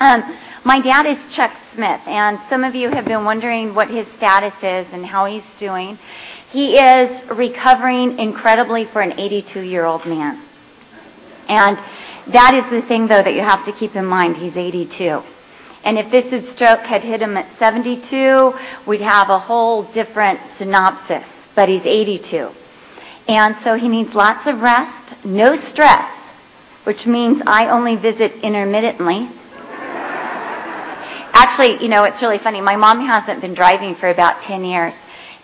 Um, 0.00 0.22
my 0.64 0.80
dad 0.80 1.06
is 1.06 1.18
Chuck 1.36 1.52
Smith, 1.72 2.00
and 2.06 2.38
some 2.48 2.64
of 2.64 2.74
you 2.74 2.90
have 2.90 3.04
been 3.04 3.24
wondering 3.24 3.74
what 3.74 3.88
his 3.88 4.06
status 4.16 4.54
is 4.54 4.92
and 4.92 5.06
how 5.06 5.26
he's 5.26 5.44
doing. 5.60 5.98
He 6.50 6.76
is 6.76 7.22
recovering 7.30 8.18
incredibly 8.18 8.86
for 8.92 9.02
an 9.02 9.18
82 9.18 9.60
year 9.60 9.84
old 9.84 10.04
man. 10.04 10.44
And 11.48 11.76
that 12.32 12.54
is 12.54 12.64
the 12.70 12.86
thing, 12.88 13.06
though, 13.06 13.22
that 13.22 13.34
you 13.34 13.42
have 13.42 13.64
to 13.66 13.72
keep 13.72 13.94
in 13.94 14.06
mind. 14.06 14.36
He's 14.36 14.56
82. 14.56 15.20
And 15.84 15.98
if 15.98 16.10
this 16.10 16.24
stroke 16.54 16.80
had 16.80 17.02
hit 17.02 17.22
him 17.22 17.36
at 17.36 17.56
72, 17.58 18.52
we'd 18.88 19.00
have 19.00 19.28
a 19.28 19.38
whole 19.38 19.92
different 19.92 20.40
synopsis. 20.56 21.24
But 21.54 21.68
he's 21.68 21.84
82. 21.84 22.50
And 23.28 23.54
so 23.62 23.74
he 23.74 23.88
needs 23.88 24.14
lots 24.14 24.48
of 24.48 24.60
rest, 24.60 25.14
no 25.24 25.54
stress, 25.70 26.10
which 26.84 27.06
means 27.06 27.42
I 27.46 27.68
only 27.68 27.96
visit 27.96 28.32
intermittently. 28.42 29.28
Actually, 31.34 31.82
you 31.82 31.90
know, 31.90 32.04
it's 32.04 32.22
really 32.22 32.38
funny. 32.38 32.60
My 32.60 32.76
mom 32.76 33.04
hasn't 33.04 33.42
been 33.42 33.54
driving 33.54 33.96
for 33.98 34.08
about 34.08 34.46
10 34.46 34.64
years. 34.64 34.94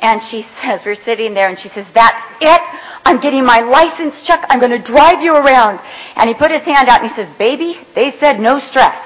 And 0.01 0.23
she 0.31 0.47
says, 0.62 0.81
we're 0.87 0.97
sitting 1.05 1.35
there 1.35 1.51
and 1.51 1.59
she 1.59 1.69
says, 1.69 1.85
that's 1.93 2.25
it. 2.41 2.62
I'm 3.05 3.21
getting 3.21 3.45
my 3.45 3.61
license 3.61 4.15
check. 4.25 4.47
I'm 4.48 4.61
going 4.61 4.73
to 4.73 4.81
drive 4.83 5.21
you 5.21 5.34
around. 5.34 5.81
And 6.17 6.29
he 6.29 6.34
put 6.34 6.51
his 6.51 6.62
hand 6.62 6.89
out 6.89 7.03
and 7.03 7.11
he 7.11 7.17
says, 7.17 7.29
baby, 7.37 7.77
they 7.95 8.15
said 8.19 8.39
no 8.39 8.62
stress. 8.62 8.97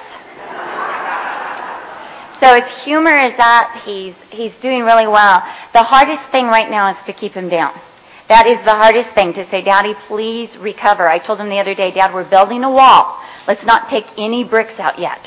so 2.38 2.54
his 2.54 2.68
humor 2.84 3.16
is 3.16 3.34
that 3.40 3.82
he's, 3.82 4.14
he's 4.30 4.52
doing 4.62 4.84
really 4.84 5.08
well. 5.08 5.42
The 5.72 5.82
hardest 5.82 6.30
thing 6.30 6.46
right 6.46 6.70
now 6.70 6.92
is 6.92 7.00
to 7.06 7.12
keep 7.12 7.32
him 7.32 7.48
down. 7.48 7.74
That 8.28 8.46
is 8.46 8.60
the 8.64 8.76
hardest 8.76 9.14
thing 9.16 9.32
to 9.34 9.48
say, 9.50 9.64
Daddy, 9.64 9.94
please 10.06 10.56
recover. 10.60 11.08
I 11.08 11.18
told 11.18 11.40
him 11.40 11.48
the 11.48 11.58
other 11.58 11.74
day, 11.74 11.92
Dad, 11.92 12.14
we're 12.14 12.28
building 12.28 12.62
a 12.62 12.70
wall. 12.70 13.20
Let's 13.48 13.64
not 13.66 13.90
take 13.90 14.04
any 14.16 14.44
bricks 14.44 14.78
out 14.78 14.98
yet. 14.98 15.20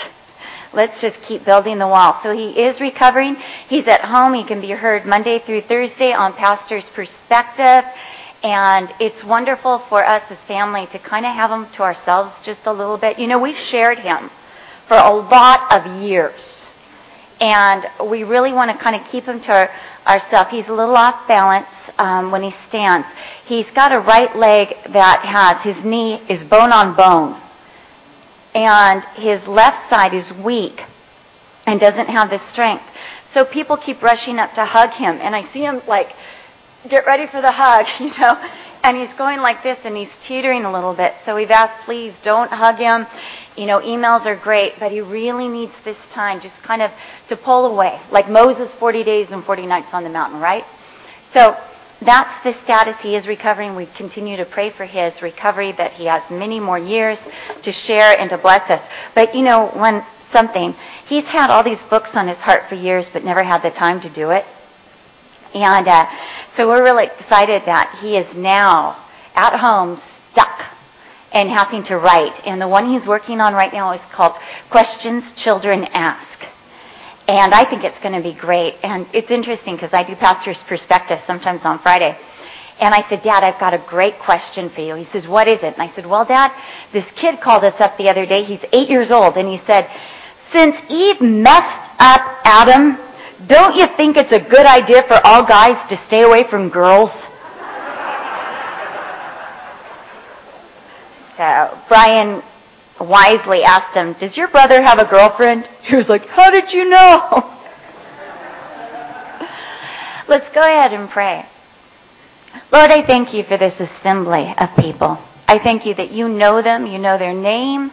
Let's 0.73 0.99
just 1.01 1.15
keep 1.27 1.45
building 1.45 1.79
the 1.79 1.87
wall. 1.87 2.19
So 2.23 2.35
he 2.35 2.49
is 2.51 2.81
recovering. 2.81 3.35
He's 3.69 3.87
at 3.87 4.01
home. 4.01 4.33
He 4.33 4.45
can 4.45 4.59
be 4.59 4.71
heard 4.71 5.05
Monday 5.05 5.39
through 5.45 5.61
Thursday 5.61 6.11
on 6.11 6.33
Pastor's 6.33 6.85
Perspective. 6.93 7.83
And 8.43 8.89
it's 8.99 9.25
wonderful 9.25 9.83
for 9.89 10.05
us 10.05 10.23
as 10.29 10.37
family 10.47 10.85
to 10.91 10.99
kind 10.99 11.25
of 11.25 11.33
have 11.33 11.49
him 11.49 11.67
to 11.77 11.83
ourselves 11.83 12.35
just 12.45 12.61
a 12.65 12.73
little 12.73 12.97
bit. 12.97 13.17
You 13.17 13.27
know, 13.27 13.39
we've 13.39 13.55
shared 13.71 13.99
him 13.99 14.29
for 14.87 14.97
a 14.97 15.09
lot 15.09 15.71
of 15.71 16.01
years. 16.01 16.65
And 17.39 17.85
we 18.09 18.23
really 18.23 18.51
want 18.51 18.71
to 18.71 18.83
kind 18.83 18.95
of 18.95 19.07
keep 19.11 19.23
him 19.23 19.39
to 19.41 19.51
our, 19.51 19.69
ourselves. 20.05 20.49
He's 20.51 20.67
a 20.67 20.73
little 20.73 20.95
off 20.95 21.27
balance 21.27 21.67
um, 21.97 22.31
when 22.31 22.43
he 22.43 22.51
stands. 22.67 23.07
He's 23.45 23.67
got 23.73 23.91
a 23.91 23.99
right 23.99 24.35
leg 24.35 24.75
that 24.93 25.23
has, 25.23 25.63
his 25.63 25.83
knee 25.85 26.15
is 26.29 26.43
bone 26.49 26.71
on 26.71 26.95
bone 26.95 27.41
and 28.57 29.03
his 29.13 29.47
left 29.47 29.87
side 29.87 30.15
is 30.15 30.31
weak 30.43 30.81
and 31.67 31.79
doesn't 31.79 32.07
have 32.07 32.31
the 32.31 32.39
strength. 32.51 32.83
So 33.31 33.45
people 33.45 33.77
keep 33.77 34.01
rushing 34.01 34.39
up 34.39 34.53
to 34.55 34.65
hug 34.65 34.89
him, 34.89 35.19
and 35.21 35.35
I 35.35 35.43
see 35.53 35.59
him 35.59 35.81
like, 35.87 36.07
get 36.89 37.05
ready 37.05 37.27
for 37.29 37.39
the 37.39 37.51
hug, 37.51 37.85
you 37.99 38.09
know, 38.19 38.33
and 38.81 38.97
he's 38.97 39.15
going 39.15 39.39
like 39.41 39.61
this 39.61 39.77
and 39.83 39.95
he's 39.95 40.09
teetering 40.27 40.63
a 40.63 40.71
little 40.71 40.95
bit. 40.95 41.13
So 41.25 41.35
we've 41.35 41.51
asked, 41.51 41.85
please 41.85 42.13
don't 42.23 42.49
hug 42.49 42.77
him. 42.77 43.05
You 43.55 43.67
know, 43.67 43.79
emails 43.79 44.25
are 44.25 44.39
great, 44.41 44.73
but 44.79 44.91
he 44.91 45.01
really 45.01 45.47
needs 45.47 45.73
this 45.85 45.97
time 46.11 46.41
just 46.41 46.55
kind 46.65 46.81
of 46.81 46.89
to 47.29 47.37
pull 47.37 47.65
away, 47.65 47.99
like 48.11 48.27
Moses 48.27 48.73
40 48.79 49.03
days 49.03 49.27
and 49.29 49.43
40 49.43 49.67
nights 49.67 49.89
on 49.93 50.03
the 50.03 50.09
mountain, 50.09 50.39
right? 50.39 50.63
So 51.33 51.55
that's 52.05 52.43
the 52.43 52.53
status 52.63 52.95
he 53.01 53.15
is 53.15 53.27
recovering. 53.27 53.75
We 53.75 53.87
continue 53.97 54.37
to 54.37 54.45
pray 54.45 54.71
for 54.75 54.85
his 54.85 55.21
recovery, 55.21 55.73
that 55.77 55.93
he 55.93 56.05
has 56.05 56.21
many 56.29 56.59
more 56.59 56.77
years 56.77 57.17
to 57.63 57.71
share 57.71 58.17
and 58.17 58.29
to 58.29 58.37
bless 58.37 58.69
us. 58.69 58.81
But 59.15 59.33
you 59.33 59.43
know, 59.43 59.71
one 59.73 60.05
something, 60.31 60.73
he's 61.07 61.25
had 61.25 61.49
all 61.49 61.63
these 61.63 61.81
books 61.89 62.09
on 62.13 62.27
his 62.27 62.37
heart 62.37 62.63
for 62.69 62.75
years, 62.75 63.07
but 63.13 63.23
never 63.23 63.43
had 63.43 63.61
the 63.61 63.71
time 63.71 64.01
to 64.01 64.13
do 64.13 64.29
it. 64.29 64.45
And 65.53 65.87
uh, 65.87 66.05
so 66.55 66.67
we're 66.67 66.83
really 66.83 67.05
excited 67.19 67.63
that 67.65 67.97
he 68.01 68.17
is 68.17 68.27
now 68.35 69.03
at 69.33 69.57
home 69.57 70.01
stuck 70.31 70.59
and 71.31 71.49
having 71.49 71.83
to 71.85 71.95
write. 71.97 72.41
And 72.45 72.61
the 72.61 72.67
one 72.67 72.91
he's 72.91 73.07
working 73.07 73.39
on 73.39 73.53
right 73.53 73.73
now 73.73 73.93
is 73.93 74.01
called 74.13 74.35
Questions 74.69 75.23
Children 75.37 75.85
Ask. 75.93 76.56
And 77.27 77.53
I 77.53 77.69
think 77.69 77.83
it's 77.83 77.99
going 77.99 78.15
to 78.15 78.23
be 78.23 78.33
great. 78.33 78.75
And 78.83 79.05
it's 79.13 79.29
interesting 79.29 79.75
because 79.75 79.91
I 79.91 80.07
do 80.07 80.15
pastor's 80.15 80.63
perspective 80.67 81.19
sometimes 81.27 81.61
on 81.63 81.79
Friday. 81.79 82.17
And 82.79 82.93
I 82.93 83.03
said, 83.09 83.21
Dad, 83.23 83.43
I've 83.43 83.59
got 83.59 83.73
a 83.73 83.83
great 83.89 84.15
question 84.23 84.69
for 84.69 84.81
you. 84.81 84.95
He 84.95 85.05
says, 85.11 85.27
What 85.27 85.47
is 85.47 85.59
it? 85.59 85.73
And 85.75 85.81
I 85.81 85.93
said, 85.93 86.05
Well, 86.05 86.25
Dad, 86.25 86.55
this 86.93 87.05
kid 87.19 87.41
called 87.43 87.63
us 87.63 87.73
up 87.79 87.97
the 87.97 88.07
other 88.07 88.25
day. 88.25 88.43
He's 88.43 88.63
eight 88.71 88.87
years 88.87 89.11
old. 89.11 89.35
And 89.35 89.47
he 89.47 89.59
said, 89.65 89.89
Since 90.53 90.75
Eve 90.87 91.19
messed 91.19 91.89
up 91.99 92.21
Adam, 92.45 92.95
don't 93.47 93.75
you 93.75 93.87
think 93.97 94.15
it's 94.15 94.31
a 94.31 94.39
good 94.39 94.65
idea 94.65 95.03
for 95.07 95.19
all 95.25 95.45
guys 95.45 95.77
to 95.89 95.97
stay 96.07 96.23
away 96.23 96.45
from 96.49 96.69
girls? 96.69 97.09
So 101.35 101.77
Brian 101.87 102.41
wisely 102.99 103.63
asked 103.63 103.95
him, 103.95 104.15
Does 104.19 104.37
your 104.37 104.49
brother 104.49 104.81
have 104.81 104.99
a 104.99 105.09
girlfriend? 105.09 105.67
He 105.83 105.95
was 105.95 106.09
like, 106.09 106.25
How 106.27 106.51
did 106.51 106.71
you 106.71 106.89
know? 106.89 107.29
Let's 110.27 110.53
go 110.53 110.61
ahead 110.61 110.93
and 110.93 111.09
pray. 111.09 111.45
Lord, 112.71 112.91
I 112.91 113.05
thank 113.05 113.33
you 113.33 113.43
for 113.43 113.57
this 113.57 113.79
assembly 113.79 114.53
of 114.57 114.69
people. 114.77 115.23
I 115.47 115.59
thank 115.63 115.85
you 115.85 115.93
that 115.95 116.11
you 116.11 116.27
know 116.27 116.61
them, 116.61 116.85
you 116.85 116.97
know 116.97 117.17
their 117.17 117.33
name, 117.33 117.91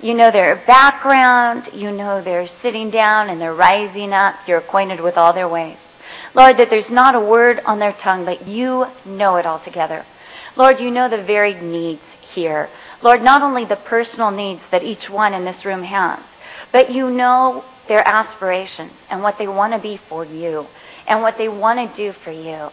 you 0.00 0.14
know 0.14 0.32
their 0.32 0.62
background, 0.66 1.68
you 1.74 1.90
know 1.90 2.22
they're 2.24 2.48
sitting 2.62 2.90
down 2.90 3.28
and 3.28 3.40
they're 3.40 3.54
rising 3.54 4.12
up, 4.12 4.36
you're 4.46 4.58
acquainted 4.58 5.00
with 5.00 5.16
all 5.16 5.34
their 5.34 5.48
ways. 5.48 5.76
Lord, 6.34 6.56
that 6.56 6.68
there's 6.70 6.90
not 6.90 7.14
a 7.14 7.20
word 7.20 7.60
on 7.66 7.78
their 7.78 7.94
tongue, 8.02 8.24
but 8.24 8.46
you 8.46 8.86
know 9.04 9.36
it 9.36 9.46
all 9.46 9.62
together. 9.62 10.04
Lord, 10.56 10.80
you 10.80 10.90
know 10.90 11.10
the 11.10 11.22
varied 11.24 11.62
needs 11.62 12.02
here. 12.34 12.68
Lord, 13.04 13.20
not 13.20 13.42
only 13.42 13.66
the 13.66 13.76
personal 13.76 14.30
needs 14.30 14.62
that 14.70 14.82
each 14.82 15.10
one 15.10 15.34
in 15.34 15.44
this 15.44 15.66
room 15.66 15.82
has, 15.82 16.24
but 16.72 16.90
you 16.90 17.10
know 17.10 17.62
their 17.86 18.06
aspirations 18.06 18.92
and 19.10 19.22
what 19.22 19.36
they 19.38 19.46
want 19.46 19.74
to 19.74 19.78
be 19.78 20.00
for 20.08 20.24
you 20.24 20.66
and 21.06 21.20
what 21.20 21.34
they 21.36 21.48
want 21.48 21.78
to 21.78 21.96
do 21.96 22.18
for 22.24 22.32
you. 22.32 22.70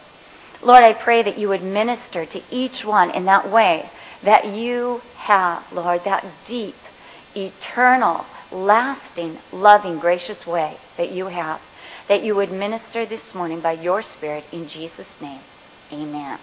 Lord, 0.63 0.83
I 0.83 0.93
pray 1.03 1.21
that 1.23 1.37
you 1.37 1.49
would 1.49 1.61
minister 1.61 2.25
to 2.25 2.41
each 2.49 2.85
one 2.85 3.11
in 3.11 3.25
that 3.25 3.51
way 3.51 3.89
that 4.23 4.45
you 4.45 5.01
have, 5.17 5.63
Lord, 5.73 6.01
that 6.05 6.23
deep, 6.47 6.75
eternal, 7.35 8.25
lasting, 8.51 9.37
loving, 9.51 9.99
gracious 9.99 10.45
way 10.47 10.77
that 10.97 11.11
you 11.11 11.25
have, 11.25 11.59
that 12.07 12.23
you 12.23 12.35
would 12.35 12.51
minister 12.51 13.05
this 13.05 13.33
morning 13.33 13.61
by 13.61 13.73
your 13.73 14.01
Spirit 14.01 14.45
in 14.53 14.69
Jesus' 14.69 15.07
name. 15.19 15.41
Amen. 15.91 16.39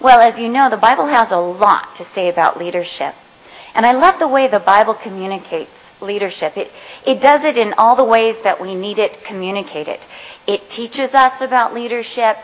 Well, 0.00 0.20
as 0.20 0.38
you 0.38 0.48
know, 0.48 0.70
the 0.70 0.78
Bible 0.78 1.06
has 1.08 1.30
a 1.30 1.36
lot 1.36 1.96
to 1.98 2.06
say 2.14 2.30
about 2.30 2.56
leadership. 2.56 3.14
And 3.74 3.84
I 3.84 3.92
love 3.92 4.18
the 4.18 4.28
way 4.28 4.48
the 4.48 4.58
Bible 4.64 4.98
communicates 5.00 5.70
leadership. 6.00 6.56
It, 6.56 6.68
it 7.06 7.20
does 7.20 7.44
it 7.44 7.58
in 7.58 7.74
all 7.74 7.96
the 7.96 8.04
ways 8.04 8.36
that 8.42 8.60
we 8.62 8.74
need 8.74 8.98
it 8.98 9.18
communicated. 9.28 10.00
It 10.46 10.62
teaches 10.74 11.14
us 11.14 11.42
about 11.42 11.74
leadership, 11.74 12.36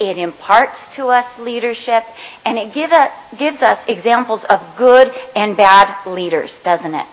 it 0.00 0.18
imparts 0.18 0.76
to 0.96 1.06
us 1.06 1.38
leadership, 1.38 2.02
and 2.44 2.58
it 2.58 2.74
give 2.74 2.90
a, 2.90 3.10
gives 3.38 3.62
us 3.62 3.78
examples 3.86 4.44
of 4.48 4.60
good 4.76 5.08
and 5.36 5.56
bad 5.56 6.04
leaders, 6.10 6.52
doesn't 6.64 6.94
it? 6.94 7.06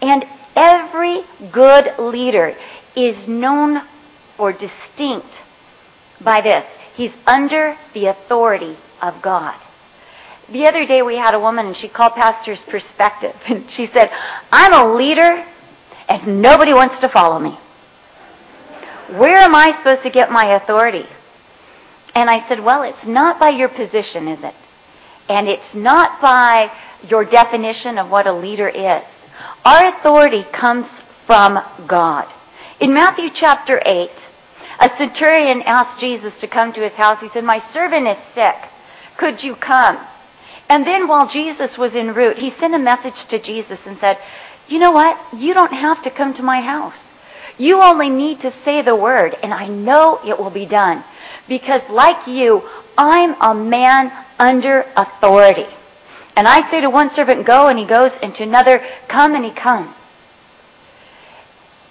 And 0.00 0.24
every 0.56 1.22
good 1.52 1.94
leader 2.00 2.54
is 2.96 3.28
known 3.28 3.82
or 4.36 4.52
distinct 4.52 5.30
by 6.24 6.40
this. 6.40 6.64
He's 6.96 7.12
under 7.24 7.76
the 7.94 8.06
authority 8.06 8.76
of 9.02 9.22
God. 9.22 9.60
The 10.50 10.66
other 10.66 10.86
day 10.86 11.02
we 11.02 11.16
had 11.16 11.34
a 11.34 11.40
woman 11.40 11.66
and 11.66 11.76
she 11.76 11.88
called 11.88 12.12
Pastor's 12.14 12.64
Perspective 12.70 13.34
and 13.48 13.70
she 13.70 13.86
said, 13.92 14.08
I'm 14.50 14.72
a 14.72 14.94
leader 14.94 15.44
and 16.08 16.40
nobody 16.40 16.72
wants 16.72 17.00
to 17.00 17.08
follow 17.08 17.38
me. 17.38 17.58
Where 19.18 19.38
am 19.38 19.54
I 19.54 19.76
supposed 19.78 20.02
to 20.04 20.10
get 20.10 20.30
my 20.30 20.56
authority? 20.56 21.04
And 22.14 22.30
I 22.30 22.46
said, 22.48 22.62
Well, 22.62 22.82
it's 22.82 23.06
not 23.06 23.40
by 23.40 23.50
your 23.50 23.68
position, 23.68 24.28
is 24.28 24.42
it? 24.42 24.54
And 25.28 25.48
it's 25.48 25.74
not 25.74 26.20
by 26.20 26.70
your 27.08 27.24
definition 27.24 27.98
of 27.98 28.10
what 28.10 28.26
a 28.26 28.32
leader 28.32 28.68
is. 28.68 29.04
Our 29.64 29.98
authority 29.98 30.44
comes 30.58 30.86
from 31.26 31.58
God. 31.88 32.32
In 32.80 32.92
Matthew 32.92 33.28
chapter 33.34 33.80
8, 33.84 34.10
a 34.80 34.88
centurion 34.98 35.62
asked 35.62 36.00
Jesus 36.00 36.38
to 36.40 36.48
come 36.48 36.72
to 36.72 36.80
his 36.80 36.92
house. 36.92 37.20
He 37.20 37.28
said, 37.32 37.44
My 37.44 37.60
servant 37.72 38.08
is 38.08 38.18
sick. 38.34 38.56
Could 39.22 39.44
you 39.44 39.54
come? 39.54 40.04
And 40.68 40.84
then 40.84 41.06
while 41.06 41.28
Jesus 41.28 41.78
was 41.78 41.94
en 41.94 42.12
route, 42.12 42.38
he 42.38 42.50
sent 42.58 42.74
a 42.74 42.78
message 42.78 43.24
to 43.28 43.40
Jesus 43.40 43.78
and 43.86 43.96
said, 43.98 44.16
You 44.66 44.80
know 44.80 44.90
what? 44.90 45.16
You 45.32 45.54
don't 45.54 45.72
have 45.72 46.02
to 46.02 46.10
come 46.10 46.34
to 46.34 46.42
my 46.42 46.60
house. 46.60 46.98
You 47.56 47.80
only 47.80 48.10
need 48.10 48.40
to 48.40 48.50
say 48.64 48.82
the 48.82 48.96
word, 48.96 49.36
and 49.40 49.54
I 49.54 49.68
know 49.68 50.18
it 50.26 50.36
will 50.36 50.50
be 50.50 50.66
done. 50.66 51.04
Because, 51.48 51.82
like 51.88 52.26
you, 52.26 52.62
I'm 52.98 53.40
a 53.40 53.54
man 53.54 54.10
under 54.40 54.86
authority. 54.96 55.68
And 56.34 56.48
I 56.48 56.68
say 56.68 56.80
to 56.80 56.90
one 56.90 57.10
servant, 57.14 57.46
Go, 57.46 57.68
and 57.68 57.78
he 57.78 57.86
goes, 57.86 58.10
and 58.24 58.34
to 58.34 58.42
another, 58.42 58.80
Come, 59.08 59.36
and 59.36 59.44
he 59.44 59.54
comes. 59.54 59.94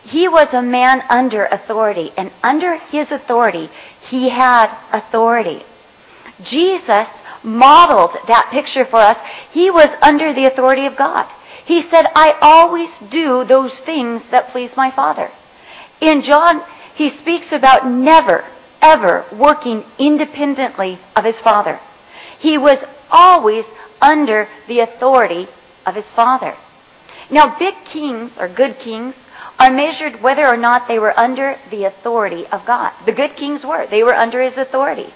he 0.03 0.27
was 0.27 0.53
a 0.53 0.61
man 0.61 1.01
under 1.09 1.45
authority, 1.45 2.11
and 2.17 2.29
under 2.43 2.75
his 2.75 3.09
authority, 3.09 3.69
he 4.09 4.29
had 4.29 4.67
authority. 4.91 5.63
Jesus 6.43 7.07
modeled 7.43 8.11
that 8.27 8.49
picture 8.51 8.85
for 8.89 8.99
us. 8.99 9.17
He 9.51 9.69
was 9.69 9.89
under 10.01 10.33
the 10.33 10.45
authority 10.45 10.85
of 10.85 10.97
God. 10.97 11.29
He 11.65 11.83
said, 11.89 12.05
I 12.15 12.33
always 12.41 12.89
do 13.11 13.45
those 13.47 13.79
things 13.85 14.21
that 14.31 14.51
please 14.51 14.71
my 14.75 14.91
Father. 14.95 15.29
In 16.01 16.21
John, 16.21 16.61
he 16.95 17.09
speaks 17.17 17.47
about 17.51 17.87
never, 17.87 18.43
ever 18.81 19.25
working 19.37 19.83
independently 19.99 20.99
of 21.15 21.23
his 21.23 21.39
Father. 21.43 21.79
He 22.39 22.57
was 22.57 22.83
always 23.09 23.65
under 24.01 24.47
the 24.67 24.79
authority 24.79 25.47
of 25.85 25.95
his 25.95 26.05
Father. 26.15 26.55
Now, 27.29 27.57
big 27.57 27.75
kings, 27.91 28.31
or 28.37 28.53
good 28.53 28.75
kings, 28.83 29.15
are 29.57 29.71
measured 29.71 30.21
whether 30.21 30.45
or 30.45 30.57
not 30.57 30.87
they 30.87 30.99
were 30.99 31.17
under 31.17 31.55
the 31.69 31.85
authority 31.85 32.45
of 32.47 32.65
God. 32.65 32.91
The 33.05 33.13
good 33.13 33.35
kings 33.37 33.63
were. 33.63 33.85
They 33.89 34.03
were 34.03 34.15
under 34.15 34.41
his 34.41 34.57
authority. 34.57 35.13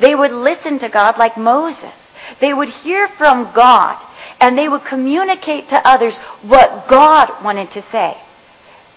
They 0.00 0.14
would 0.14 0.32
listen 0.32 0.78
to 0.80 0.88
God 0.88 1.16
like 1.18 1.36
Moses. 1.36 1.94
They 2.40 2.52
would 2.52 2.68
hear 2.68 3.08
from 3.18 3.52
God 3.54 4.02
and 4.40 4.58
they 4.58 4.68
would 4.68 4.82
communicate 4.88 5.68
to 5.68 5.76
others 5.88 6.16
what 6.42 6.88
God 6.88 7.44
wanted 7.44 7.70
to 7.70 7.82
say. 7.92 8.14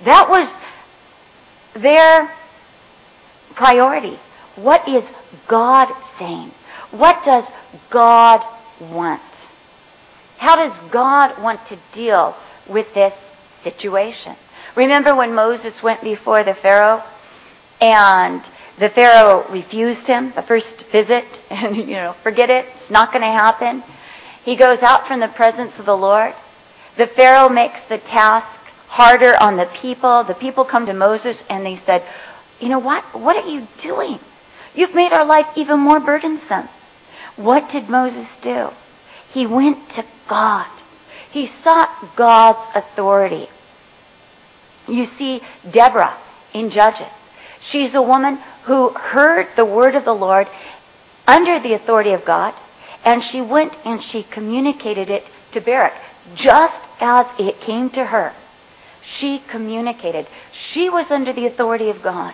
That 0.06 0.28
was 0.30 0.54
their 1.82 2.30
priority. 3.56 4.18
What 4.56 4.88
is 4.88 5.04
God 5.50 5.90
saying? 6.18 6.52
What 6.92 7.24
does 7.26 7.44
God 7.92 8.42
want? 8.82 9.22
How 10.38 10.56
does 10.56 10.92
God 10.92 11.42
want 11.42 11.60
to 11.70 11.80
deal 11.94 12.36
with 12.70 12.88
this 12.94 13.14
situation? 13.64 14.36
Remember 14.76 15.16
when 15.16 15.34
Moses 15.34 15.80
went 15.84 16.02
before 16.02 16.44
the 16.44 16.56
Pharaoh 16.62 17.04
and 17.82 18.42
the 18.80 18.90
Pharaoh 18.90 19.52
refused 19.52 20.06
him 20.06 20.34
the 20.36 20.44
first 20.44 20.86
visit 20.92 21.26
and, 21.50 21.76
you 21.76 21.96
know, 21.96 22.16
forget 22.24 22.50
it, 22.50 22.66
it's 22.76 22.92
not 22.92 23.12
going 23.12 23.24
to 23.24 23.28
happen. 23.28 23.84
He 24.44 24.58
goes 24.58 24.80
out 24.82 25.08
from 25.08 25.20
the 25.20 25.32
presence 25.36 25.74
of 25.78 25.86
the 25.86 25.96
Lord. 25.96 26.34
The 26.98 27.08
Pharaoh 27.16 27.50
makes 27.50 27.80
the 27.90 27.98
task 27.98 28.60
harder 28.88 29.36
on 29.40 29.58
the 29.58 29.68
people. 29.82 30.24
The 30.28 30.36
people 30.36 30.66
come 30.66 30.86
to 30.86 30.94
Moses 30.94 31.44
and 31.50 31.66
they 31.66 31.78
said, 31.86 32.02
You 32.60 32.70
know 32.70 32.80
what? 32.80 33.04
What 33.14 33.36
are 33.36 33.48
you 33.48 33.68
doing? 33.84 34.20
You've 34.74 34.96
made 34.96 35.12
our 35.12 35.26
life 35.26 35.48
even 35.56 35.80
more 35.80 36.00
burdensome. 36.00 36.70
What 37.36 37.72
did 37.72 37.90
Moses 37.90 38.28
do? 38.42 38.70
He 39.34 39.46
went 39.46 39.90
to 39.96 40.04
God. 40.30 40.68
He 41.32 41.48
sought 41.64 42.16
God's 42.18 42.68
authority. 42.74 43.48
You 44.88 45.06
see 45.18 45.42
Deborah 45.72 46.18
in 46.54 46.70
Judges. 46.70 47.12
She's 47.72 47.96
a 47.96 48.02
woman 48.02 48.38
who 48.66 48.90
heard 48.90 49.48
the 49.56 49.66
word 49.66 49.96
of 49.96 50.06
the 50.06 50.14
Lord 50.14 50.48
under 51.26 51.60
the 51.62 51.74
authority 51.74 52.14
of 52.14 52.26
God, 52.26 52.54
and 53.04 53.22
she 53.24 53.42
went 53.42 53.74
and 53.86 54.02
she 54.02 54.26
communicated 54.34 55.10
it 55.10 55.24
to 55.54 55.62
Barak 55.62 55.94
just 56.36 56.82
as 57.00 57.26
it 57.40 57.62
came 57.66 57.90
to 57.92 58.06
her. 58.06 58.34
She 59.20 59.42
communicated. 59.50 60.28
She 60.72 60.90
was 60.90 61.08
under 61.10 61.34
the 61.34 61.46
authority 61.48 61.90
of 61.90 62.04
God. 62.04 62.34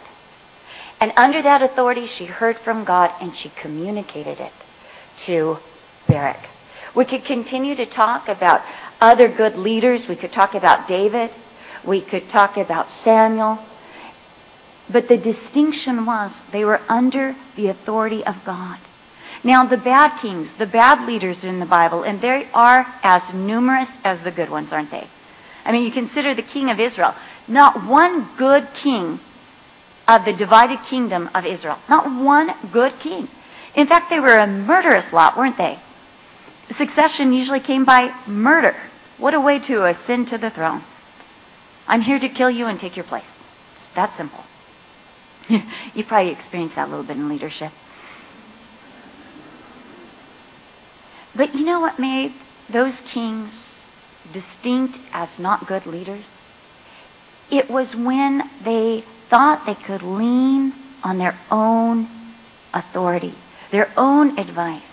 And 1.00 1.12
under 1.16 1.42
that 1.42 1.62
authority, 1.62 2.08
she 2.08 2.26
heard 2.26 2.56
from 2.64 2.86
God 2.86 3.12
and 3.22 3.34
she 3.38 3.52
communicated 3.62 4.40
it 4.40 4.54
to 5.26 5.58
Barak. 6.08 6.46
We 6.96 7.06
could 7.06 7.26
continue 7.26 7.76
to 7.76 7.86
talk 7.86 8.28
about 8.28 8.62
other 9.00 9.28
good 9.36 9.56
leaders. 9.56 10.06
We 10.08 10.16
could 10.16 10.32
talk 10.32 10.56
about 10.56 10.88
David. 10.88 11.32
We 11.88 12.02
could 12.08 12.30
talk 12.32 12.58
about 12.58 12.90
Samuel. 13.04 13.60
But 14.92 15.08
the 15.08 15.18
distinction 15.18 16.06
was 16.06 16.32
they 16.52 16.66
were 16.66 16.80
under 16.90 17.36
the 17.56 17.68
authority 17.68 18.24
of 18.24 18.36
God. 18.46 18.80
Now, 19.44 19.68
the 19.68 19.78
bad 19.78 20.22
kings, 20.22 20.50
the 20.58 20.66
bad 20.66 21.06
leaders 21.06 21.44
in 21.44 21.60
the 21.60 21.66
Bible, 21.66 22.04
and 22.04 22.22
they 22.22 22.50
are 22.54 22.86
as 23.04 23.24
numerous 23.34 23.90
as 24.04 24.24
the 24.24 24.32
good 24.32 24.50
ones, 24.50 24.70
aren't 24.72 24.92
they? 24.92 25.06
I 25.66 25.72
mean, 25.72 25.84
you 25.84 25.92
consider 25.92 26.34
the 26.34 26.44
king 26.44 26.70
of 26.70 26.80
Israel. 26.80 27.14
Not 27.48 27.90
one 27.90 28.30
good 28.38 28.68
king 28.82 29.20
of 30.08 30.26
the 30.26 30.34
divided 30.34 30.80
kingdom 30.90 31.30
of 31.34 31.46
Israel. 31.46 31.78
Not 31.90 32.24
one 32.24 32.50
good 32.72 32.94
king. 33.02 33.28
In 33.76 33.88
fact, 33.88 34.10
they 34.10 34.20
were 34.20 34.38
a 34.38 34.48
murderous 34.48 35.12
lot, 35.12 35.38
weren't 35.38 35.58
they? 35.58 35.78
Succession 36.78 37.34
usually 37.34 37.60
came 37.60 37.86
by 37.86 38.10
murder. 38.28 38.76
What 39.18 39.34
a 39.34 39.42
way 39.42 39.60
to 39.68 39.86
ascend 39.86 40.28
to 40.30 40.38
the 40.38 40.50
throne. 40.50 40.84
I'm 41.88 42.02
here 42.02 42.20
to 42.20 42.30
kill 42.30 42.50
you 42.50 42.68
and 42.68 42.80
take 42.80 42.96
your 42.96 43.06
place. 43.06 43.26
It's 43.76 43.96
that 43.96 44.16
simple. 44.18 44.44
you 45.94 46.04
probably 46.08 46.32
experienced 46.32 46.76
that 46.76 46.88
a 46.88 46.90
little 46.90 47.06
bit 47.06 47.18
in 47.18 47.30
leadership. 47.30 47.72
But 51.36 51.56
you 51.56 51.66
know 51.66 51.80
what 51.80 52.00
made 52.00 52.32
those 52.72 53.02
kings 53.14 53.52
distinct 54.32 54.98
as 55.12 55.30
not 55.40 55.68
good 55.68 55.86
leaders? 55.86 56.26
It 57.52 57.70
was 57.70 57.94
when 57.96 58.42
they 58.64 59.04
thought 59.30 59.66
they 59.66 59.76
could 59.86 60.04
lean 60.04 60.74
on 61.04 61.18
their 61.18 61.38
own 61.52 62.08
authority, 62.74 63.36
their 63.72 63.92
own 63.98 64.38
advice. 64.38 64.84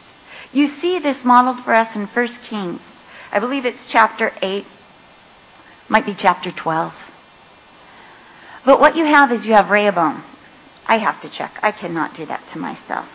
You 0.53 0.67
see 0.67 0.99
this 0.99 1.19
modeled 1.25 1.65
for 1.65 1.75
us 1.75 1.95
in 1.95 2.07
1 2.07 2.29
Kings. 2.49 2.81
I 3.31 3.39
believe 3.39 3.65
it's 3.65 3.89
chapter 3.93 4.33
8, 4.43 4.65
might 5.89 6.07
be 6.07 6.15
chapter 6.19 6.51
12. 6.51 6.93
But 8.65 8.81
what 8.81 8.97
you 8.97 9.05
have 9.05 9.31
is 9.31 9.47
you 9.47 9.53
have 9.53 9.71
Rehoboam. 9.71 10.25
I 10.91 10.99
have 10.99 11.21
to 11.21 11.31
check. 11.31 11.53
I 11.63 11.71
cannot 11.71 12.17
do 12.17 12.27
that 12.27 12.43
to 12.53 12.59
myself. 12.59 13.07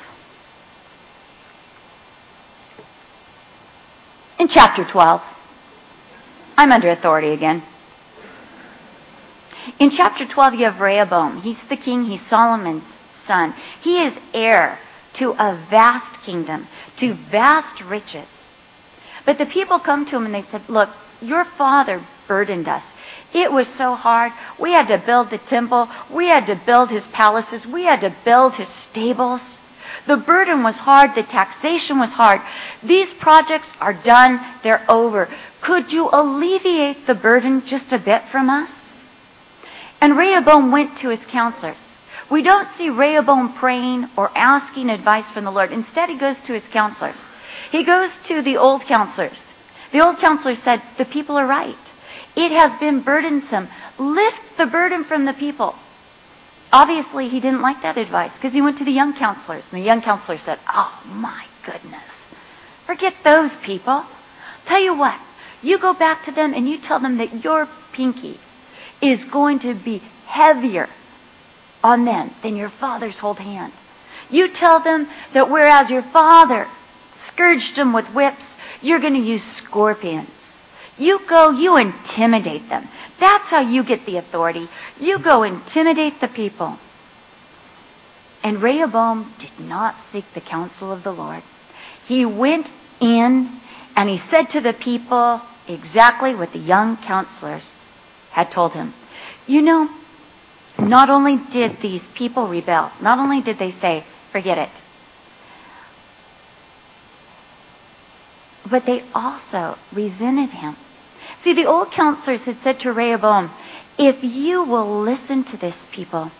In 4.39 4.47
chapter 4.47 4.87
12, 4.89 5.21
I'm 6.55 6.71
under 6.71 6.89
authority 6.89 7.33
again. 7.33 7.63
In 9.77 9.89
chapter 9.89 10.25
12, 10.25 10.53
you 10.53 10.65
have 10.71 10.79
Rehoboam. 10.79 11.41
He's 11.41 11.57
the 11.69 11.75
king, 11.75 12.05
he's 12.05 12.25
Solomon's 12.29 12.85
son. 13.27 13.53
He 13.81 13.97
is 13.97 14.13
heir 14.33 14.79
to 15.15 15.31
a 15.31 15.67
vast 15.69 16.23
kingdom, 16.25 16.69
to 16.99 17.13
vast 17.29 17.83
riches. 17.83 18.29
But 19.25 19.37
the 19.37 19.47
people 19.47 19.81
come 19.81 20.05
to 20.05 20.15
him 20.15 20.25
and 20.25 20.33
they 20.33 20.45
said, 20.49 20.61
Look, 20.69 20.89
your 21.19 21.43
father 21.57 22.05
burdened 22.25 22.69
us. 22.69 22.83
It 23.35 23.51
was 23.51 23.67
so 23.77 23.95
hard. 23.95 24.31
We 24.57 24.71
had 24.71 24.87
to 24.87 25.03
build 25.05 25.29
the 25.29 25.41
temple. 25.49 25.89
We 26.09 26.27
had 26.29 26.45
to 26.45 26.55
build 26.65 26.89
his 26.89 27.03
palaces. 27.11 27.67
We 27.71 27.83
had 27.83 27.99
to 27.99 28.15
build 28.23 28.53
his 28.53 28.69
stables. 28.89 29.41
The 30.07 30.15
burden 30.15 30.63
was 30.63 30.75
hard. 30.75 31.11
The 31.15 31.23
taxation 31.23 31.99
was 31.99 32.11
hard. 32.11 32.39
These 32.81 33.13
projects 33.19 33.67
are 33.81 33.93
done. 33.93 34.39
They're 34.63 34.85
over. 34.89 35.27
Could 35.61 35.91
you 35.91 36.07
alleviate 36.13 37.07
the 37.07 37.13
burden 37.13 37.63
just 37.67 37.91
a 37.91 37.99
bit 37.99 38.21
from 38.31 38.49
us? 38.49 38.69
And 39.99 40.17
Rehoboam 40.17 40.71
went 40.71 40.97
to 40.99 41.09
his 41.09 41.25
counselors. 41.29 41.81
We 42.31 42.41
don't 42.41 42.69
see 42.77 42.89
Rehoboam 42.89 43.57
praying 43.59 44.07
or 44.17 44.29
asking 44.37 44.89
advice 44.89 45.29
from 45.33 45.43
the 45.43 45.51
Lord. 45.51 45.73
Instead, 45.73 46.07
he 46.07 46.17
goes 46.17 46.37
to 46.47 46.53
his 46.53 46.63
counselors. 46.71 47.19
He 47.71 47.85
goes 47.85 48.11
to 48.29 48.41
the 48.41 48.55
old 48.55 48.83
counselors. 48.87 49.39
The 49.91 49.99
old 49.99 50.19
counselors 50.21 50.59
said, 50.63 50.81
The 50.97 51.05
people 51.05 51.35
are 51.35 51.47
right. 51.47 51.75
It 52.35 52.51
has 52.51 52.77
been 52.79 53.03
burdensome. 53.03 53.69
Lift 53.97 54.57
the 54.57 54.65
burden 54.65 55.05
from 55.05 55.25
the 55.25 55.33
people. 55.33 55.75
Obviously, 56.71 57.29
he 57.29 57.39
didn't 57.39 57.61
like 57.61 57.81
that 57.83 57.97
advice 57.97 58.31
because 58.35 58.53
he 58.53 58.61
went 58.61 58.77
to 58.79 58.85
the 58.85 58.91
young 58.91 59.13
counselors. 59.17 59.63
And 59.71 59.81
the 59.81 59.85
young 59.85 60.01
counselors 60.01 60.41
said, 60.45 60.59
Oh, 60.67 61.01
my 61.05 61.45
goodness. 61.65 62.03
Forget 62.85 63.13
those 63.23 63.51
people. 63.65 64.05
Tell 64.67 64.81
you 64.81 64.97
what, 64.97 65.19
you 65.61 65.79
go 65.79 65.93
back 65.93 66.25
to 66.25 66.31
them 66.31 66.53
and 66.53 66.67
you 66.67 66.77
tell 66.81 66.99
them 66.99 67.17
that 67.17 67.43
your 67.43 67.67
pinky 67.95 68.39
is 69.01 69.23
going 69.31 69.59
to 69.59 69.73
be 69.73 70.01
heavier 70.27 70.87
on 71.83 72.05
them 72.05 72.31
than 72.43 72.55
your 72.55 72.71
father's 72.79 73.19
whole 73.19 73.35
hand. 73.35 73.71
You 74.29 74.47
tell 74.53 74.83
them 74.83 75.07
that 75.33 75.49
whereas 75.49 75.89
your 75.89 76.03
father 76.11 76.65
scourged 77.31 77.75
them 77.75 77.93
with 77.93 78.05
whips, 78.13 78.43
you're 78.81 78.99
going 78.99 79.13
to 79.13 79.19
use 79.19 79.43
scorpions. 79.65 80.29
You 80.97 81.19
go, 81.27 81.51
you 81.51 81.77
intimidate 81.77 82.69
them. 82.69 82.87
That's 83.19 83.49
how 83.49 83.61
you 83.61 83.83
get 83.83 84.05
the 84.05 84.17
authority. 84.17 84.67
You 84.99 85.19
go 85.21 85.43
intimidate 85.43 86.21
the 86.21 86.27
people. 86.27 86.77
And 88.43 88.61
Rehoboam 88.61 89.33
did 89.39 89.59
not 89.59 89.95
seek 90.11 90.25
the 90.33 90.41
counsel 90.41 90.91
of 90.91 91.03
the 91.03 91.11
Lord. 91.11 91.43
He 92.07 92.25
went 92.25 92.67
in 93.01 93.59
and 93.95 94.09
he 94.09 94.19
said 94.29 94.45
to 94.51 94.61
the 94.61 94.73
people 94.73 95.41
exactly 95.67 96.35
what 96.35 96.53
the 96.53 96.59
young 96.59 96.97
counselors 96.97 97.67
had 98.31 98.51
told 98.51 98.73
him. 98.73 98.93
You 99.47 99.61
know, 99.61 99.89
not 100.79 101.09
only 101.09 101.37
did 101.51 101.77
these 101.81 102.03
people 102.17 102.47
rebel, 102.47 102.91
not 103.01 103.19
only 103.19 103.41
did 103.41 103.57
they 103.57 103.71
say, 103.71 104.05
forget 104.31 104.57
it, 104.57 104.69
but 108.69 108.83
they 108.85 109.03
also 109.13 109.77
resented 109.93 110.49
him. 110.49 110.75
See, 111.45 111.53
the 111.53 111.67
old 111.67 111.93
counselors 111.95 112.41
had 112.41 112.57
said 112.63 112.79
to 112.79 112.91
Rehoboam, 112.91 113.51
If 113.99 114.23
you 114.23 114.63
will 114.63 115.03
listen 115.03 115.45
to 115.51 115.57
this 115.57 115.75
people 115.93 116.31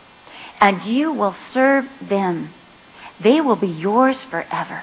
and 0.60 0.84
you 0.84 1.14
will 1.14 1.36
serve 1.54 1.86
them, 2.10 2.52
they 3.24 3.40
will 3.40 3.56
be 3.56 3.68
yours 3.68 4.26
forever. 4.32 4.82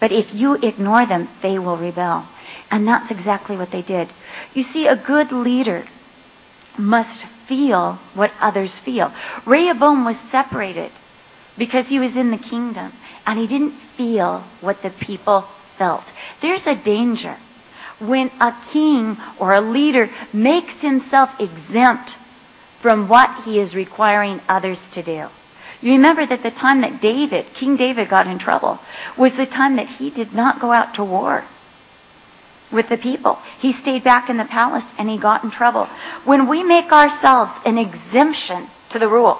But 0.00 0.10
if 0.10 0.34
you 0.34 0.54
ignore 0.54 1.06
them, 1.06 1.28
they 1.40 1.56
will 1.56 1.78
rebel. 1.78 2.28
And 2.68 2.86
that's 2.86 3.12
exactly 3.12 3.56
what 3.56 3.70
they 3.70 3.82
did. 3.82 4.08
You 4.54 4.64
see, 4.64 4.88
a 4.88 5.00
good 5.06 5.30
leader 5.30 5.84
must 6.76 7.24
feel 7.48 8.00
what 8.14 8.30
others 8.40 8.74
feel. 8.84 9.14
Rehoboam 9.46 10.04
was 10.04 10.16
separated 10.32 10.90
because 11.56 11.86
he 11.86 12.00
was 12.00 12.16
in 12.16 12.32
the 12.32 12.38
kingdom 12.38 12.92
and 13.24 13.38
he 13.38 13.46
didn't 13.46 13.78
feel 13.96 14.44
what 14.60 14.78
the 14.82 14.90
people 15.00 15.48
felt. 15.78 16.04
There's 16.42 16.66
a 16.66 16.82
danger 16.84 17.36
when 18.00 18.28
a 18.40 18.52
king 18.72 19.16
or 19.40 19.54
a 19.54 19.60
leader 19.60 20.08
makes 20.32 20.80
himself 20.80 21.30
exempt 21.38 22.12
from 22.82 23.08
what 23.08 23.44
he 23.44 23.58
is 23.58 23.74
requiring 23.74 24.40
others 24.48 24.78
to 24.94 25.02
do. 25.02 25.26
You 25.80 25.92
remember 25.92 26.26
that 26.26 26.42
the 26.42 26.50
time 26.50 26.80
that 26.80 27.00
David, 27.00 27.46
King 27.58 27.76
David, 27.76 28.10
got 28.10 28.26
in 28.26 28.38
trouble 28.38 28.78
was 29.16 29.32
the 29.36 29.46
time 29.46 29.76
that 29.76 29.86
he 29.86 30.10
did 30.10 30.32
not 30.32 30.60
go 30.60 30.72
out 30.72 30.94
to 30.94 31.04
war 31.04 31.44
with 32.72 32.88
the 32.88 32.96
people. 32.96 33.38
He 33.60 33.72
stayed 33.72 34.04
back 34.04 34.28
in 34.28 34.36
the 34.36 34.44
palace 34.44 34.84
and 34.98 35.08
he 35.08 35.18
got 35.20 35.44
in 35.44 35.50
trouble. 35.50 35.88
When 36.24 36.48
we 36.48 36.62
make 36.62 36.90
ourselves 36.92 37.52
an 37.64 37.78
exemption 37.78 38.68
to 38.90 38.98
the 38.98 39.08
rule, 39.08 39.38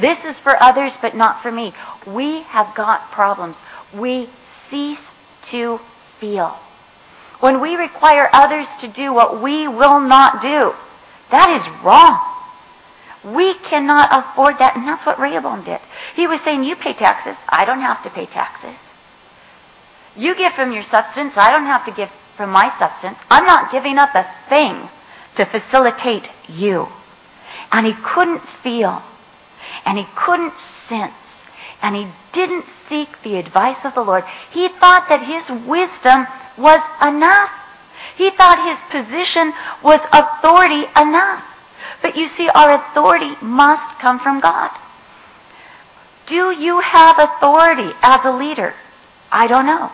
this 0.00 0.18
is 0.24 0.38
for 0.40 0.62
others 0.62 0.92
but 1.00 1.14
not 1.14 1.42
for 1.42 1.50
me, 1.50 1.72
we 2.06 2.42
have 2.42 2.76
got 2.76 3.10
problems. 3.12 3.56
We 3.98 4.28
cease 4.70 5.02
to 5.50 5.78
feel. 6.20 6.58
When 7.40 7.60
we 7.60 7.76
require 7.76 8.28
others 8.32 8.66
to 8.80 8.92
do 8.92 9.12
what 9.12 9.42
we 9.42 9.68
will 9.68 10.00
not 10.00 10.42
do, 10.42 10.72
that 11.30 11.50
is 11.50 11.84
wrong. 11.84 12.34
We 13.24 13.54
cannot 13.68 14.08
afford 14.10 14.56
that, 14.58 14.76
and 14.76 14.86
that's 14.86 15.04
what 15.04 15.18
Rehoboam 15.18 15.64
did. 15.64 15.80
He 16.14 16.26
was 16.26 16.40
saying, 16.44 16.64
You 16.64 16.76
pay 16.76 16.94
taxes, 16.94 17.36
I 17.48 17.64
don't 17.64 17.80
have 17.80 18.02
to 18.04 18.10
pay 18.10 18.26
taxes. 18.26 18.76
You 20.16 20.34
give 20.34 20.52
from 20.54 20.72
your 20.72 20.82
substance, 20.82 21.34
I 21.36 21.50
don't 21.50 21.66
have 21.66 21.84
to 21.86 21.92
give 21.92 22.08
from 22.36 22.50
my 22.50 22.74
substance. 22.78 23.18
I'm 23.28 23.44
not 23.44 23.70
giving 23.70 23.98
up 23.98 24.14
a 24.14 24.26
thing 24.48 24.88
to 25.36 25.46
facilitate 25.46 26.28
you. 26.48 26.86
And 27.70 27.86
he 27.86 27.92
couldn't 28.14 28.42
feel, 28.62 29.02
and 29.84 29.98
he 29.98 30.04
couldn't 30.16 30.54
sense, 30.88 31.14
and 31.82 31.94
he 31.94 32.10
didn't 32.32 32.64
seek 32.88 33.08
the 33.22 33.36
advice 33.36 33.78
of 33.84 33.94
the 33.94 34.02
Lord. 34.02 34.24
He 34.52 34.68
thought 34.80 35.06
that 35.08 35.22
his 35.22 35.48
wisdom 35.66 36.26
was 36.58 36.82
enough. 37.02 37.50
He 38.16 38.30
thought 38.36 38.66
his 38.66 38.80
position 38.90 39.52
was 39.82 40.00
authority 40.12 40.84
enough. 41.00 41.44
But 42.02 42.16
you 42.16 42.26
see, 42.26 42.48
our 42.52 42.82
authority 42.82 43.34
must 43.42 44.00
come 44.00 44.18
from 44.18 44.40
God. 44.40 44.70
Do 46.28 46.50
you 46.50 46.80
have 46.80 47.16
authority 47.18 47.90
as 48.02 48.20
a 48.24 48.36
leader? 48.36 48.74
I 49.30 49.46
don't 49.46 49.66
know. 49.66 49.90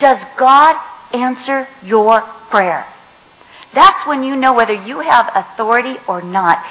Does 0.00 0.18
God 0.38 0.76
answer 1.12 1.66
your 1.82 2.22
prayer? 2.50 2.86
That's 3.74 4.06
when 4.06 4.22
you 4.22 4.36
know 4.36 4.54
whether 4.54 4.72
you 4.72 5.00
have 5.00 5.30
authority 5.34 5.96
or 6.08 6.22
not. 6.22 6.64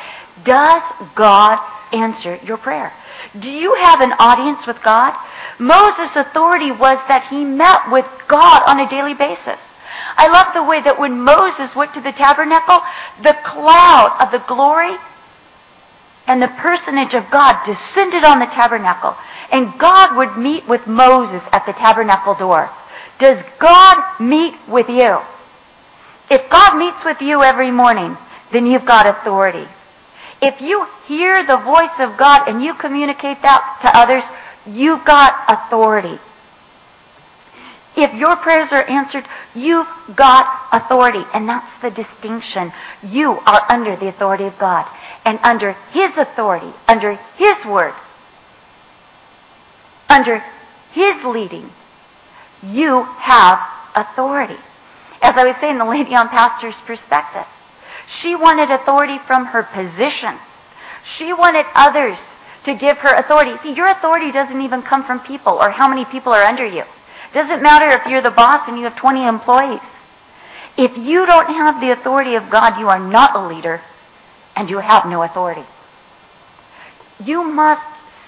Does 0.46 0.82
God 1.15 1.60
answer 1.91 2.38
your 2.43 2.58
prayer? 2.58 2.91
Do 3.39 3.49
you 3.49 3.73
have 3.75 4.01
an 4.01 4.13
audience 4.19 4.65
with 4.67 4.77
God? 4.83 5.17
Moses' 5.59 6.15
authority 6.15 6.71
was 6.71 7.01
that 7.07 7.27
he 7.29 7.43
met 7.43 7.89
with 7.89 8.05
God 8.27 8.61
on 8.69 8.79
a 8.79 8.89
daily 8.89 9.13
basis. 9.13 9.57
I 10.17 10.29
love 10.29 10.53
the 10.53 10.63
way 10.63 10.81
that 10.81 10.99
when 10.99 11.21
Moses 11.21 11.73
went 11.75 11.93
to 11.93 12.01
the 12.01 12.13
tabernacle, 12.13 12.81
the 13.21 13.37
cloud 13.41 14.17
of 14.21 14.29
the 14.29 14.45
glory 14.45 14.97
and 16.27 16.41
the 16.41 16.53
personage 16.61 17.13
of 17.13 17.29
God 17.31 17.65
descended 17.65 18.23
on 18.23 18.39
the 18.39 18.49
tabernacle. 18.53 19.17
And 19.51 19.77
God 19.79 20.15
would 20.17 20.37
meet 20.37 20.67
with 20.69 20.85
Moses 20.87 21.41
at 21.51 21.65
the 21.65 21.73
tabernacle 21.73 22.35
door. 22.35 22.69
Does 23.19 23.43
God 23.59 24.19
meet 24.19 24.53
with 24.69 24.89
you? 24.89 25.17
If 26.29 26.49
God 26.49 26.77
meets 26.77 27.03
with 27.05 27.21
you 27.21 27.43
every 27.43 27.71
morning, 27.71 28.15
then 28.51 28.65
you've 28.65 28.85
got 28.85 29.05
authority. 29.05 29.65
If 30.45 30.59
you 30.59 30.85
hear 31.07 31.47
the 31.47 31.55
voice 31.55 31.95
of 32.00 32.19
God 32.19 32.50
and 32.50 32.62
you 32.62 32.73
communicate 32.75 33.38
that 33.43 33.79
to 33.81 33.97
others, 33.97 34.23
you've 34.65 35.05
got 35.05 35.31
authority. 35.47 36.19
If 37.95 38.13
your 38.13 38.35
prayers 38.35 38.67
are 38.71 38.83
answered, 38.83 39.23
you've 39.55 39.88
got 40.17 40.67
authority. 40.73 41.23
And 41.33 41.47
that's 41.47 41.71
the 41.81 41.91
distinction. 41.91 42.73
You 43.01 43.39
are 43.45 43.71
under 43.71 43.95
the 43.95 44.09
authority 44.09 44.43
of 44.43 44.59
God. 44.59 44.85
And 45.23 45.39
under 45.43 45.71
His 45.93 46.12
authority, 46.17 46.73
under 46.89 47.15
His 47.38 47.65
word, 47.65 47.93
under 50.09 50.43
His 50.91 51.23
leading, 51.23 51.69
you 52.62 53.05
have 53.17 53.59
authority. 53.95 54.59
As 55.21 55.35
I 55.38 55.45
was 55.45 55.55
saying, 55.62 55.77
the 55.77 55.85
lady 55.85 56.13
on 56.15 56.27
pastor's 56.27 56.75
perspective. 56.85 57.47
She 58.22 58.36
wanted 58.36 58.69
authority 58.69 59.17
from 59.27 59.45
her 59.45 59.63
position. 59.63 60.39
She 61.17 61.33
wanted 61.33 61.65
others 61.75 62.17
to 62.65 62.75
give 62.75 62.98
her 62.98 63.13
authority. 63.15 63.51
See, 63.63 63.74
your 63.74 63.88
authority 63.88 64.31
doesn't 64.31 64.62
even 64.62 64.81
come 64.81 65.03
from 65.05 65.19
people 65.22 65.60
or 65.62 65.69
how 65.69 65.88
many 65.88 66.05
people 66.05 66.33
are 66.33 66.43
under 66.43 66.65
you. 66.65 66.81
It 66.81 67.33
Doesn't 67.33 67.63
matter 67.63 67.89
if 67.89 68.05
you're 68.10 68.22
the 68.22 68.31
boss 68.31 68.67
and 68.67 68.77
you 68.77 68.86
have 68.86 68.98
20 68.98 69.27
employees. 69.27 69.81
If 70.77 70.98
you 70.98 71.25
don't 71.25 71.48
have 71.48 71.81
the 71.81 71.91
authority 71.91 72.36
of 72.36 72.51
God, 72.51 72.79
you 72.79 72.88
are 72.88 73.00
not 73.00 73.36
a 73.36 73.48
leader 73.48 73.81
and 74.55 74.69
you 74.69 74.79
have 74.79 75.05
no 75.05 75.24
authority. 75.24 75.65
You 77.24 77.43
must 77.43 77.88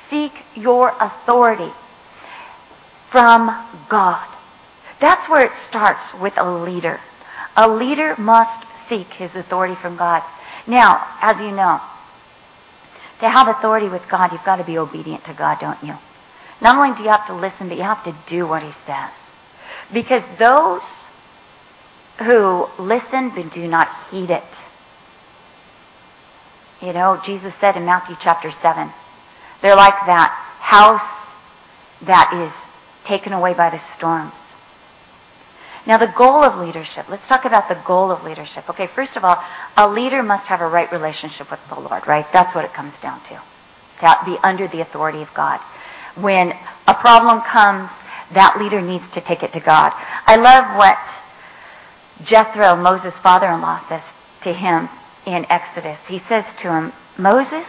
seek 0.10 0.32
your 0.56 0.92
authority 1.00 1.72
from 3.12 3.48
God. 3.90 4.28
That's 5.02 5.30
where 5.30 5.46
it 5.46 5.52
starts 5.70 6.02
with 6.22 6.34
a 6.38 6.64
leader. 6.64 7.00
A 7.56 7.70
leader 7.70 8.16
must 8.18 8.66
seek 8.90 9.08
his 9.08 9.36
authority 9.36 9.76
from 9.82 9.98
God. 9.98 10.24
Now, 10.68 11.18
as 11.22 11.40
you 11.40 11.52
know, 11.52 11.80
to 13.20 13.30
have 13.30 13.48
authority 13.48 13.90
with 13.90 14.02
God, 14.10 14.32
you've 14.32 14.46
got 14.46 14.58
to 14.58 14.66
be 14.66 14.78
obedient 14.78 15.26
to 15.26 15.34
God, 15.34 15.58
don't 15.60 15.82
you? 15.84 15.94
Not 16.62 16.78
only 16.78 16.98
do 16.98 17.04
you 17.04 17.10
have 17.10 17.28
to 17.28 17.36
listen, 17.36 17.70
but 17.70 17.78
you 17.78 17.84
have 17.84 18.04
to 18.06 18.18
do 18.28 18.48
what 18.48 18.64
he 18.64 18.72
says. 18.86 19.12
Because 19.94 20.24
those 20.40 20.82
who 22.20 22.66
listen 22.80 23.32
but 23.36 23.54
do 23.54 23.68
not 23.68 23.88
heed 24.10 24.30
it. 24.30 24.44
You 26.82 26.94
know, 26.94 27.22
Jesus 27.26 27.54
said 27.60 27.76
in 27.78 27.86
Matthew 27.86 28.16
chapter 28.22 28.52
7, 28.62 28.92
they're 29.62 29.76
like 29.76 29.94
that 30.06 30.30
house 30.60 31.36
that 32.06 32.32
is 32.34 32.54
taken 33.08 33.34
away 33.34 33.54
by 33.54 33.70
the 33.70 33.80
storms. 33.98 34.34
Now, 35.88 35.98
the 36.00 36.12
goal 36.18 36.44
of 36.44 36.60
leadership. 36.66 37.06
Let's 37.10 37.28
talk 37.30 37.46
about 37.46 37.70
the 37.70 37.82
goal 37.86 38.12
of 38.12 38.24
leadership. 38.24 38.68
Okay, 38.70 38.88
first 38.96 39.16
of 39.16 39.24
all, 39.24 39.38
a 39.78 39.88
leader 39.88 40.24
must 40.24 40.48
have 40.48 40.62
a 40.62 40.68
right 40.68 40.92
relationship 40.92 41.52
with 41.52 41.60
the 41.70 41.80
Lord, 41.80 42.08
right? 42.08 42.26
That's 42.34 42.56
what 42.56 42.66
it 42.66 42.74
comes 42.74 42.94
down 43.02 43.22
to. 43.30 43.42
To 44.02 44.18
be 44.26 44.38
under 44.44 44.68
the 44.68 44.82
authority 44.82 45.22
of 45.22 45.30
God 45.36 45.62
when 46.16 46.52
a 46.88 46.96
problem 46.96 47.42
comes, 47.42 47.90
that 48.34 48.58
leader 48.60 48.82
needs 48.82 49.06
to 49.14 49.22
take 49.22 49.44
it 49.44 49.52
to 49.54 49.60
God. 49.60 49.92
I 50.26 50.36
love 50.38 50.78
what 50.78 50.98
Jethro, 52.26 52.76
Moses' 52.76 53.14
father 53.22 53.48
in 53.48 53.62
law, 53.62 53.84
says 53.88 54.02
to 54.44 54.54
him 54.54 54.90
in 55.28 55.46
Exodus. 55.50 56.00
He 56.08 56.20
says 56.28 56.46
to 56.62 56.72
him, 56.72 56.94
Moses, 57.18 57.66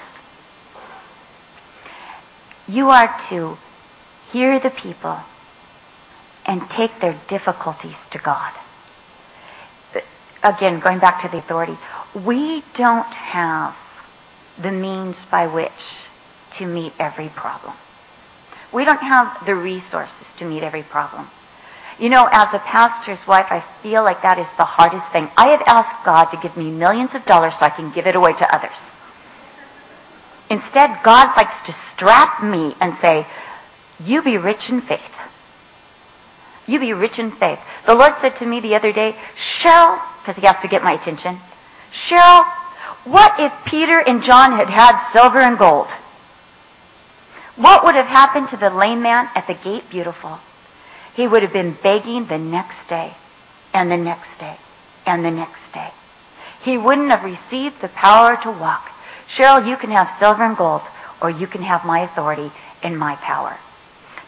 you 2.67 2.87
are 2.87 3.15
to 3.31 3.57
hear 4.33 4.61
the 4.61 4.71
people 4.71 5.21
and 6.47 6.63
take 6.77 6.91
their 7.01 7.21
difficulties 7.29 7.97
to 8.13 8.19
God. 8.25 8.53
Again, 10.43 10.81
going 10.81 11.01
back 11.01 11.23
to 11.23 11.29
the 11.29 11.43
authority, 11.43 11.77
we 12.15 12.63
don't 12.77 13.13
have 13.13 13.75
the 14.63 14.71
means 14.71 15.17
by 15.31 15.53
which 15.53 15.71
to 16.59 16.67
meet 16.67 16.93
every 16.99 17.31
problem. 17.37 17.75
We 18.73 18.85
don't 18.85 18.99
have 18.99 19.45
the 19.47 19.55
resources 19.55 20.27
to 20.39 20.45
meet 20.45 20.63
every 20.63 20.85
problem. 20.85 21.29
You 21.99 22.11
know, 22.11 22.29
as 22.31 22.53
a 22.53 22.59
pastor's 22.59 23.27
wife, 23.27 23.47
I 23.49 23.65
feel 23.83 24.05
like 24.05 24.23
that 24.23 24.39
is 24.39 24.47
the 24.59 24.65
hardest 24.65 25.11
thing. 25.13 25.29
I 25.37 25.49
have 25.49 25.63
asked 25.67 26.05
God 26.05 26.31
to 26.31 26.39
give 26.41 26.57
me 26.57 26.71
millions 26.71 27.15
of 27.15 27.25
dollars 27.25 27.55
so 27.59 27.65
I 27.65 27.71
can 27.71 27.93
give 27.93 28.07
it 28.07 28.15
away 28.15 28.33
to 28.35 28.55
others. 28.55 28.77
Instead, 30.51 30.91
God 31.05 31.33
likes 31.37 31.57
to 31.67 31.73
strap 31.95 32.45
me 32.45 32.77
and 32.81 32.95
say, 33.01 33.27
You 33.99 34.23
be 34.23 34.37
rich 34.37 34.69
in 34.69 34.83
faith. 34.83 35.01
You 36.67 36.81
be 36.81 36.93
rich 36.93 37.19
in 37.19 37.31
faith. 37.39 37.59
The 37.87 37.95
Lord 37.95 38.13
said 38.21 38.35
to 38.39 38.47
me 38.47 38.61
the 38.61 38.75
other 38.75 38.93
day, 38.93 39.15
Cheryl, 39.61 40.01
because 40.21 40.41
he 40.41 40.47
has 40.47 40.61
to 40.63 40.69
get 40.69 40.83
my 40.83 40.93
attention, 41.01 41.41
Cheryl, 42.09 42.45
what 43.05 43.35
if 43.39 43.53
Peter 43.67 44.01
and 44.01 44.23
John 44.23 44.53
had 44.53 44.69
had 44.69 45.13
silver 45.13 45.39
and 45.39 45.59
gold? 45.59 45.87
What 47.57 47.85
would 47.85 47.95
have 47.95 48.07
happened 48.07 48.49
to 48.51 48.57
the 48.57 48.69
lame 48.69 49.03
man 49.03 49.29
at 49.35 49.47
the 49.47 49.55
gate 49.55 49.85
beautiful? 49.91 50.41
He 51.15 51.27
would 51.27 51.43
have 51.43 51.53
been 51.53 51.79
begging 51.83 52.27
the 52.29 52.37
next 52.37 52.89
day, 52.89 53.13
and 53.73 53.91
the 53.91 53.97
next 53.97 54.39
day, 54.39 54.57
and 55.07 55.25
the 55.25 55.31
next 55.31 55.73
day. 55.73 55.91
he 56.63 56.77
wouldn't 56.77 57.11
have 57.11 57.25
received 57.25 57.77
the 57.81 57.89
power 57.89 58.37
to 58.43 58.51
walk. 58.51 58.91
Cheryl, 59.39 59.67
you 59.67 59.77
can 59.77 59.91
have 59.91 60.09
silver 60.19 60.45
and 60.45 60.57
gold, 60.57 60.83
or 61.23 61.31
you 61.31 61.47
can 61.47 61.63
have 61.63 61.85
my 61.85 62.01
authority 62.01 62.51
and 62.83 62.99
my 62.99 63.15
power. 63.17 63.57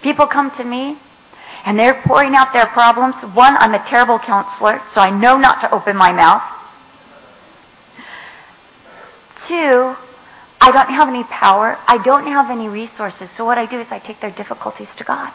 People 0.02 0.28
come 0.28 0.50
to 0.56 0.64
me 0.64 0.98
and 1.68 1.78
they're 1.78 2.00
pouring 2.06 2.32
out 2.32 2.48
their 2.56 2.64
problems. 2.72 3.12
One, 3.36 3.52
I'm 3.60 3.74
a 3.74 3.84
terrible 3.84 4.18
counselor, 4.18 4.80
so 4.96 5.04
I 5.04 5.12
know 5.12 5.36
not 5.36 5.60
to 5.60 5.68
open 5.68 6.00
my 6.00 6.16
mouth. 6.16 6.40
Two, 9.44 9.92
I 10.64 10.72
don't 10.72 10.88
have 10.88 11.12
any 11.12 11.24
power. 11.28 11.76
I 11.84 12.00
don't 12.02 12.24
have 12.24 12.48
any 12.48 12.72
resources. 12.72 13.28
So 13.36 13.44
what 13.44 13.58
I 13.58 13.68
do 13.68 13.78
is 13.78 13.86
I 13.90 14.00
take 14.00 14.16
their 14.24 14.32
difficulties 14.32 14.88
to 14.96 15.04
God. 15.04 15.28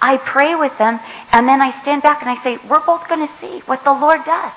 I 0.00 0.16
pray 0.16 0.56
with 0.56 0.72
them, 0.80 0.96
and 1.28 1.46
then 1.46 1.60
I 1.60 1.76
stand 1.82 2.00
back 2.00 2.24
and 2.24 2.32
I 2.32 2.40
say, 2.40 2.56
We're 2.64 2.80
both 2.80 3.04
going 3.04 3.20
to 3.20 3.32
see 3.36 3.60
what 3.68 3.84
the 3.84 3.92
Lord 3.92 4.24
does. 4.24 4.56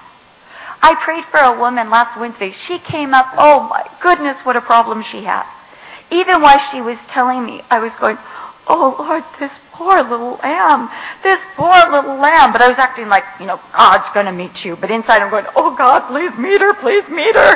I 0.79 0.95
prayed 1.03 1.27
for 1.27 1.43
a 1.43 1.59
woman 1.59 1.91
last 1.91 2.15
Wednesday. 2.15 2.55
She 2.55 2.79
came 2.79 3.13
up, 3.13 3.35
oh 3.35 3.67
my 3.67 3.83
goodness, 3.99 4.39
what 4.45 4.55
a 4.55 4.61
problem 4.61 5.03
she 5.03 5.25
had. 5.25 5.43
Even 6.11 6.39
while 6.39 6.63
she 6.71 6.79
was 6.79 6.95
telling 7.11 7.43
me, 7.43 7.59
I 7.67 7.79
was 7.83 7.91
going, 7.99 8.15
Oh 8.67 8.95
Lord, 8.99 9.23
this 9.39 9.51
poor 9.71 10.03
little 10.03 10.35
lamb, 10.43 10.91
this 11.23 11.39
poor 11.55 11.79
little 11.87 12.19
lamb. 12.19 12.51
But 12.51 12.61
I 12.61 12.67
was 12.67 12.77
acting 12.77 13.07
like, 13.07 13.23
you 13.39 13.47
know, 13.47 13.59
God's 13.71 14.11
going 14.13 14.27
to 14.27 14.35
meet 14.35 14.67
you. 14.67 14.75
But 14.75 14.91
inside 14.91 15.23
I'm 15.23 15.31
going, 15.31 15.47
Oh 15.55 15.75
God, 15.75 16.11
please 16.11 16.35
meet 16.35 16.59
her, 16.59 16.75
please 16.83 17.07
meet 17.07 17.35
her. 17.35 17.55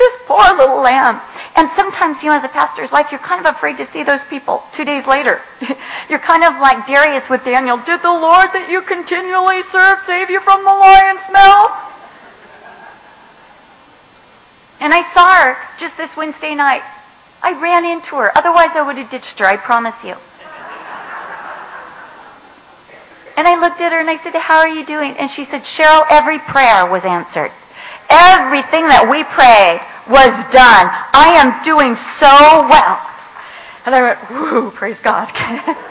This 0.00 0.16
poor 0.24 0.56
little 0.56 0.80
lamb. 0.80 1.20
And 1.52 1.68
sometimes, 1.76 2.24
you 2.24 2.32
know, 2.32 2.40
as 2.40 2.44
a 2.44 2.48
pastor's 2.48 2.88
wife, 2.88 3.12
you're 3.12 3.20
kind 3.20 3.44
of 3.44 3.52
afraid 3.52 3.76
to 3.76 3.84
see 3.92 4.00
those 4.00 4.24
people 4.32 4.64
two 4.72 4.88
days 4.88 5.04
later. 5.04 5.44
you're 6.08 6.24
kind 6.24 6.40
of 6.40 6.56
like 6.56 6.88
Darius 6.88 7.28
with 7.28 7.44
Daniel. 7.44 7.76
Did 7.84 8.00
the 8.00 8.08
Lord 8.08 8.48
that 8.56 8.72
you 8.72 8.80
continually 8.88 9.60
serve 9.68 10.00
save 10.08 10.32
you 10.32 10.40
from 10.40 10.64
the 10.64 10.72
lion's 10.72 11.28
mouth? 11.28 11.76
And 14.80 14.96
I 14.96 15.04
saw 15.12 15.28
her 15.36 15.60
just 15.76 16.00
this 16.00 16.08
Wednesday 16.16 16.54
night. 16.54 16.80
I 17.42 17.58
ran 17.60 17.84
into 17.84 18.16
her. 18.16 18.36
Otherwise, 18.36 18.70
I 18.74 18.82
would 18.82 18.98
have 18.98 19.10
ditched 19.10 19.38
her, 19.38 19.46
I 19.46 19.56
promise 19.56 19.96
you. 20.04 20.14
And 23.36 23.48
I 23.48 23.56
looked 23.56 23.80
at 23.80 23.92
her 23.92 24.00
and 24.00 24.10
I 24.10 24.22
said, 24.22 24.34
How 24.36 24.58
are 24.58 24.68
you 24.68 24.84
doing? 24.84 25.16
And 25.16 25.30
she 25.30 25.46
said, 25.48 25.62
Cheryl, 25.62 26.04
every 26.10 26.38
prayer 26.38 26.84
was 26.84 27.00
answered. 27.08 27.50
Everything 28.10 28.84
that 28.90 29.08
we 29.08 29.24
prayed 29.32 29.80
was 30.10 30.34
done. 30.52 30.86
I 31.14 31.38
am 31.38 31.64
doing 31.64 31.94
so 32.20 32.68
well. 32.68 33.00
And 33.86 33.94
I 33.94 34.02
went, 34.02 34.18
whoo, 34.30 34.70
praise 34.76 34.98
God. 35.02 35.30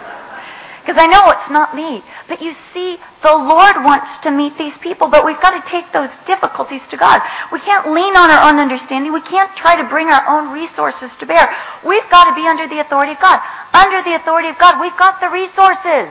Because 0.82 0.98
I 0.98 1.08
know 1.08 1.28
it's 1.30 1.52
not 1.52 1.76
me. 1.76 2.02
But 2.28 2.42
you 2.42 2.56
see, 2.74 2.98
the 3.22 3.36
Lord 3.36 3.84
wants 3.84 4.10
to 4.24 4.32
meet 4.32 4.58
these 4.58 4.78
people, 4.80 5.12
but 5.12 5.26
we've 5.26 5.40
got 5.44 5.54
to 5.54 5.64
take 5.68 5.92
those 5.92 6.10
difficulties 6.26 6.82
to 6.90 6.98
God. 6.98 7.20
We 7.52 7.60
can't 7.62 7.92
lean 7.92 8.16
on 8.16 8.32
our 8.32 8.48
own 8.48 8.58
understanding. 8.58 9.12
We 9.12 9.22
can't 9.22 9.52
try 9.60 9.76
to 9.76 9.86
bring 9.88 10.08
our 10.08 10.26
own 10.26 10.56
resources 10.56 11.12
to 11.20 11.26
bear. 11.28 11.52
We've 11.86 12.08
got 12.10 12.32
to 12.32 12.36
be 12.36 12.48
under 12.48 12.68
the 12.68 12.80
authority 12.80 13.14
of 13.14 13.22
God. 13.22 13.44
Under 13.76 14.02
the 14.02 14.16
authority 14.16 14.50
of 14.50 14.58
God, 14.58 14.80
we've 14.80 14.98
got 14.98 15.20
the 15.20 15.30
resources. 15.30 16.10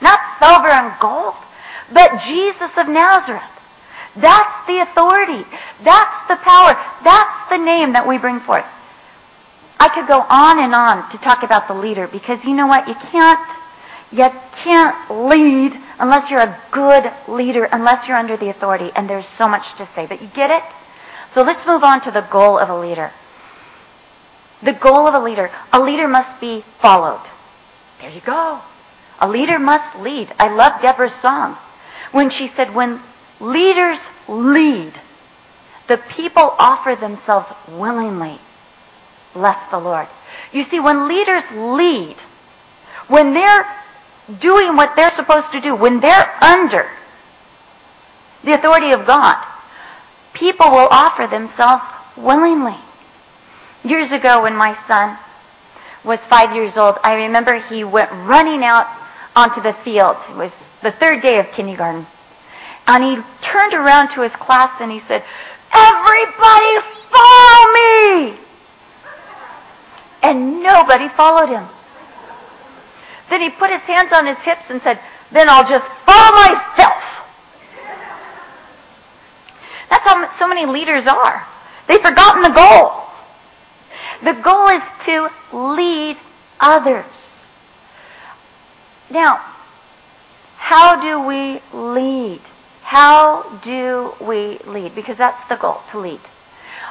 Not 0.00 0.20
silver 0.40 0.68
and 0.68 0.92
gold, 1.00 1.36
but 1.92 2.20
Jesus 2.26 2.72
of 2.76 2.88
Nazareth. 2.88 3.54
That's 4.16 4.56
the 4.66 4.80
authority. 4.80 5.44
That's 5.84 6.18
the 6.28 6.40
power. 6.40 6.72
That's 7.04 7.38
the 7.52 7.60
name 7.60 7.92
that 7.92 8.08
we 8.08 8.16
bring 8.18 8.40
forth. 8.40 8.64
I 9.78 9.92
could 9.92 10.08
go 10.08 10.24
on 10.24 10.58
and 10.58 10.74
on 10.74 11.04
to 11.12 11.18
talk 11.20 11.44
about 11.44 11.68
the 11.68 11.76
leader 11.76 12.08
because 12.08 12.40
you 12.44 12.56
know 12.56 12.66
what? 12.66 12.88
You 12.88 12.96
can't, 13.12 13.44
you 14.12 14.28
can't 14.62 15.10
lead 15.10 15.72
unless 15.98 16.30
you're 16.30 16.40
a 16.40 16.62
good 16.72 17.04
leader, 17.28 17.64
unless 17.64 18.06
you're 18.06 18.16
under 18.16 18.36
the 18.36 18.50
authority. 18.50 18.90
And 18.94 19.08
there's 19.08 19.26
so 19.36 19.48
much 19.48 19.64
to 19.78 19.88
say. 19.94 20.06
But 20.06 20.22
you 20.22 20.28
get 20.34 20.50
it? 20.50 20.62
So 21.34 21.42
let's 21.42 21.66
move 21.66 21.82
on 21.82 22.02
to 22.02 22.10
the 22.10 22.26
goal 22.30 22.58
of 22.58 22.68
a 22.68 22.78
leader. 22.78 23.10
The 24.64 24.72
goal 24.72 25.06
of 25.06 25.14
a 25.14 25.24
leader. 25.24 25.50
A 25.72 25.80
leader 25.80 26.08
must 26.08 26.40
be 26.40 26.64
followed. 26.80 27.24
There 28.00 28.10
you 28.10 28.20
go. 28.24 28.60
A 29.20 29.28
leader 29.28 29.58
must 29.58 29.98
lead. 29.98 30.32
I 30.38 30.48
love 30.48 30.80
Deborah's 30.82 31.20
song 31.20 31.58
when 32.12 32.30
she 32.30 32.48
said, 32.56 32.74
when 32.74 33.02
Leaders 33.40 33.98
lead. 34.28 34.94
The 35.88 35.98
people 36.16 36.54
offer 36.58 36.96
themselves 36.98 37.46
willingly. 37.68 38.38
Bless 39.34 39.58
the 39.70 39.78
Lord. 39.78 40.08
You 40.52 40.64
see, 40.64 40.80
when 40.80 41.08
leaders 41.08 41.44
lead, 41.52 42.16
when 43.08 43.34
they're 43.34 43.64
doing 44.40 44.76
what 44.76 44.96
they're 44.96 45.14
supposed 45.14 45.52
to 45.52 45.60
do, 45.60 45.74
when 45.74 46.00
they're 46.00 46.44
under 46.44 46.90
the 48.44 48.54
authority 48.54 48.92
of 48.92 49.06
God, 49.06 49.36
people 50.34 50.70
will 50.70 50.88
offer 50.90 51.26
themselves 51.26 51.82
willingly. 52.16 52.76
Years 53.84 54.12
ago, 54.12 54.42
when 54.42 54.56
my 54.56 54.76
son 54.86 55.18
was 56.04 56.18
five 56.28 56.54
years 56.54 56.72
old, 56.76 56.96
I 57.02 57.14
remember 57.26 57.60
he 57.68 57.84
went 57.84 58.10
running 58.10 58.62
out 58.62 58.86
onto 59.34 59.60
the 59.60 59.74
field. 59.84 60.16
It 60.30 60.36
was 60.36 60.52
the 60.82 60.92
third 60.92 61.22
day 61.22 61.38
of 61.38 61.46
kindergarten. 61.54 62.06
And 62.86 63.02
he 63.02 63.16
turned 63.46 63.74
around 63.74 64.14
to 64.14 64.22
his 64.22 64.32
class 64.36 64.80
and 64.80 64.90
he 64.90 65.00
said, 65.06 65.22
Everybody 65.74 66.72
follow 67.10 67.72
me! 67.72 68.38
And 70.22 70.62
nobody 70.62 71.08
followed 71.16 71.48
him. 71.48 71.68
Then 73.30 73.40
he 73.40 73.50
put 73.50 73.70
his 73.70 73.82
hands 73.82 74.10
on 74.12 74.26
his 74.26 74.38
hips 74.38 74.64
and 74.68 74.80
said, 74.82 75.00
Then 75.32 75.48
I'll 75.48 75.68
just 75.68 75.86
follow 76.06 76.32
myself. 76.36 77.02
That's 79.90 80.04
how 80.04 80.38
so 80.38 80.48
many 80.48 80.66
leaders 80.66 81.06
are. 81.06 81.46
They've 81.88 82.00
forgotten 82.00 82.42
the 82.42 82.54
goal. 82.54 83.02
The 84.24 84.40
goal 84.42 84.68
is 84.68 84.82
to 85.06 85.28
lead 85.52 86.16
others. 86.60 87.06
Now, 89.10 89.36
how 90.56 91.00
do 91.00 91.26
we 91.26 91.60
lead? 91.72 92.40
How 92.82 93.60
do 93.64 94.12
we 94.26 94.58
lead? 94.66 94.94
Because 94.94 95.18
that's 95.18 95.48
the 95.48 95.56
goal, 95.56 95.80
to 95.92 95.98
lead. 95.98 96.20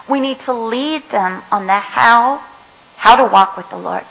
We 0.10 0.20
need 0.20 0.38
to 0.46 0.54
lead 0.54 1.04
them 1.12 1.44
on 1.52 1.68
the 1.68 1.74
how, 1.74 2.46
how 2.98 3.16
to 3.16 3.32
walk 3.32 3.58
with 3.58 3.66
the 3.70 3.78
Lord. 3.78 4.06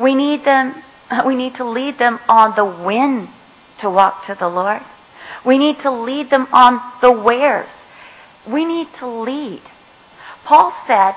We 0.00 0.14
need 0.14 0.44
them, 0.44 0.82
Uh, 1.14 1.22
we 1.26 1.36
need 1.36 1.54
to 1.54 1.64
lead 1.64 1.98
them 1.98 2.18
on 2.28 2.54
the 2.56 2.64
when 2.84 3.28
to 3.80 3.88
walk 3.88 4.26
to 4.26 4.34
the 4.34 4.48
Lord. 4.48 4.82
We 5.46 5.58
need 5.58 5.76
to 5.82 5.90
lead 5.90 6.30
them 6.30 6.48
on 6.52 6.80
the 7.00 7.12
wheres. 7.12 7.70
We 8.50 8.64
need 8.64 8.88
to 8.98 9.06
lead. 9.06 9.62
Paul 10.44 10.74
said 10.86 11.14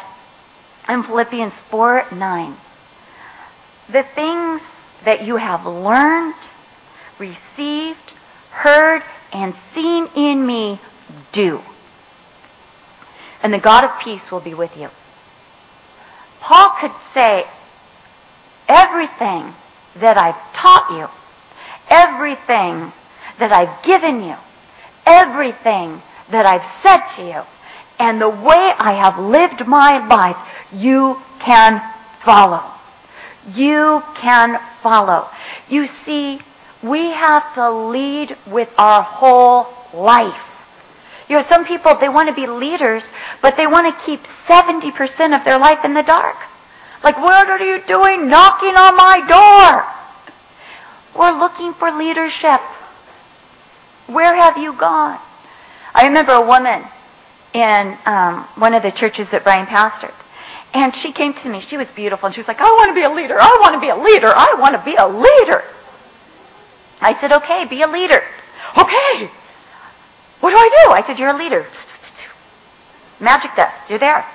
in 0.87 1.03
Philippians 1.03 1.53
4 1.71 2.11
9, 2.13 2.57
the 3.91 4.03
things 4.13 4.61
that 5.03 5.23
you 5.25 5.37
have 5.37 5.65
learned, 5.65 6.35
received, 7.19 8.13
heard, 8.51 9.01
and 9.33 9.53
seen 9.73 10.07
in 10.15 10.45
me, 10.45 10.79
do. 11.33 11.59
And 13.41 13.51
the 13.53 13.59
God 13.59 13.83
of 13.83 14.03
peace 14.03 14.21
will 14.31 14.43
be 14.43 14.53
with 14.53 14.71
you. 14.77 14.89
Paul 16.41 16.77
could 16.79 16.95
say, 17.13 17.45
everything 18.67 19.55
that 20.01 20.17
I've 20.17 20.39
taught 20.53 20.91
you, 20.91 21.07
everything 21.89 22.91
that 23.39 23.51
I've 23.51 23.83
given 23.85 24.23
you, 24.23 24.35
everything 25.05 26.01
that 26.31 26.45
I've 26.45 26.65
said 26.83 27.01
to 27.17 27.27
you, 27.27 27.41
and 27.99 28.21
the 28.21 28.29
way 28.29 28.73
I 28.77 28.93
have 29.01 29.17
lived 29.23 29.67
my 29.67 30.05
life, 30.07 30.37
you 30.71 31.15
can 31.43 31.81
follow. 32.23 32.73
You 33.53 34.01
can 34.21 34.57
follow. 34.83 35.27
You 35.69 35.85
see, 36.05 36.39
we 36.83 37.09
have 37.11 37.55
to 37.55 37.71
lead 37.89 38.35
with 38.51 38.69
our 38.77 39.01
whole 39.01 39.67
life. 39.93 40.43
You 41.27 41.37
know, 41.37 41.43
some 41.49 41.65
people, 41.65 41.97
they 41.99 42.09
want 42.09 42.29
to 42.29 42.35
be 42.35 42.47
leaders, 42.47 43.03
but 43.41 43.55
they 43.57 43.67
want 43.67 43.87
to 43.87 44.05
keep 44.05 44.21
70% 44.47 45.37
of 45.37 45.43
their 45.43 45.57
life 45.57 45.79
in 45.83 45.93
the 45.93 46.03
dark. 46.03 46.37
Like, 47.03 47.17
what 47.17 47.47
are 47.47 47.59
you 47.59 47.79
doing 47.87 48.27
knocking 48.29 48.75
on 48.75 48.95
my 48.95 49.21
door? 49.27 49.83
We're 51.17 51.37
looking 51.37 51.73
for 51.79 51.91
leadership. 51.91 52.61
Where 54.07 54.35
have 54.35 54.57
you 54.57 54.77
gone? 54.77 55.19
I 55.93 56.07
remember 56.07 56.33
a 56.33 56.45
woman 56.45 56.83
in 57.53 57.97
um, 58.05 58.47
one 58.57 58.73
of 58.73 58.83
the 58.83 58.91
churches 58.91 59.27
that 59.31 59.43
Brian 59.43 59.65
pastored. 59.65 60.13
And 60.73 60.93
she 61.01 61.13
came 61.13 61.33
to 61.33 61.49
me. 61.49 61.61
She 61.67 61.77
was 61.77 61.87
beautiful. 61.95 62.27
And 62.27 62.35
she 62.35 62.41
was 62.41 62.47
like, 62.47 62.59
I 62.59 62.69
want 62.69 62.89
to 62.89 62.93
be 62.93 63.03
a 63.03 63.09
leader. 63.09 63.37
I 63.39 63.57
want 63.61 63.73
to 63.73 63.81
be 63.81 63.89
a 63.89 63.97
leader. 63.97 64.29
I 64.29 64.55
want 64.59 64.75
to 64.75 64.83
be 64.83 64.95
a 64.95 65.07
leader. 65.07 65.63
I 66.99 67.19
said, 67.21 67.31
okay, 67.31 67.65
be 67.69 67.81
a 67.81 67.87
leader. 67.87 68.21
Okay. 68.77 69.29
What 70.39 70.51
do 70.51 70.57
I 70.57 70.69
do? 70.85 70.91
I 70.91 71.03
said, 71.05 71.17
you're 71.17 71.29
a 71.29 71.37
leader. 71.37 71.65
Magic 73.19 73.51
dust, 73.55 73.89
you're 73.89 73.99
there. 73.99 74.25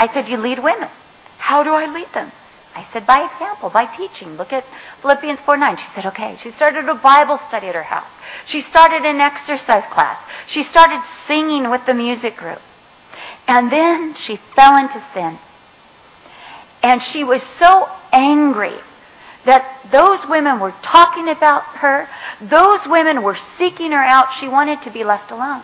I 0.00 0.08
said, 0.14 0.28
you 0.28 0.38
lead 0.38 0.64
women. 0.64 0.88
How 1.36 1.62
do 1.62 1.70
I 1.70 1.84
lead 1.84 2.08
them? 2.14 2.32
I 2.74 2.88
said, 2.90 3.06
by 3.06 3.28
example, 3.28 3.68
by 3.68 3.84
teaching. 3.84 4.40
Look 4.40 4.50
at 4.50 4.64
Philippians 5.02 5.40
4 5.44 5.58
9. 5.58 5.76
She 5.76 5.92
said, 5.94 6.06
okay. 6.06 6.36
She 6.42 6.52
started 6.52 6.88
a 6.88 6.94
Bible 6.94 7.38
study 7.48 7.66
at 7.68 7.74
her 7.74 7.84
house. 7.84 8.08
She 8.46 8.62
started 8.62 9.04
an 9.04 9.20
exercise 9.20 9.84
class. 9.92 10.16
She 10.48 10.62
started 10.62 11.04
singing 11.28 11.68
with 11.68 11.84
the 11.84 11.92
music 11.92 12.36
group. 12.36 12.60
And 13.46 13.70
then 13.70 14.14
she 14.16 14.38
fell 14.56 14.80
into 14.80 15.04
sin. 15.12 15.38
And 16.82 17.02
she 17.12 17.22
was 17.22 17.44
so 17.58 17.84
angry 18.10 18.80
that 19.44 19.84
those 19.92 20.24
women 20.30 20.60
were 20.60 20.72
talking 20.80 21.28
about 21.28 21.76
her. 21.84 22.08
Those 22.40 22.80
women 22.88 23.22
were 23.22 23.36
seeking 23.58 23.92
her 23.92 24.00
out. 24.00 24.32
She 24.40 24.48
wanted 24.48 24.80
to 24.84 24.90
be 24.90 25.04
left 25.04 25.30
alone. 25.30 25.62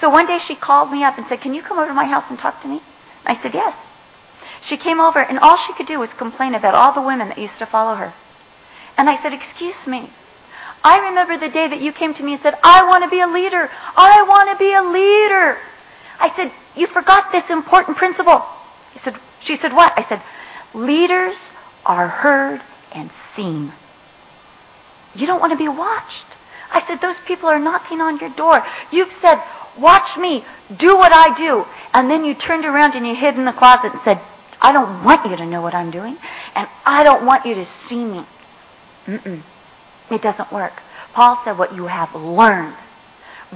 So 0.00 0.10
one 0.10 0.26
day 0.26 0.38
she 0.44 0.56
called 0.56 0.90
me 0.90 1.04
up 1.04 1.18
and 1.18 1.26
said, 1.28 1.40
Can 1.40 1.54
you 1.54 1.62
come 1.62 1.78
over 1.78 1.86
to 1.86 1.94
my 1.94 2.06
house 2.06 2.24
and 2.30 2.38
talk 2.38 2.60
to 2.62 2.68
me? 2.68 2.80
I 3.24 3.40
said, 3.42 3.52
Yes. 3.54 3.74
She 4.66 4.78
came 4.78 4.98
over, 4.98 5.18
and 5.18 5.38
all 5.38 5.58
she 5.66 5.74
could 5.74 5.86
do 5.86 5.98
was 5.98 6.10
complain 6.16 6.54
about 6.54 6.74
all 6.74 6.94
the 6.94 7.06
women 7.06 7.28
that 7.28 7.38
used 7.38 7.58
to 7.58 7.66
follow 7.66 7.96
her. 7.96 8.14
And 8.96 9.08
I 9.08 9.22
said, 9.22 9.32
Excuse 9.32 9.86
me. 9.86 10.10
I 10.82 11.08
remember 11.08 11.38
the 11.38 11.52
day 11.52 11.68
that 11.68 11.80
you 11.80 11.92
came 11.92 12.12
to 12.14 12.22
me 12.22 12.34
and 12.34 12.42
said, 12.42 12.54
I 12.62 12.86
want 12.86 13.04
to 13.04 13.10
be 13.10 13.20
a 13.20 13.26
leader. 13.26 13.68
I 13.96 14.24
want 14.28 14.50
to 14.52 14.58
be 14.58 14.72
a 14.72 14.84
leader. 14.84 15.56
I 16.20 16.28
said, 16.36 16.52
You 16.76 16.86
forgot 16.86 17.32
this 17.32 17.44
important 17.50 17.96
principle. 17.96 18.44
He 18.92 19.00
said, 19.00 19.14
She 19.42 19.56
said, 19.56 19.72
What? 19.72 19.92
I 19.96 20.06
said, 20.08 20.22
Leaders 20.74 21.36
are 21.84 22.08
heard 22.08 22.60
and 22.92 23.10
seen. 23.36 23.72
You 25.14 25.26
don't 25.26 25.40
want 25.40 25.52
to 25.52 25.58
be 25.58 25.68
watched. 25.68 26.36
I 26.70 26.82
said, 26.86 26.98
Those 27.00 27.16
people 27.26 27.48
are 27.48 27.58
knocking 27.58 28.00
on 28.00 28.18
your 28.18 28.34
door. 28.34 28.62
You've 28.90 29.12
said, 29.20 29.38
Watch 29.80 30.18
me, 30.18 30.44
do 30.78 30.96
what 30.96 31.12
I 31.12 31.36
do. 31.36 31.64
And 31.92 32.10
then 32.10 32.24
you 32.24 32.34
turned 32.34 32.64
around 32.64 32.94
and 32.94 33.06
you 33.06 33.14
hid 33.14 33.36
in 33.36 33.44
the 33.44 33.52
closet 33.52 33.92
and 33.92 34.00
said, 34.04 34.20
I 34.60 34.72
don't 34.72 35.04
want 35.04 35.28
you 35.28 35.36
to 35.36 35.46
know 35.46 35.60
what 35.60 35.74
I'm 35.74 35.90
doing, 35.90 36.16
and 36.54 36.66
I 36.86 37.04
don't 37.04 37.26
want 37.26 37.44
you 37.44 37.54
to 37.54 37.64
see 37.86 38.02
me. 38.02 38.24
Mm-mm. 39.06 39.42
It 40.10 40.22
doesn't 40.22 40.52
work. 40.52 40.72
Paul 41.14 41.40
said, 41.44 41.58
What 41.58 41.74
you 41.74 41.86
have 41.86 42.14
learned, 42.14 42.76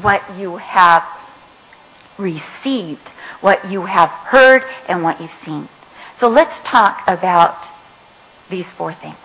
what 0.02 0.20
you 0.38 0.56
have 0.58 1.02
received, 2.18 3.08
what 3.40 3.70
you 3.70 3.86
have 3.86 4.10
heard, 4.10 4.62
and 4.86 5.02
what 5.02 5.20
you've 5.20 5.30
seen. 5.44 5.68
So 6.18 6.28
let's 6.28 6.60
talk 6.70 7.02
about 7.06 7.66
these 8.50 8.66
four 8.76 8.94
things. 8.94 9.16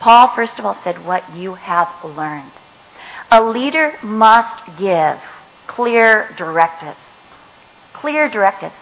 Paul, 0.00 0.32
first 0.34 0.58
of 0.58 0.64
all, 0.64 0.80
said, 0.82 1.04
What 1.04 1.36
you 1.36 1.54
have 1.54 1.88
learned. 2.02 2.52
A 3.30 3.42
leader 3.42 3.92
must 4.02 4.64
give 4.78 5.18
clear 5.68 6.34
directives. 6.36 6.98
Clear 7.94 8.28
directives. 8.28 8.74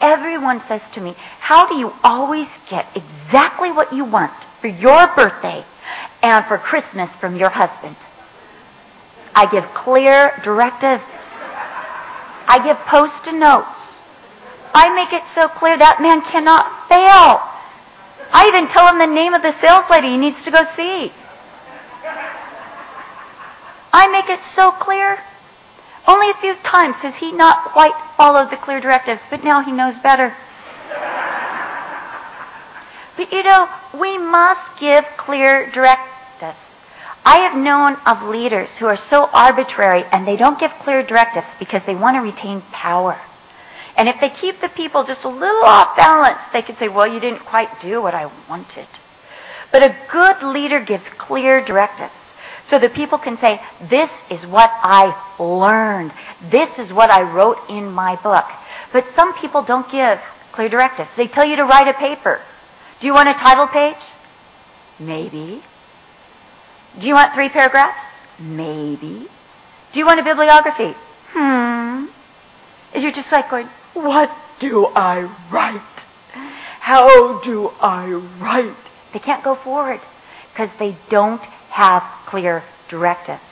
Everyone 0.00 0.60
says 0.68 0.82
to 0.94 1.00
me, 1.00 1.14
How 1.40 1.68
do 1.68 1.76
you 1.76 1.90
always 2.02 2.48
get 2.70 2.86
exactly 2.94 3.72
what 3.72 3.92
you 3.92 4.04
want 4.04 4.32
for 4.60 4.68
your 4.68 5.08
birthday 5.16 5.64
and 6.22 6.44
for 6.46 6.58
Christmas 6.58 7.10
from 7.20 7.36
your 7.36 7.50
husband? 7.50 7.96
I 9.34 9.50
give 9.50 9.64
clear 9.74 10.32
directives. 10.44 11.04
I 12.46 12.60
give 12.62 12.76
post 12.86 13.26
it 13.26 13.38
notes. 13.38 13.78
I 14.74 14.92
make 14.94 15.12
it 15.12 15.22
so 15.34 15.48
clear 15.48 15.78
that 15.78 16.00
man 16.00 16.20
cannot 16.32 16.88
fail. 16.88 17.40
I 18.32 18.48
even 18.48 18.68
tell 18.72 18.88
him 18.88 18.98
the 18.98 19.06
name 19.06 19.34
of 19.34 19.42
the 19.42 19.52
sales 19.60 19.84
lady 19.90 20.08
he 20.08 20.18
needs 20.18 20.42
to 20.44 20.50
go 20.50 20.64
see. 20.76 21.12
I 23.92 24.08
make 24.08 24.28
it 24.28 24.40
so 24.56 24.72
clear. 24.80 25.18
A 26.32 26.40
few 26.40 26.54
times 26.64 26.96
has 27.02 27.14
he 27.16 27.30
not 27.30 27.72
quite 27.72 27.92
followed 28.16 28.50
the 28.50 28.56
clear 28.56 28.80
directives, 28.80 29.20
but 29.28 29.44
now 29.44 29.60
he 29.60 29.70
knows 29.70 29.98
better. 30.02 30.34
But 33.18 33.30
you 33.30 33.42
know, 33.42 33.68
we 34.00 34.16
must 34.16 34.80
give 34.80 35.04
clear 35.18 35.70
directives. 35.72 36.56
I 37.24 37.38
have 37.46 37.54
known 37.54 37.96
of 38.06 38.28
leaders 38.28 38.70
who 38.78 38.86
are 38.86 38.96
so 38.96 39.28
arbitrary 39.32 40.04
and 40.10 40.26
they 40.26 40.36
don't 40.36 40.58
give 40.58 40.70
clear 40.82 41.04
directives 41.06 41.46
because 41.58 41.82
they 41.86 41.94
want 41.94 42.16
to 42.16 42.20
retain 42.20 42.62
power. 42.72 43.20
And 43.96 44.08
if 44.08 44.16
they 44.20 44.30
keep 44.30 44.60
the 44.60 44.70
people 44.70 45.04
just 45.04 45.24
a 45.24 45.28
little 45.28 45.64
off 45.64 45.96
balance, 45.96 46.40
they 46.54 46.62
can 46.62 46.76
say, 46.76 46.88
well, 46.88 47.06
you 47.06 47.20
didn't 47.20 47.44
quite 47.44 47.68
do 47.82 48.00
what 48.00 48.14
I 48.14 48.32
wanted. 48.48 48.88
But 49.70 49.82
a 49.82 49.94
good 50.10 50.42
leader 50.42 50.82
gives 50.82 51.04
clear 51.18 51.62
directives. 51.62 52.14
So 52.68 52.78
that 52.78 52.94
people 52.94 53.18
can 53.18 53.36
say, 53.38 53.60
this 53.90 54.10
is 54.30 54.46
what 54.46 54.70
I 54.72 55.12
learned. 55.38 56.12
This 56.50 56.78
is 56.78 56.92
what 56.92 57.10
I 57.10 57.22
wrote 57.22 57.58
in 57.68 57.90
my 57.90 58.20
book. 58.22 58.44
But 58.92 59.04
some 59.16 59.34
people 59.40 59.64
don't 59.64 59.90
give 59.90 60.18
clear 60.52 60.68
directives. 60.68 61.10
They 61.16 61.26
tell 61.26 61.44
you 61.44 61.56
to 61.56 61.64
write 61.64 61.88
a 61.88 61.98
paper. 61.98 62.40
Do 63.00 63.06
you 63.06 63.14
want 63.14 63.28
a 63.28 63.34
title 63.34 63.66
page? 63.66 64.02
Maybe. 65.00 65.62
Do 67.00 67.06
you 67.06 67.14
want 67.14 67.34
three 67.34 67.48
paragraphs? 67.48 68.04
Maybe. 68.38 69.26
Do 69.92 69.98
you 69.98 70.06
want 70.06 70.20
a 70.20 70.24
bibliography? 70.24 70.94
Hmm. 71.30 72.06
And 72.94 73.02
you're 73.02 73.12
just 73.12 73.32
like 73.32 73.50
going, 73.50 73.68
what 73.94 74.30
do 74.60 74.86
I 74.86 75.22
write? 75.52 75.80
How 76.80 77.42
do 77.42 77.68
I 77.80 78.06
write? 78.40 78.90
They 79.12 79.18
can't 79.18 79.42
go 79.42 79.56
forward 79.62 80.00
because 80.52 80.70
they 80.78 80.96
don't 81.10 81.40
have 81.72 82.02
clear 82.26 82.62
directives. 82.88 83.42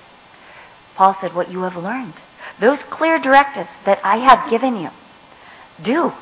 Paul 0.97 1.17
said, 1.21 1.35
What 1.35 1.51
you 1.51 1.63
have 1.63 1.77
learned, 1.77 2.15
those 2.61 2.79
clear 2.91 3.19
directives 3.19 3.71
that 3.87 3.99
I 4.05 4.19
have 4.19 4.51
given 4.51 4.77
you, 4.77 4.91
do. 5.83 6.13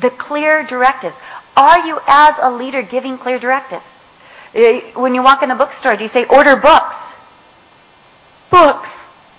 The 0.00 0.10
clear 0.10 0.66
directives. 0.66 1.14
Are 1.56 1.86
you, 1.86 1.98
as 2.06 2.34
a 2.40 2.50
leader, 2.50 2.82
giving 2.82 3.18
clear 3.18 3.38
directives? 3.38 3.84
Eh, 4.54 4.92
when 4.94 5.14
you 5.14 5.22
walk 5.22 5.42
in 5.42 5.50
a 5.50 5.56
bookstore, 5.56 5.96
do 5.96 6.04
you 6.04 6.10
say, 6.10 6.24
Order 6.28 6.56
books? 6.56 6.96
Books. 8.50 8.88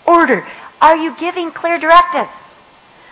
Order. 0.07 0.45
Are 0.81 0.97
you 0.97 1.15
giving 1.19 1.51
clear 1.51 1.79
directives? 1.79 2.33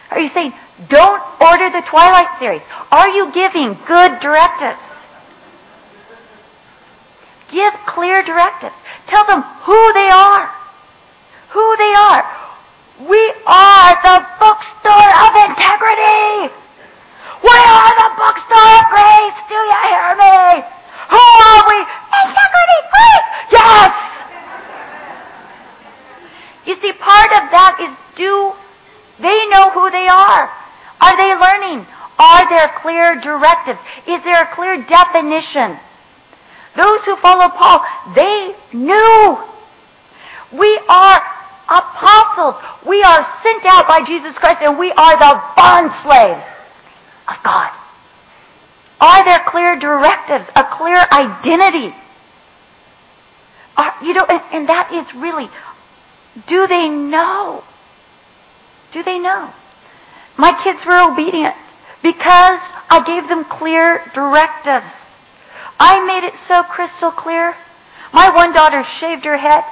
Are 0.10 0.20
you 0.20 0.30
saying, 0.34 0.52
don't 0.89 1.22
order 1.39 1.70
the 1.70 1.86
Twilight 1.89 2.38
series? 2.38 2.62
Are 2.91 3.10
you 3.10 3.32
giving 3.34 3.78
good 3.88 4.20
directives? 4.20 4.90
Give 7.51 7.73
clear 7.85 8.23
directives. 8.23 8.75
Tell 9.07 9.27
them 9.27 9.43
who 9.67 9.79
they 9.93 10.07
are. 10.07 10.47
Who 11.51 11.67
they 11.77 11.93
are. 11.93 12.23
We 13.03 13.21
are 13.45 13.91
the 14.07 14.17
bookstore 14.39 15.11
of 15.11 15.31
integrity. 15.35 16.55
We 17.43 17.57
are 17.59 17.93
the 17.97 18.09
bookstore 18.15 18.71
of 18.79 18.85
grace. 18.87 19.37
Do 19.51 19.59
you 19.59 19.77
hear 19.83 20.15
me? 20.15 20.63
Who 21.11 21.23
are 21.43 21.63
we? 21.67 21.77
Integrity, 22.23 22.79
grace. 22.87 23.27
Yes. 23.51 23.91
You 26.65 26.75
see, 26.79 26.93
part 26.93 27.31
of 27.35 27.51
that 27.51 27.83
is 27.83 27.91
do 28.15 28.53
they 29.19 29.49
know 29.49 29.71
who 29.71 29.91
they 29.91 30.07
are? 30.07 30.47
Are 31.01 31.17
they 31.17 31.33
learning? 31.35 31.85
Are 32.17 32.47
there 32.47 32.69
clear 32.81 33.19
directives? 33.19 33.79
Is 34.07 34.23
there 34.23 34.43
a 34.43 34.55
clear 34.55 34.77
definition? 34.85 35.75
Those 36.75 37.03
who 37.05 37.15
follow 37.17 37.49
Paul, 37.49 37.86
they 38.15 38.55
knew. 38.73 39.38
We 40.57 40.79
are 40.88 41.21
apostles. 41.67 42.55
We 42.88 43.01
are 43.03 43.23
sent 43.43 43.63
out 43.65 43.88
by 43.88 44.03
Jesus 44.05 44.38
Christ 44.38 44.60
and 44.62 44.77
we 44.77 44.91
are 44.91 45.17
the 45.17 45.41
bond 45.55 45.91
slaves 46.03 46.43
of 47.27 47.36
God. 47.43 47.71
Are 48.99 49.25
there 49.25 49.41
clear 49.47 49.79
directives, 49.79 50.45
a 50.55 50.63
clear 50.77 51.03
identity? 51.12 51.95
Are, 53.75 53.93
you 54.03 54.13
know, 54.13 54.25
and, 54.25 54.41
and 54.53 54.69
that 54.69 54.93
is 54.93 55.07
really, 55.19 55.49
do 56.47 56.67
they 56.67 56.88
know? 56.88 57.63
Do 58.93 59.01
they 59.03 59.17
know? 59.17 59.51
My 60.38 60.51
kids 60.63 60.79
were 60.86 61.12
obedient 61.12 61.55
because 62.03 62.60
I 62.89 63.03
gave 63.05 63.27
them 63.29 63.45
clear 63.45 64.01
directives. 64.13 64.91
I 65.82 66.06
made 66.06 66.24
it 66.28 66.36
so 66.48 66.62
crystal 66.62 67.12
clear. 67.12 67.56
My 68.13 68.30
one 68.30 68.54
daughter 68.54 68.84
shaved 69.00 69.26
her 69.26 69.38
head. 69.38 69.63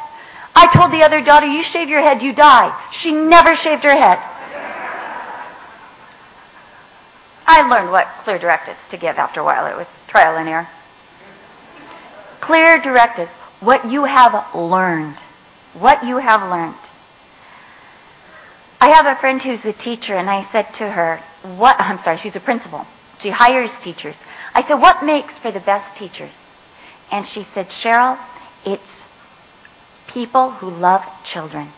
I 0.55 0.65
told 0.75 0.91
the 0.91 1.05
other 1.05 1.23
daughter, 1.23 1.45
you 1.45 1.61
shave 1.61 1.87
your 1.87 2.01
head, 2.01 2.23
you 2.23 2.33
die. 2.33 2.73
She 3.03 3.11
never 3.11 3.53
shaved 3.53 3.83
her 3.83 3.93
head. 3.93 4.17
I 7.45 7.61
learned 7.61 7.91
what 7.91 8.07
clear 8.23 8.39
directives 8.39 8.79
to 8.89 8.97
give 8.97 9.17
after 9.17 9.41
a 9.41 9.43
while. 9.43 9.67
It 9.67 9.77
was 9.77 9.85
trial 10.07 10.37
and 10.37 10.49
error. 10.49 10.67
Clear 12.41 12.81
directives. 12.81 13.31
What 13.59 13.85
you 13.85 14.05
have 14.05 14.33
learned. 14.55 15.17
What 15.77 16.03
you 16.03 16.17
have 16.17 16.41
learned. 16.41 16.81
I 18.79 18.95
have 18.95 19.05
a 19.05 19.19
friend 19.19 19.39
who's 19.41 19.63
a 19.65 19.77
teacher, 19.77 20.15
and 20.15 20.29
I 20.29 20.49
said 20.51 20.73
to 20.79 20.89
her, 20.89 21.19
"What?" 21.43 21.75
I'm 21.79 21.99
sorry, 22.03 22.17
she's 22.17 22.35
a 22.35 22.39
principal. 22.39 22.87
She 23.21 23.29
hires 23.29 23.71
teachers. 23.83 24.15
I 24.53 24.63
said, 24.67 24.75
"What 24.75 25.03
makes 25.03 25.37
for 25.39 25.51
the 25.51 25.59
best 25.59 25.97
teachers?" 25.97 26.33
And 27.11 27.25
she 27.27 27.45
said, 27.53 27.67
"Cheryl, 27.69 28.17
it's 28.65 29.03
people 30.07 30.51
who 30.51 30.69
love 30.69 31.01
children." 31.31 31.71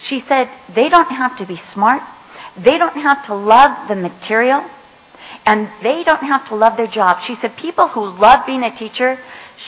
She 0.00 0.20
said, 0.20 0.50
"They 0.74 0.88
don't 0.88 1.10
have 1.10 1.38
to 1.38 1.46
be 1.46 1.56
smart. 1.72 2.02
They 2.56 2.78
don't 2.78 2.96
have 2.96 3.26
to 3.26 3.34
love 3.34 3.88
the 3.88 3.96
material. 3.96 4.64
And 5.46 5.68
they 5.82 6.04
don't 6.04 6.22
have 6.22 6.48
to 6.48 6.54
love 6.54 6.76
their 6.76 6.86
job. 6.86 7.18
She 7.26 7.34
said 7.34 7.56
people 7.56 7.88
who 7.88 8.00
love 8.00 8.46
being 8.46 8.62
a 8.62 8.76
teacher, 8.76 9.18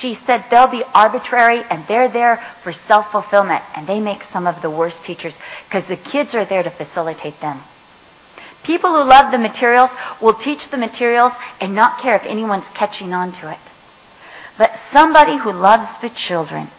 she 0.00 0.16
said 0.26 0.46
they'll 0.50 0.70
be 0.70 0.84
arbitrary 0.94 1.62
and 1.68 1.84
they're 1.86 2.10
there 2.10 2.42
for 2.62 2.72
self-fulfillment. 2.72 3.62
And 3.74 3.86
they 3.86 4.00
make 4.00 4.22
some 4.32 4.46
of 4.46 4.62
the 4.62 4.70
worst 4.70 5.04
teachers 5.04 5.34
because 5.68 5.86
the 5.88 5.96
kids 5.96 6.34
are 6.34 6.46
there 6.46 6.62
to 6.62 6.70
facilitate 6.70 7.40
them. 7.40 7.62
People 8.66 8.90
who 8.90 9.08
love 9.08 9.30
the 9.30 9.38
materials 9.38 9.90
will 10.20 10.34
teach 10.34 10.68
the 10.70 10.76
materials 10.76 11.32
and 11.60 11.74
not 11.74 12.02
care 12.02 12.16
if 12.16 12.26
anyone's 12.26 12.66
catching 12.76 13.12
on 13.12 13.30
to 13.40 13.50
it. 13.50 13.60
But 14.58 14.70
somebody 14.92 15.38
who 15.38 15.52
loves 15.52 15.86
the 16.02 16.10
children, 16.28 16.70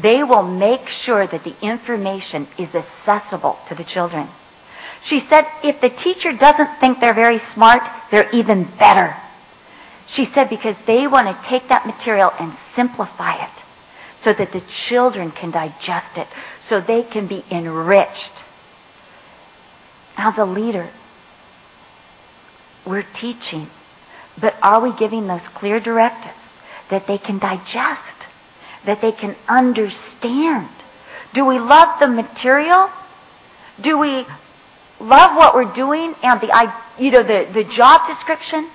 they 0.00 0.22
will 0.22 0.42
make 0.42 0.88
sure 0.88 1.26
that 1.26 1.44
the 1.44 1.56
information 1.60 2.48
is 2.58 2.74
accessible 2.74 3.58
to 3.68 3.74
the 3.74 3.84
children. 3.84 4.28
She 5.04 5.20
said 5.28 5.44
if 5.62 5.80
the 5.80 5.90
teacher 5.90 6.32
doesn't 6.32 6.80
think 6.80 6.98
they're 7.00 7.14
very 7.14 7.38
smart, 7.52 7.82
they're 8.10 8.30
even 8.30 8.64
better. 8.78 9.14
She 10.14 10.26
said 10.34 10.48
because 10.48 10.76
they 10.86 11.06
want 11.06 11.28
to 11.28 11.48
take 11.48 11.68
that 11.68 11.86
material 11.86 12.30
and 12.38 12.52
simplify 12.74 13.44
it 13.44 13.62
so 14.22 14.32
that 14.32 14.52
the 14.52 14.62
children 14.88 15.30
can 15.30 15.50
digest 15.50 16.16
it, 16.16 16.28
so 16.68 16.80
they 16.80 17.02
can 17.02 17.28
be 17.28 17.44
enriched. 17.50 18.43
As 20.16 20.34
a 20.38 20.44
leader, 20.44 20.90
we're 22.86 23.04
teaching, 23.20 23.68
but 24.40 24.54
are 24.62 24.82
we 24.82 24.96
giving 24.96 25.26
those 25.26 25.46
clear 25.56 25.80
directives 25.80 26.34
that 26.90 27.04
they 27.08 27.18
can 27.18 27.38
digest, 27.38 28.28
that 28.86 28.98
they 29.00 29.12
can 29.12 29.36
understand? 29.48 30.68
Do 31.34 31.44
we 31.44 31.58
love 31.58 31.98
the 31.98 32.06
material? 32.06 32.90
Do 33.82 33.98
we 33.98 34.24
love 35.00 35.36
what 35.36 35.54
we're 35.54 35.74
doing 35.74 36.14
and 36.22 36.40
the 36.40 36.72
you 36.98 37.10
know 37.10 37.22
the, 37.22 37.50
the 37.52 37.64
job 37.64 38.06
description? 38.06 38.70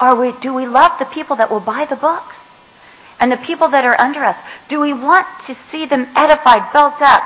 Or 0.00 0.18
we, 0.18 0.32
do 0.40 0.54
we 0.54 0.66
love 0.66 0.92
the 0.98 1.10
people 1.12 1.36
that 1.36 1.50
will 1.50 1.64
buy 1.64 1.86
the 1.88 1.96
books? 1.96 2.36
And 3.20 3.32
the 3.32 3.44
people 3.44 3.70
that 3.72 3.84
are 3.84 4.00
under 4.00 4.22
us? 4.22 4.36
Do 4.70 4.80
we 4.80 4.92
want 4.92 5.26
to 5.48 5.54
see 5.70 5.86
them 5.86 6.06
edified, 6.14 6.72
built 6.72 7.02
up? 7.02 7.22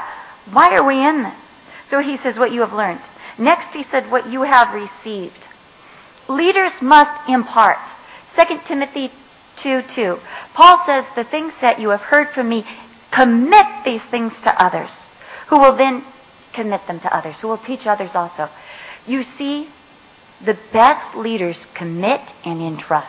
Why 0.50 0.74
are 0.74 0.86
we 0.86 0.96
in 1.06 1.22
this? 1.22 1.38
So 1.90 2.00
he 2.00 2.16
says, 2.16 2.38
what 2.38 2.50
you 2.50 2.62
have 2.62 2.72
learned. 2.72 3.02
Next, 3.38 3.74
he 3.74 3.84
said, 3.90 4.10
what 4.10 4.28
you 4.28 4.42
have 4.42 4.74
received. 4.74 5.38
Leaders 6.28 6.72
must 6.80 7.28
impart. 7.28 7.78
2 8.36 8.42
Timothy 8.68 9.10
2 9.62 9.80
2. 9.94 10.16
Paul 10.54 10.82
says, 10.86 11.04
The 11.16 11.24
things 11.30 11.52
that 11.60 11.80
you 11.80 11.90
have 11.90 12.00
heard 12.00 12.28
from 12.34 12.48
me, 12.48 12.64
commit 13.14 13.66
these 13.84 14.00
things 14.10 14.32
to 14.44 14.50
others, 14.62 14.90
who 15.50 15.58
will 15.58 15.76
then 15.76 16.04
commit 16.54 16.80
them 16.86 17.00
to 17.00 17.16
others, 17.16 17.36
who 17.40 17.48
will 17.48 17.62
teach 17.64 17.86
others 17.86 18.10
also. 18.14 18.48
You 19.06 19.22
see, 19.22 19.68
the 20.44 20.56
best 20.72 21.16
leaders 21.16 21.66
commit 21.76 22.20
and 22.44 22.60
entrust. 22.60 23.08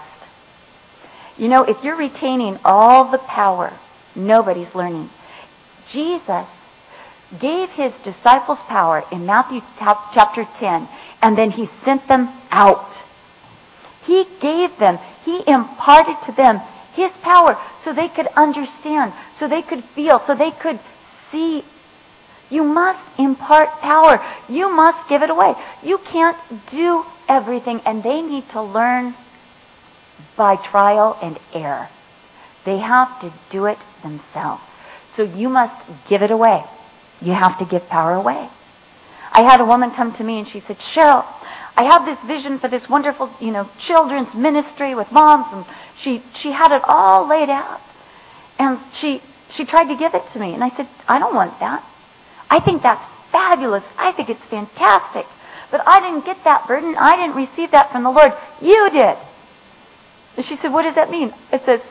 You 1.38 1.48
know, 1.48 1.64
if 1.64 1.84
you're 1.84 1.98
retaining 1.98 2.58
all 2.64 3.12
the 3.12 3.18
power, 3.18 3.78
nobody's 4.16 4.74
learning. 4.76 5.10
Jesus 5.92 6.48
gave 7.40 7.70
his 7.70 7.94
disciples 8.04 8.60
power 8.68 9.04
in 9.12 9.26
Matthew 9.26 9.62
chapter 9.80 10.46
10, 10.60 10.88
and 11.22 11.38
then 11.38 11.52
he 11.52 11.68
sent 11.84 12.08
them 12.08 12.30
out. 12.52 12.92
He 14.06 14.26
gave 14.42 14.78
them, 14.80 14.98
he 15.24 15.42
imparted 15.48 16.16
to 16.26 16.32
them 16.34 16.60
his 16.94 17.12
power 17.24 17.58
so 17.84 17.94
they 17.94 18.10
could 18.10 18.28
understand, 18.36 19.14
so 19.40 19.48
they 19.48 19.62
could 19.62 19.84
feel, 19.96 20.22
so 20.26 20.36
they 20.36 20.52
could 20.52 20.80
see. 21.32 21.64
You 22.50 22.64
must 22.64 23.20
impart 23.20 23.70
power. 23.82 24.24
You 24.48 24.70
must 24.70 25.10
give 25.10 25.24
it 25.24 25.30
away. 25.30 25.54
You 25.82 25.98
can't 26.12 26.38
do 26.70 27.04
everything, 27.28 27.82
and 27.86 28.04
they 28.04 28.22
need 28.22 28.44
to 28.52 28.62
learn 28.62 29.16
by 30.38 30.58
trial 30.58 31.18
and 31.22 31.40
error. 31.54 31.90
They 32.66 32.78
have 32.78 33.20
to 33.22 33.34
do 33.52 33.66
it 33.66 33.80
themselves. 34.04 34.62
So 35.16 35.24
you 35.24 35.50
must 35.50 35.84
give 36.08 36.22
it 36.22 36.32
away. 36.32 36.64
You 37.24 37.34
have 37.34 37.58
to 37.60 37.66
give 37.66 37.88
power 37.90 38.14
away. 38.14 38.50
I 39.32 39.42
had 39.42 39.62
a 39.62 39.66
woman 39.66 39.92
come 39.96 40.14
to 40.18 40.24
me 40.24 40.40
and 40.40 40.48
she 40.48 40.60
said, 40.60 40.78
Cheryl, 40.78 41.26
I 41.76 41.90
have 41.90 42.06
this 42.06 42.20
vision 42.28 42.60
for 42.60 42.70
this 42.70 42.86
wonderful, 42.88 43.34
you 43.40 43.52
know, 43.52 43.68
children's 43.88 44.34
ministry 44.36 44.94
with 44.94 45.12
moms, 45.12 45.48
and 45.52 45.66
she 45.98 46.22
she 46.36 46.52
had 46.52 46.72
it 46.72 46.84
all 46.86 47.28
laid 47.28 47.50
out, 47.50 47.82
and 48.60 48.78
she 48.94 49.22
she 49.56 49.66
tried 49.66 49.90
to 49.90 49.98
give 49.98 50.14
it 50.14 50.22
to 50.34 50.40
me, 50.40 50.54
and 50.54 50.64
I 50.64 50.70
said, 50.70 50.88
I 51.08 51.18
don't 51.18 51.34
want 51.34 51.60
that. 51.60 51.82
I 52.50 52.60
think 52.64 52.84
that's 52.84 53.04
fabulous. 53.32 53.84
I 53.98 54.14
think 54.14 54.30
it's 54.30 54.46
fantastic, 54.46 55.26
but 55.72 55.82
I 55.88 56.00
didn't 56.00 56.26
get 56.26 56.38
that 56.46 56.68
burden. 56.68 56.94
I 56.94 57.18
didn't 57.18 57.36
receive 57.36 57.72
that 57.72 57.92
from 57.92 58.04
the 58.04 58.12
Lord. 58.12 58.34
You 58.62 58.90
did. 58.94 59.18
And 60.38 60.46
she 60.46 60.56
said, 60.62 60.70
What 60.72 60.84
does 60.84 60.94
that 60.94 61.10
mean? 61.10 61.34
It 61.52 61.62
says, 61.66 61.82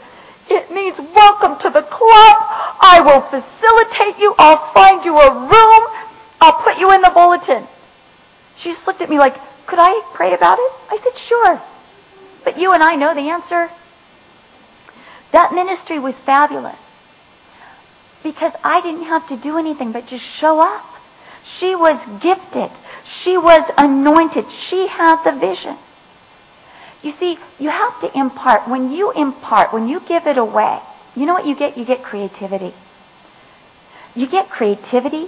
it 0.51 0.71
means 0.71 0.99
welcome 1.15 1.59
to 1.61 1.71
the 1.71 1.83
club. 1.87 2.37
I 2.83 3.01
will 3.05 3.23
facilitate 3.31 4.19
you. 4.21 4.35
I'll 4.39 4.73
find 4.75 5.05
you 5.05 5.17
a 5.17 5.31
room. 5.47 5.83
I'll 6.41 6.63
put 6.63 6.79
you 6.79 6.91
in 6.93 7.01
the 7.01 7.11
bulletin. 7.15 7.69
She 8.59 8.71
just 8.71 8.87
looked 8.87 9.01
at 9.01 9.09
me 9.09 9.19
like, 9.19 9.35
could 9.67 9.79
I 9.79 10.03
pray 10.15 10.35
about 10.35 10.59
it? 10.59 10.73
I 10.91 10.99
said, 11.03 11.17
Sure. 11.29 11.63
But 12.45 12.59
you 12.59 12.73
and 12.73 12.83
I 12.83 12.97
know 12.97 13.15
the 13.15 13.31
answer. 13.31 13.69
That 15.33 15.53
ministry 15.53 15.99
was 15.99 16.15
fabulous 16.27 16.77
because 18.23 18.53
I 18.63 18.81
didn't 18.83 19.05
have 19.05 19.27
to 19.29 19.41
do 19.41 19.59
anything 19.59 19.93
but 19.93 20.07
just 20.07 20.25
show 20.39 20.61
up. 20.61 20.85
She 21.59 21.75
was 21.75 21.99
gifted. 22.23 22.71
She 23.23 23.37
was 23.37 23.71
anointed. 23.77 24.45
She 24.69 24.87
had 24.87 25.23
the 25.25 25.39
vision. 25.39 25.79
You 27.03 27.13
see, 27.19 27.37
you 27.59 27.69
have 27.69 28.01
to 28.01 28.19
impart. 28.19 28.71
When 28.71 28.93
you 28.93 29.11
impart, 29.13 29.73
when 29.73 29.89
you 29.89 30.01
give 30.07 30.27
it 30.27 30.39
away, 30.39 30.79
you 31.17 31.27
know 31.27 31.35
what 31.35 31.47
you 31.47 31.57
get? 31.57 31.77
You 31.77 31.85
get 31.85 32.03
creativity. 32.03 32.73
You 34.15 34.31
get 34.31 34.49
creativity. 34.49 35.27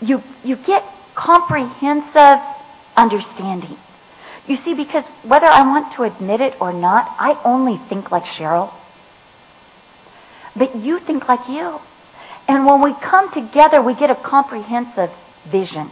You, 0.00 0.20
you 0.44 0.56
get 0.56 0.82
comprehensive 1.14 2.44
understanding. 2.96 3.76
You 4.46 4.56
see, 4.56 4.74
because 4.74 5.04
whether 5.26 5.46
I 5.46 5.62
want 5.62 5.94
to 5.96 6.02
admit 6.02 6.40
it 6.40 6.54
or 6.60 6.72
not, 6.72 7.16
I 7.18 7.40
only 7.44 7.80
think 7.88 8.10
like 8.10 8.24
Cheryl. 8.24 8.72
But 10.56 10.76
you 10.76 10.98
think 10.98 11.28
like 11.28 11.48
you. 11.48 11.78
And 12.48 12.66
when 12.66 12.82
we 12.82 12.94
come 13.00 13.32
together, 13.32 13.82
we 13.82 13.94
get 13.94 14.10
a 14.10 14.16
comprehensive 14.16 15.10
vision. 15.50 15.90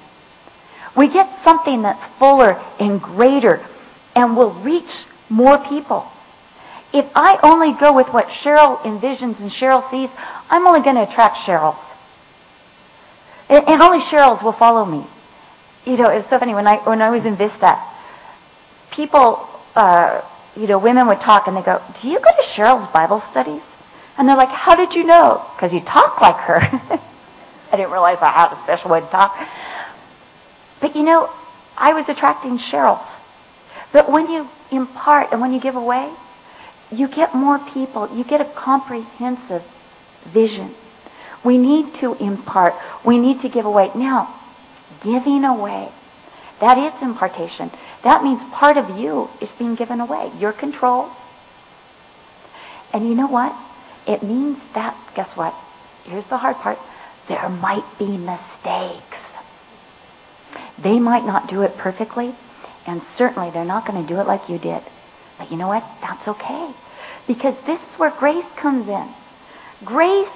We 0.97 1.11
get 1.11 1.43
something 1.45 1.83
that's 1.83 2.19
fuller 2.19 2.61
and 2.81 3.01
greater 3.01 3.65
and 4.14 4.37
will 4.37 4.55
reach 4.62 4.90
more 5.29 5.59
people. 5.68 6.11
If 6.92 7.07
I 7.14 7.38
only 7.42 7.73
go 7.79 7.94
with 7.94 8.09
what 8.09 8.27
Cheryl 8.42 8.83
envisions 8.83 9.40
and 9.40 9.51
Cheryl 9.51 9.88
sees, 9.90 10.11
I'm 10.51 10.66
only 10.66 10.83
going 10.83 10.96
to 10.96 11.09
attract 11.09 11.37
Cheryls. 11.46 11.79
And 13.49 13.83
only 13.83 14.01
Cheryls 14.11 14.42
will 14.42 14.57
follow 14.59 14.85
me 14.85 15.07
you 15.85 15.96
know, 15.96 16.11
it's 16.11 16.29
so 16.29 16.38
funny 16.38 16.55
when 16.55 16.66
I 16.66 16.77
when 16.87 17.01
I 17.01 17.11
was 17.11 17.25
in 17.25 17.37
Vista, 17.37 17.81
people, 18.94 19.49
uh, 19.75 20.20
you 20.55 20.66
know, 20.66 20.79
women 20.79 21.07
would 21.09 21.20
talk 21.20 21.46
and 21.46 21.57
they 21.57 21.62
go, 21.62 21.81
"Do 22.03 22.09
you 22.09 22.18
go 22.18 22.31
to 22.31 22.44
Cheryl's 22.55 22.90
Bible 22.92 23.23
studies?" 23.31 23.62
And 24.18 24.29
they're 24.29 24.37
like, 24.37 24.51
"How 24.51 24.77
did 24.77 24.94
you 24.94 25.05
know?" 25.05 25.46
Because 25.57 25.73
you 25.73 25.81
talk 25.81 26.20
like 26.20 26.37
her. 26.37 26.61
I 27.73 27.77
didn't 27.77 27.92
realize 27.92 28.18
I 28.20 28.31
had 28.31 28.53
a 28.53 28.62
special 28.64 28.90
way 28.90 29.01
to 29.01 29.09
talk. 29.09 29.35
But 30.81 30.96
you 30.96 31.03
know, 31.03 31.31
I 31.77 31.94
was 31.94 32.05
attracting 32.09 32.59
Cheryl's. 32.59 33.07
But 33.92 34.11
when 34.11 34.29
you 34.31 34.48
impart 34.70 35.33
and 35.33 35.40
when 35.40 35.53
you 35.53 35.61
give 35.61 35.74
away, 35.74 36.14
you 36.90 37.09
get 37.09 37.35
more 37.35 37.59
people. 37.72 38.16
You 38.16 38.24
get 38.24 38.40
a 38.40 38.53
comprehensive 38.57 39.62
vision. 40.33 40.74
We 41.44 41.59
need 41.59 41.94
to 42.00 42.14
impart. 42.14 42.74
We 43.07 43.18
need 43.18 43.40
to 43.40 43.48
give 43.48 43.64
away. 43.64 43.90
Now, 43.94 44.40
giving 45.03 45.44
away. 45.44 45.90
That 46.61 46.76
is 46.76 47.03
impartation. 47.03 47.70
That 48.05 48.22
means 48.22 48.40
part 48.53 48.76
of 48.76 48.98
you 48.98 49.29
is 49.40 49.50
being 49.59 49.74
given 49.74 50.00
away. 50.00 50.31
Your 50.38 50.53
control. 50.53 51.11
And 52.92 53.09
you 53.09 53.14
know 53.14 53.29
what? 53.29 53.53
It 54.07 54.22
means 54.22 54.59
that, 54.74 54.94
guess 55.14 55.31
what? 55.37 55.55
Here's 56.05 56.24
the 56.29 56.37
hard 56.37 56.57
part. 56.57 56.79
There 57.29 57.48
might 57.48 57.85
be 57.98 58.16
mistakes. 58.18 59.18
They 60.83 60.98
might 60.98 61.24
not 61.24 61.48
do 61.48 61.62
it 61.62 61.76
perfectly, 61.79 62.35
and 62.87 63.03
certainly 63.16 63.51
they're 63.51 63.64
not 63.64 63.87
going 63.87 64.03
to 64.03 64.09
do 64.09 64.21
it 64.21 64.27
like 64.27 64.49
you 64.49 64.59
did. 64.59 64.83
But 65.38 65.51
you 65.51 65.57
know 65.57 65.69
what? 65.69 65.83
That's 66.01 66.27
okay. 66.29 66.73
Because 67.27 67.55
this 67.66 67.81
is 67.81 67.99
where 67.99 68.12
grace 68.19 68.45
comes 68.61 68.88
in. 68.88 69.14
Grace 69.85 70.29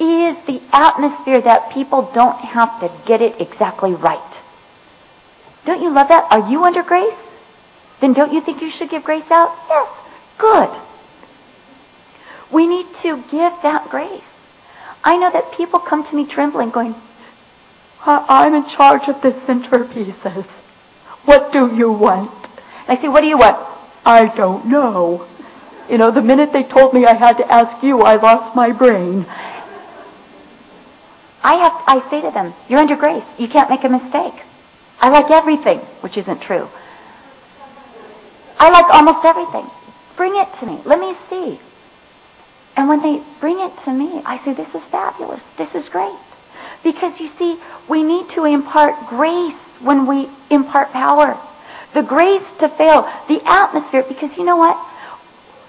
is 0.00 0.36
the 0.46 0.60
atmosphere 0.72 1.40
that 1.42 1.72
people 1.72 2.10
don't 2.14 2.38
have 2.38 2.80
to 2.80 2.88
get 3.06 3.22
it 3.22 3.40
exactly 3.40 3.92
right. 3.94 4.42
Don't 5.64 5.82
you 5.82 5.90
love 5.90 6.08
that? 6.08 6.26
Are 6.32 6.50
you 6.50 6.64
under 6.64 6.82
grace? 6.82 7.18
Then 8.00 8.14
don't 8.14 8.32
you 8.32 8.40
think 8.40 8.60
you 8.60 8.70
should 8.70 8.90
give 8.90 9.04
grace 9.04 9.30
out? 9.30 9.56
Yes. 9.68 9.88
Good. 10.38 10.70
We 12.52 12.66
need 12.66 12.86
to 13.02 13.22
give 13.30 13.52
that 13.62 13.88
grace. 13.90 14.24
I 15.04 15.16
know 15.16 15.30
that 15.32 15.54
people 15.56 15.80
come 15.80 16.04
to 16.04 16.16
me 16.16 16.26
trembling, 16.28 16.70
going, 16.70 16.94
I'm 18.04 18.54
in 18.54 18.68
charge 18.76 19.08
of 19.08 19.22
the 19.22 19.30
centerpieces. 19.46 20.46
What 21.24 21.52
do 21.52 21.74
you 21.74 21.92
want? 21.92 22.30
And 22.88 22.98
I 22.98 23.00
say, 23.00 23.08
what 23.08 23.20
do 23.20 23.26
you 23.26 23.38
want? 23.38 23.56
I 24.04 24.34
don't 24.34 24.66
know. 24.66 25.28
You 25.88 25.98
know, 25.98 26.10
the 26.10 26.22
minute 26.22 26.50
they 26.52 26.64
told 26.64 26.94
me 26.94 27.06
I 27.06 27.14
had 27.14 27.36
to 27.38 27.52
ask 27.52 27.82
you, 27.82 28.00
I 28.00 28.16
lost 28.16 28.56
my 28.56 28.72
brain. 28.72 29.24
I 31.42 31.54
have, 31.54 31.72
I 31.86 32.08
say 32.10 32.20
to 32.22 32.30
them, 32.30 32.54
you're 32.68 32.78
under 32.78 32.96
grace. 32.96 33.24
You 33.38 33.48
can't 33.48 33.68
make 33.68 33.84
a 33.84 33.88
mistake. 33.88 34.34
I 34.98 35.10
like 35.10 35.30
everything, 35.30 35.78
which 36.02 36.16
isn't 36.16 36.42
true. 36.42 36.68
I 38.58 38.70
like 38.70 38.86
almost 38.90 39.24
everything. 39.24 39.66
Bring 40.16 40.36
it 40.36 40.48
to 40.60 40.66
me. 40.66 40.80
Let 40.86 41.00
me 41.00 41.14
see. 41.28 41.58
And 42.76 42.88
when 42.88 43.02
they 43.02 43.22
bring 43.40 43.58
it 43.58 43.72
to 43.84 43.92
me, 43.92 44.22
I 44.24 44.42
say, 44.44 44.54
this 44.54 44.72
is 44.74 44.82
fabulous. 44.90 45.42
This 45.58 45.74
is 45.74 45.88
great. 45.88 46.16
Because 46.84 47.20
you 47.20 47.28
see, 47.38 47.60
we 47.90 48.02
need 48.02 48.28
to 48.34 48.44
impart 48.44 48.94
grace 49.08 49.58
when 49.84 50.06
we 50.06 50.28
impart 50.50 50.92
power. 50.92 51.40
The 51.94 52.02
grace 52.02 52.46
to 52.60 52.68
fail, 52.76 53.02
the 53.28 53.40
atmosphere, 53.44 54.04
because 54.08 54.36
you 54.36 54.44
know 54.44 54.56
what? 54.56 54.76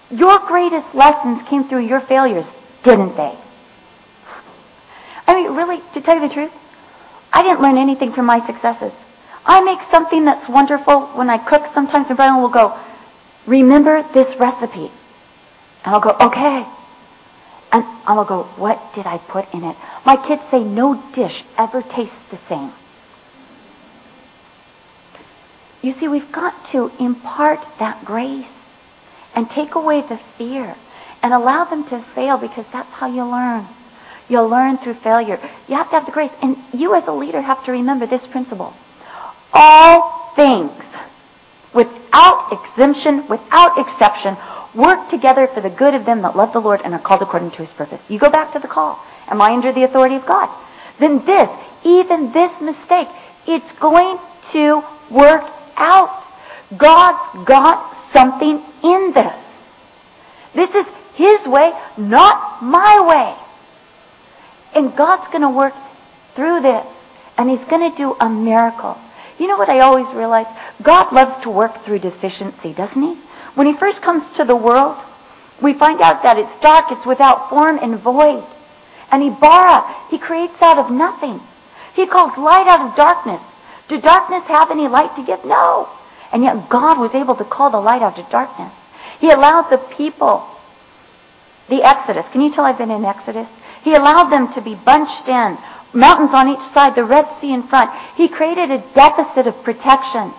Your 0.09 0.39
greatest 0.47 0.93
lessons 0.93 1.41
came 1.49 1.67
through 1.67 1.87
your 1.87 2.01
failures, 2.01 2.45
didn't 2.83 3.15
they? 3.15 3.37
I 5.25 5.35
mean, 5.35 5.55
really, 5.55 5.81
to 5.93 6.01
tell 6.01 6.15
you 6.15 6.27
the 6.27 6.33
truth, 6.33 6.51
I 7.31 7.41
didn't 7.43 7.61
learn 7.61 7.77
anything 7.77 8.13
from 8.13 8.25
my 8.25 8.45
successes. 8.45 8.93
I 9.45 9.61
make 9.61 9.79
something 9.91 10.23
that's 10.23 10.47
wonderful 10.47 11.07
when 11.17 11.29
I 11.29 11.37
cook 11.37 11.63
sometimes, 11.73 12.07
and 12.07 12.15
Brian 12.15 12.41
will 12.41 12.51
go, 12.51 12.79
Remember 13.47 14.03
this 14.13 14.35
recipe. 14.39 14.91
And 15.83 15.95
I'll 15.95 16.01
go, 16.01 16.15
Okay. 16.21 16.63
And 17.73 17.83
I'll 18.05 18.25
go, 18.25 18.43
What 18.55 18.79
did 18.95 19.05
I 19.05 19.17
put 19.17 19.45
in 19.53 19.63
it? 19.63 19.75
My 20.05 20.15
kids 20.15 20.43
say 20.51 20.63
no 20.63 21.01
dish 21.15 21.43
ever 21.57 21.81
tastes 21.81 22.15
the 22.31 22.39
same. 22.47 22.71
You 25.83 25.93
see, 25.99 26.07
we've 26.07 26.31
got 26.31 26.71
to 26.71 26.89
impart 26.97 27.59
that 27.77 28.05
grace 28.05 28.47
and 29.35 29.49
take 29.49 29.75
away 29.75 30.01
the 30.01 30.17
fear 30.37 30.75
and 31.21 31.33
allow 31.33 31.65
them 31.69 31.83
to 31.89 32.05
fail 32.15 32.39
because 32.39 32.65
that's 32.71 32.89
how 32.89 33.07
you 33.07 33.23
learn. 33.23 33.67
You'll 34.29 34.47
learn 34.47 34.77
through 34.77 34.95
failure. 35.03 35.37
You 35.67 35.75
have 35.75 35.89
to 35.89 35.99
have 35.99 36.05
the 36.05 36.13
grace. 36.13 36.31
And 36.41 36.55
you 36.73 36.95
as 36.95 37.03
a 37.07 37.11
leader 37.11 37.41
have 37.41 37.65
to 37.65 37.73
remember 37.73 38.07
this 38.07 38.25
principle. 38.31 38.73
All 39.51 40.31
things, 40.37 40.71
without 41.75 42.55
exemption, 42.55 43.27
without 43.29 43.77
exception, 43.77 44.37
work 44.73 45.09
together 45.09 45.49
for 45.53 45.59
the 45.59 45.69
good 45.69 45.93
of 45.93 46.05
them 46.05 46.21
that 46.21 46.37
love 46.37 46.53
the 46.53 46.59
Lord 46.59 46.79
and 46.85 46.93
are 46.93 47.01
called 47.01 47.21
according 47.21 47.51
to 47.51 47.57
his 47.57 47.71
purpose. 47.73 47.99
You 48.07 48.19
go 48.19 48.31
back 48.31 48.53
to 48.53 48.59
the 48.59 48.69
call. 48.69 49.03
Am 49.27 49.41
I 49.41 49.51
under 49.51 49.73
the 49.73 49.83
authority 49.83 50.15
of 50.15 50.25
God? 50.25 50.47
Then 50.99 51.25
this, 51.25 51.49
even 51.83 52.31
this 52.31 52.51
mistake, 52.61 53.09
it's 53.45 53.71
going 53.81 54.17
to 54.53 54.81
work 55.11 55.43
out. 55.75 56.25
God's 56.77 57.47
got 57.47 57.93
something 58.11 58.63
in 58.83 59.11
this. 59.13 59.43
This 60.55 60.69
is 60.69 60.85
his 61.15 61.47
way, 61.47 61.71
not 61.97 62.63
my 62.63 63.05
way. 63.05 63.37
And 64.73 64.97
God's 64.97 65.27
going 65.31 65.43
to 65.43 65.55
work 65.55 65.73
through 66.35 66.61
this. 66.61 66.85
And 67.37 67.49
He's 67.49 67.67
going 67.69 67.89
to 67.89 67.97
do 67.97 68.13
a 68.19 68.29
miracle. 68.29 68.97
You 69.37 69.47
know 69.47 69.57
what 69.57 69.69
I 69.69 69.79
always 69.79 70.07
realize? 70.15 70.47
God 70.83 71.13
loves 71.13 71.43
to 71.43 71.49
work 71.49 71.83
through 71.85 71.99
deficiency, 71.99 72.73
doesn't 72.73 73.01
He? 73.01 73.21
When 73.55 73.67
He 73.67 73.77
first 73.79 74.01
comes 74.01 74.23
to 74.37 74.45
the 74.45 74.55
world, 74.55 74.97
we 75.61 75.77
find 75.77 76.01
out 76.01 76.23
that 76.23 76.37
it's 76.37 76.61
dark, 76.61 76.85
it's 76.89 77.05
without 77.05 77.49
form 77.49 77.77
and 77.77 78.01
void. 78.01 78.45
And 79.11 79.21
He 79.21 79.29
bara, 79.29 80.09
He 80.09 80.17
creates 80.17 80.57
out 80.61 80.77
of 80.77 80.91
nothing. 80.91 81.39
He 81.95 82.07
calls 82.07 82.37
light 82.37 82.65
out 82.65 82.89
of 82.89 82.95
darkness. 82.95 83.41
Did 83.89 84.01
darkness 84.01 84.43
have 84.47 84.71
any 84.71 84.87
light 84.87 85.15
to 85.15 85.25
give? 85.25 85.43
No. 85.45 85.89
And 86.31 86.43
yet 86.43 86.69
God 86.69 86.99
was 86.99 87.13
able 87.13 87.35
to 87.35 87.45
call 87.45 87.71
the 87.71 87.79
light 87.79 88.01
out 88.01 88.17
of 88.17 88.29
darkness. 88.29 88.73
He 89.19 89.29
allowed 89.29 89.69
the 89.69 89.77
people, 89.95 90.49
the 91.69 91.83
Exodus. 91.83 92.25
Can 92.31 92.41
you 92.41 92.51
tell 92.51 92.65
I've 92.65 92.77
been 92.77 92.91
in 92.91 93.05
Exodus? 93.05 93.47
He 93.83 93.93
allowed 93.93 94.31
them 94.31 94.51
to 94.53 94.61
be 94.61 94.75
bunched 94.75 95.27
in, 95.27 95.57
mountains 95.93 96.31
on 96.33 96.49
each 96.49 96.73
side, 96.73 96.95
the 96.95 97.05
Red 97.05 97.27
Sea 97.39 97.53
in 97.53 97.67
front. 97.67 97.91
He 98.15 98.27
created 98.27 98.71
a 98.71 98.83
deficit 98.95 99.47
of 99.47 99.63
protection, 99.63 100.33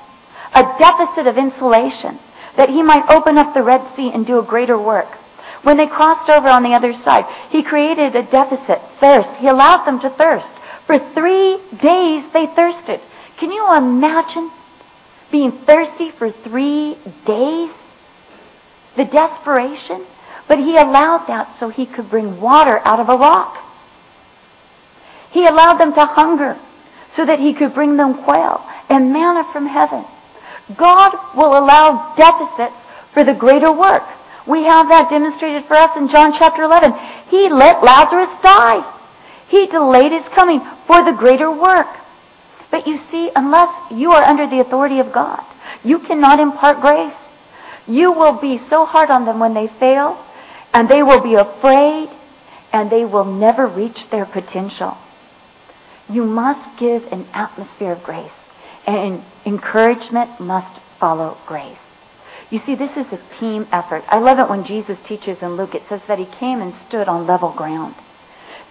a 0.54 0.64
deficit 0.78 1.26
of 1.26 1.38
insulation, 1.38 2.18
that 2.56 2.70
he 2.70 2.82
might 2.82 3.08
open 3.08 3.38
up 3.38 3.54
the 3.54 3.62
Red 3.62 3.86
Sea 3.94 4.10
and 4.12 4.26
do 4.26 4.38
a 4.38 4.46
greater 4.46 4.78
work. 4.80 5.08
When 5.62 5.76
they 5.76 5.86
crossed 5.86 6.28
over 6.28 6.48
on 6.48 6.62
the 6.62 6.76
other 6.76 6.92
side, 6.92 7.24
he 7.50 7.62
created 7.62 8.14
a 8.16 8.30
deficit, 8.30 8.80
thirst. 9.00 9.30
He 9.40 9.48
allowed 9.48 9.86
them 9.86 10.00
to 10.00 10.10
thirst. 10.10 10.52
For 10.86 10.98
three 11.14 11.56
days 11.80 12.24
they 12.32 12.46
thirsted. 12.54 13.00
Can 13.38 13.50
you 13.50 13.66
imagine 13.74 14.50
being 15.32 15.52
thirsty 15.66 16.10
for 16.18 16.30
three 16.30 16.96
days? 17.26 17.70
The 18.96 19.04
desperation? 19.04 20.06
But 20.46 20.58
he 20.58 20.76
allowed 20.76 21.26
that 21.28 21.56
so 21.58 21.68
he 21.68 21.86
could 21.86 22.10
bring 22.10 22.40
water 22.40 22.78
out 22.84 23.00
of 23.00 23.08
a 23.08 23.16
rock. 23.16 23.56
He 25.32 25.46
allowed 25.46 25.78
them 25.78 25.94
to 25.94 26.04
hunger 26.04 26.56
so 27.16 27.26
that 27.26 27.40
he 27.40 27.54
could 27.54 27.74
bring 27.74 27.96
them 27.96 28.22
quail 28.24 28.64
and 28.88 29.12
manna 29.12 29.50
from 29.52 29.66
heaven. 29.66 30.04
God 30.78 31.36
will 31.36 31.58
allow 31.58 32.14
deficits 32.16 32.76
for 33.12 33.24
the 33.24 33.34
greater 33.34 33.72
work. 33.72 34.02
We 34.46 34.64
have 34.64 34.88
that 34.88 35.08
demonstrated 35.10 35.64
for 35.66 35.74
us 35.74 35.96
in 35.96 36.08
John 36.08 36.32
chapter 36.38 36.62
11. 36.62 36.92
He 37.28 37.48
let 37.48 37.82
Lazarus 37.82 38.28
die. 38.42 38.84
He 39.48 39.66
delayed 39.66 40.12
his 40.12 40.28
coming 40.34 40.60
for 40.86 41.02
the 41.04 41.16
greater 41.16 41.50
work. 41.50 41.88
But 42.74 42.88
you 42.88 42.98
see, 43.08 43.30
unless 43.36 43.70
you 43.92 44.10
are 44.10 44.24
under 44.24 44.48
the 44.48 44.58
authority 44.58 44.98
of 44.98 45.14
God, 45.14 45.44
you 45.84 46.00
cannot 46.00 46.40
impart 46.40 46.80
grace. 46.80 47.14
You 47.86 48.10
will 48.10 48.40
be 48.40 48.58
so 48.58 48.84
hard 48.84 49.10
on 49.10 49.24
them 49.26 49.38
when 49.38 49.54
they 49.54 49.68
fail 49.78 50.18
and 50.72 50.88
they 50.88 51.04
will 51.04 51.22
be 51.22 51.36
afraid 51.36 52.08
and 52.72 52.90
they 52.90 53.04
will 53.04 53.26
never 53.26 53.68
reach 53.68 54.10
their 54.10 54.26
potential. 54.26 54.98
You 56.08 56.24
must 56.24 56.68
give 56.80 57.04
an 57.12 57.28
atmosphere 57.32 57.92
of 57.92 58.02
grace, 58.02 58.34
and 58.88 59.22
encouragement 59.46 60.40
must 60.40 60.80
follow 60.98 61.36
grace. 61.46 61.78
You 62.50 62.58
see, 62.58 62.74
this 62.74 62.96
is 62.96 63.06
a 63.12 63.38
team 63.38 63.68
effort. 63.70 64.02
I 64.08 64.18
love 64.18 64.40
it 64.40 64.50
when 64.50 64.66
Jesus 64.66 64.98
teaches 65.06 65.40
in 65.42 65.56
Luke, 65.56 65.76
it 65.76 65.82
says 65.88 66.02
that 66.08 66.18
he 66.18 66.26
came 66.40 66.60
and 66.60 66.74
stood 66.88 67.06
on 67.06 67.28
level 67.28 67.54
ground. 67.56 67.94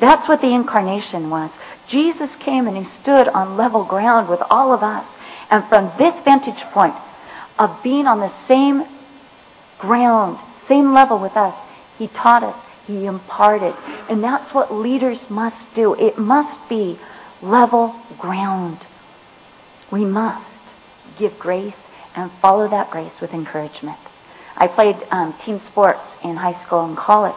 That's 0.02 0.28
what 0.28 0.42
the 0.42 0.54
incarnation 0.54 1.30
was. 1.30 1.52
Jesus 1.90 2.36
came 2.44 2.68
and 2.68 2.78
he 2.78 2.86
stood 3.02 3.28
on 3.28 3.58
level 3.58 3.86
ground 3.86 4.30
with 4.30 4.40
all 4.50 4.74
of 4.74 4.84
us. 4.84 5.08
And 5.50 5.68
from 5.70 5.92
this 5.98 6.16
vantage 6.24 6.64
point 6.74 6.96
of 7.60 7.84
being 7.84 8.08
on 8.08 8.20
the 8.20 8.34
same 8.48 8.84
ground, 9.80 10.40
same 10.68 10.94
level 10.94 11.22
with 11.22 11.36
us, 11.36 11.56
he 11.98 12.08
taught 12.08 12.44
us. 12.44 12.60
He 12.86 13.06
imparted. 13.06 13.74
And 14.10 14.24
that's 14.24 14.54
what 14.54 14.74
leaders 14.74 15.26
must 15.30 15.74
do. 15.76 15.94
It 15.94 16.18
must 16.18 16.58
be 16.70 17.00
level 17.42 18.00
ground. 18.20 18.80
We 19.92 20.06
must 20.06 20.50
give 21.20 21.34
grace 21.40 21.76
and 22.16 22.32
follow 22.42 22.70
that 22.70 22.92
grace 22.92 23.14
with 23.22 23.32
encouragement. 23.32 24.00
I 24.56 24.68
played 24.68 24.96
um, 25.12 25.34
team 25.46 25.60
sports 25.60 26.06
in 26.24 26.36
high 26.36 26.62
school 26.66 26.86
and 26.86 26.98
college. 26.98 27.34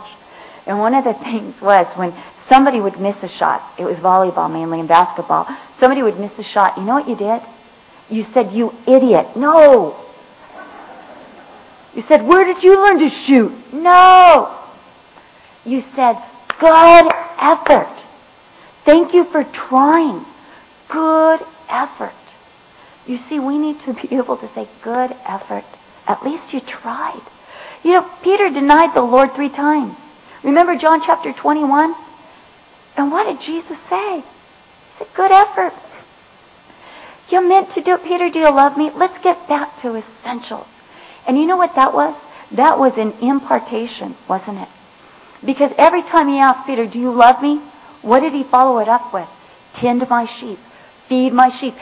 And 0.67 0.79
one 0.79 0.95
of 0.95 1.05
the 1.05 1.15
things 1.25 1.55
was 1.63 1.87
when 1.97 2.13
somebody 2.49 2.81
would 2.81 2.99
miss 3.01 3.17
a 3.23 3.29
shot, 3.29 3.79
it 3.79 3.85
was 3.85 3.97
volleyball 3.99 4.53
mainly 4.53 4.81
and 4.81 4.89
basketball, 4.89 5.47
somebody 5.79 6.03
would 6.03 6.19
miss 6.19 6.33
a 6.39 6.45
shot, 6.45 6.77
you 6.79 6.85
know 6.85 6.95
what 6.95 7.09
you 7.09 7.17
did? 7.17 7.43
You 8.09 8.25
said, 8.33 8.53
You 8.53 8.71
idiot. 8.87 9.37
No. 9.37 10.03
You 11.95 12.03
said, 12.03 12.27
Where 12.27 12.45
did 12.45 12.63
you 12.63 12.77
learn 12.77 12.99
to 13.01 13.09
shoot? 13.09 13.53
No. 13.73 14.63
You 15.65 15.81
said, 15.95 16.17
Good 16.61 17.07
effort. 17.41 18.05
Thank 18.85 19.13
you 19.13 19.25
for 19.33 19.45
trying. 19.69 20.25
Good 20.91 21.41
effort. 21.69 22.15
You 23.07 23.19
see, 23.29 23.39
we 23.39 23.59
need 23.59 23.81
to 23.87 23.95
be 23.95 24.15
able 24.15 24.37
to 24.39 24.53
say, 24.55 24.69
Good 24.85 25.11
effort. 25.27 25.65
At 26.07 26.23
least 26.23 26.53
you 26.53 26.61
tried. 26.61 27.23
You 27.83 27.93
know, 27.95 28.19
Peter 28.23 28.49
denied 28.51 28.95
the 28.95 29.03
Lord 29.03 29.31
three 29.35 29.49
times. 29.51 29.97
Remember 30.45 30.77
John 30.79 31.01
chapter 31.05 31.33
21? 31.33 31.95
And 32.97 33.11
what 33.11 33.25
did 33.25 33.41
Jesus 33.41 33.79
say? 33.91 34.21
He 34.21 34.99
said, 34.99 35.09
Good 35.15 35.31
effort. 35.31 35.75
You 37.29 37.47
meant 37.47 37.71
to 37.75 37.83
do 37.83 37.95
it, 37.95 38.05
Peter. 38.05 38.31
Do 38.31 38.39
you 38.39 38.51
love 38.51 38.77
me? 38.79 38.91
Let's 38.95 39.19
get 39.23 39.49
back 39.49 39.81
to 39.83 39.97
essentials. 39.97 40.67
And 41.27 41.37
you 41.37 41.47
know 41.47 41.57
what 41.57 41.73
that 41.75 41.93
was? 41.93 42.15
That 42.57 42.79
was 42.79 42.93
an 42.97 43.13
impartation, 43.21 44.17
wasn't 44.29 44.59
it? 44.59 44.69
Because 45.45 45.73
every 45.77 46.03
time 46.03 46.29
he 46.29 46.39
asked 46.39 46.67
Peter, 46.67 46.87
Do 46.87 46.99
you 46.99 47.11
love 47.11 47.43
me? 47.43 47.61
What 48.03 48.21
did 48.21 48.33
he 48.33 48.45
follow 48.45 48.79
it 48.79 48.89
up 48.89 49.13
with? 49.13 49.29
Tend 49.75 50.03
my 50.09 50.27
sheep. 50.39 50.59
Feed 51.09 51.33
my 51.33 51.51
sheep. 51.61 51.75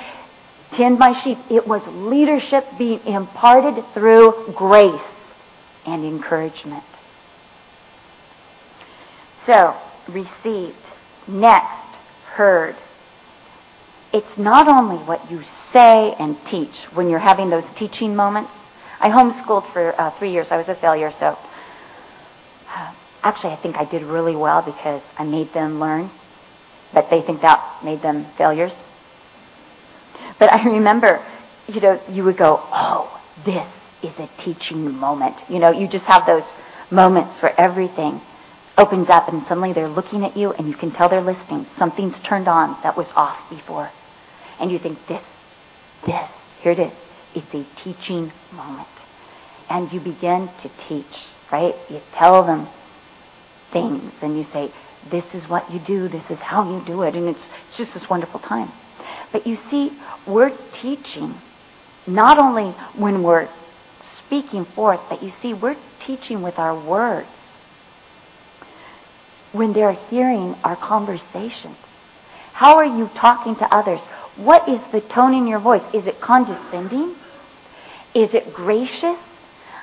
Tend 0.77 0.99
my 0.99 1.12
sheep. 1.23 1.39
It 1.51 1.69
was 1.69 1.83
leadership 1.89 2.65
being 2.79 3.01
imparted 3.01 3.85
through 3.93 4.55
grace 4.57 5.01
and 5.87 6.05
encouragement. 6.05 6.85
So, 9.47 9.79
received. 10.09 10.75
Next, 11.29 11.99
heard. 12.35 12.77
It's 14.12 14.39
not 14.39 14.68
only 14.68 15.05
what 15.05 15.31
you 15.31 15.43
say 15.72 16.14
and 16.18 16.37
teach 16.49 16.75
when 16.95 17.09
you're 17.09 17.18
having 17.18 17.51
those 17.51 17.64
teaching 17.77 18.14
moments 18.14 18.51
I 19.05 19.09
homeschooled 19.09 19.70
for 19.75 20.01
uh, 20.01 20.18
three 20.18 20.33
years. 20.33 20.47
I 20.51 20.57
was 20.57 20.68
a 20.68 20.75
failure, 20.81 21.11
so 21.11 21.27
uh, 21.27 22.95
actually, 23.22 23.53
I 23.53 23.61
think 23.61 23.77
I 23.77 23.85
did 23.85 24.03
really 24.03 24.35
well 24.35 24.62
because 24.64 25.03
I 25.18 25.25
made 25.25 25.53
them 25.53 25.79
learn, 25.79 26.11
but 26.95 27.09
they 27.11 27.20
think 27.20 27.43
that 27.43 27.83
made 27.85 28.01
them 28.01 28.33
failures. 28.39 28.72
But 30.39 30.51
I 30.53 30.64
remember, 30.64 31.25
you 31.66 31.83
know, 31.83 32.01
you 32.09 32.25
would 32.25 32.39
go, 32.39 32.59
oh, 32.72 33.20
this 33.45 33.68
is 34.03 34.18
a 34.18 34.29
teaching 34.43 34.91
moment. 34.93 35.41
You 35.51 35.59
know, 35.59 35.70
you 35.70 35.87
just 35.87 36.05
have 36.07 36.22
those 36.27 36.45
moments 36.91 37.43
where 37.43 37.59
everything 37.61 38.22
opens 38.77 39.09
up 39.09 39.29
and 39.29 39.43
suddenly 39.47 39.72
they're 39.72 39.89
looking 39.89 40.25
at 40.25 40.37
you 40.37 40.53
and 40.53 40.68
you 40.68 40.77
can 40.77 40.93
tell 40.93 41.09
they're 41.09 41.20
listening. 41.20 41.66
Something's 41.77 42.16
turned 42.29 42.49
on 42.49 42.79
that 42.83 42.97
was 42.97 43.11
off 43.14 43.39
before. 43.51 43.91
And 44.61 44.70
you 44.70 44.79
think, 44.79 44.99
this, 45.09 45.22
this, 46.07 46.29
here 46.62 46.72
it 46.72 46.79
is. 46.79 46.93
It's 47.35 47.55
a 47.55 47.64
teaching 47.83 48.33
moment. 48.53 48.89
And 49.70 49.91
you 49.93 50.01
begin 50.01 50.49
to 50.62 50.68
teach, 50.89 51.14
right? 51.51 51.75
You 51.89 52.01
tell 52.16 52.45
them 52.47 52.68
things 53.72 54.12
and 54.22 54.37
you 54.37 54.45
say, 54.53 54.72
this 55.11 55.25
is 55.35 55.49
what 55.49 55.70
you 55.70 55.81
do, 55.87 56.09
this 56.09 56.31
is 56.31 56.39
how 56.39 56.64
you 56.70 56.85
do 56.87 57.03
it. 57.03 57.14
And 57.14 57.29
it's, 57.29 57.47
just 57.77 57.95
this 57.95 58.07
wonderful 58.09 58.41
time. 58.41 58.72
But 59.33 59.47
you 59.47 59.57
see, 59.70 59.91
we're 60.27 60.57
teaching 60.81 61.35
not 62.07 62.39
only 62.39 62.75
when 62.99 63.22
we're 63.22 63.49
speaking 64.25 64.64
forth, 64.75 65.01
but 65.09 65.22
you 65.22 65.31
see, 65.43 65.55
we're 65.55 65.77
teaching 66.07 66.43
with 66.43 66.59
our 66.59 66.75
words 66.89 67.29
when 69.55 69.73
they're 69.73 69.93
hearing 69.93 70.55
our 70.65 70.77
conversations. 70.77 71.77
How 72.53 72.77
are 72.77 72.85
you 72.85 73.09
talking 73.21 73.55
to 73.57 73.65
others? 73.75 74.01
What 74.37 74.69
is 74.69 74.81
the 74.93 75.01
tone 75.01 75.33
in 75.33 75.47
your 75.47 75.61
voice? 75.61 75.83
Is 75.95 76.07
it 76.07 76.21
condescending? 76.21 77.17
Is 78.15 78.35
it 78.35 78.53
gracious? 78.53 79.19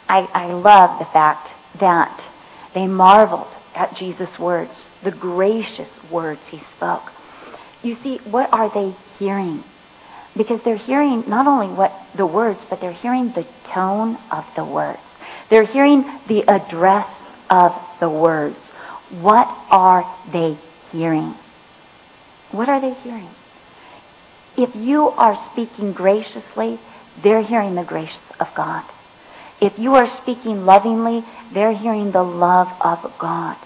I, 0.07 0.27
I 0.33 0.53
love 0.53 0.99
the 0.99 1.05
fact 1.05 1.49
that 1.79 2.29
they 2.73 2.85
marveled 2.87 3.47
at 3.73 3.95
Jesus' 3.95 4.37
words, 4.39 4.85
the 5.03 5.11
gracious 5.11 5.89
words 6.11 6.41
he 6.49 6.59
spoke. 6.75 7.03
You 7.81 7.95
see, 8.03 8.19
what 8.29 8.49
are 8.51 8.69
they 8.73 8.95
hearing? 9.17 9.63
Because 10.35 10.59
they're 10.63 10.77
hearing 10.77 11.23
not 11.27 11.47
only 11.47 11.75
what 11.75 11.91
the 12.17 12.27
words, 12.27 12.59
but 12.69 12.79
they're 12.81 12.93
hearing 12.93 13.27
the 13.35 13.47
tone 13.73 14.17
of 14.31 14.43
the 14.55 14.65
words. 14.65 14.99
They're 15.49 15.65
hearing 15.65 16.03
the 16.27 16.43
address 16.47 17.07
of 17.49 17.71
the 17.99 18.09
words. 18.09 18.57
What 19.11 19.47
are 19.69 20.03
they 20.31 20.57
hearing? 20.91 21.35
What 22.51 22.69
are 22.69 22.79
they 22.79 22.93
hearing? 23.01 23.29
If 24.57 24.75
you 24.75 25.07
are 25.07 25.35
speaking 25.51 25.93
graciously, 25.93 26.79
they're 27.23 27.43
hearing 27.43 27.75
the 27.75 27.83
grace 27.83 28.19
of 28.39 28.47
God. 28.55 28.83
If 29.61 29.77
you 29.77 29.93
are 29.95 30.07
speaking 30.21 30.65
lovingly, 30.65 31.23
they're 31.53 31.77
hearing 31.77 32.11
the 32.11 32.23
love 32.23 32.67
of 32.81 32.99
God. 33.19 33.57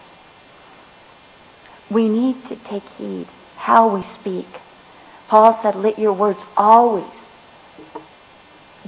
We 1.93 2.09
need 2.09 2.43
to 2.49 2.55
take 2.69 2.83
heed 2.97 3.27
how 3.55 3.95
we 3.95 4.03
speak. 4.19 4.47
Paul 5.29 5.59
said, 5.61 5.75
Let 5.75 5.97
your 5.97 6.13
words 6.13 6.39
always 6.57 7.13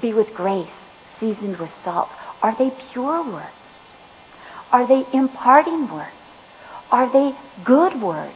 be 0.02 0.14
with 0.14 0.28
grace, 0.36 0.68
seasoned 1.20 1.58
with 1.60 1.72
salt. 1.84 2.10
Are 2.42 2.56
they 2.58 2.72
pure 2.92 3.24
words? 3.32 3.52
Are 4.72 4.88
they 4.88 5.04
imparting 5.14 5.92
words? 5.92 6.17
Are 6.92 7.12
they 7.12 7.38
good 7.66 8.02
words? 8.02 8.36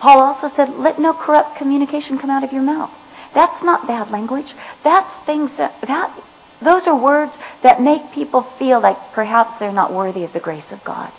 Paul 0.00 0.20
also 0.20 0.54
said, 0.54 0.70
let 0.70 1.00
no 1.00 1.12
corrupt 1.12 1.58
communication 1.58 2.18
come 2.18 2.30
out 2.30 2.44
of 2.44 2.52
your 2.52 2.62
mouth. 2.62 2.90
That's 3.34 3.62
not 3.64 3.86
bad 3.86 4.10
language. 4.10 4.52
That's 4.84 5.12
things 5.26 5.50
that, 5.58 5.74
that 5.86 6.16
those 6.62 6.86
are 6.86 7.00
words 7.00 7.32
that 7.62 7.80
make 7.80 8.12
people 8.14 8.42
feel 8.58 8.80
like 8.80 8.96
perhaps 9.14 9.58
they're 9.58 9.72
not 9.72 9.92
worthy 9.94 10.24
of 10.24 10.32
the 10.32 10.40
grace 10.40 10.70
of 10.70 10.78
God. 10.84 11.12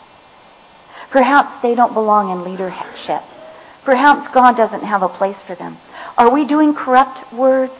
Perhaps 1.11 1.61
they 1.61 1.75
don't 1.75 1.93
belong 1.93 2.31
in 2.31 2.43
leadership. 2.43 3.21
Perhaps 3.85 4.33
God 4.33 4.55
doesn't 4.55 4.83
have 4.83 5.01
a 5.01 5.09
place 5.09 5.37
for 5.47 5.55
them. 5.55 5.77
Are 6.17 6.31
we 6.31 6.45
doing 6.45 6.73
corrupt 6.73 7.33
words? 7.33 7.73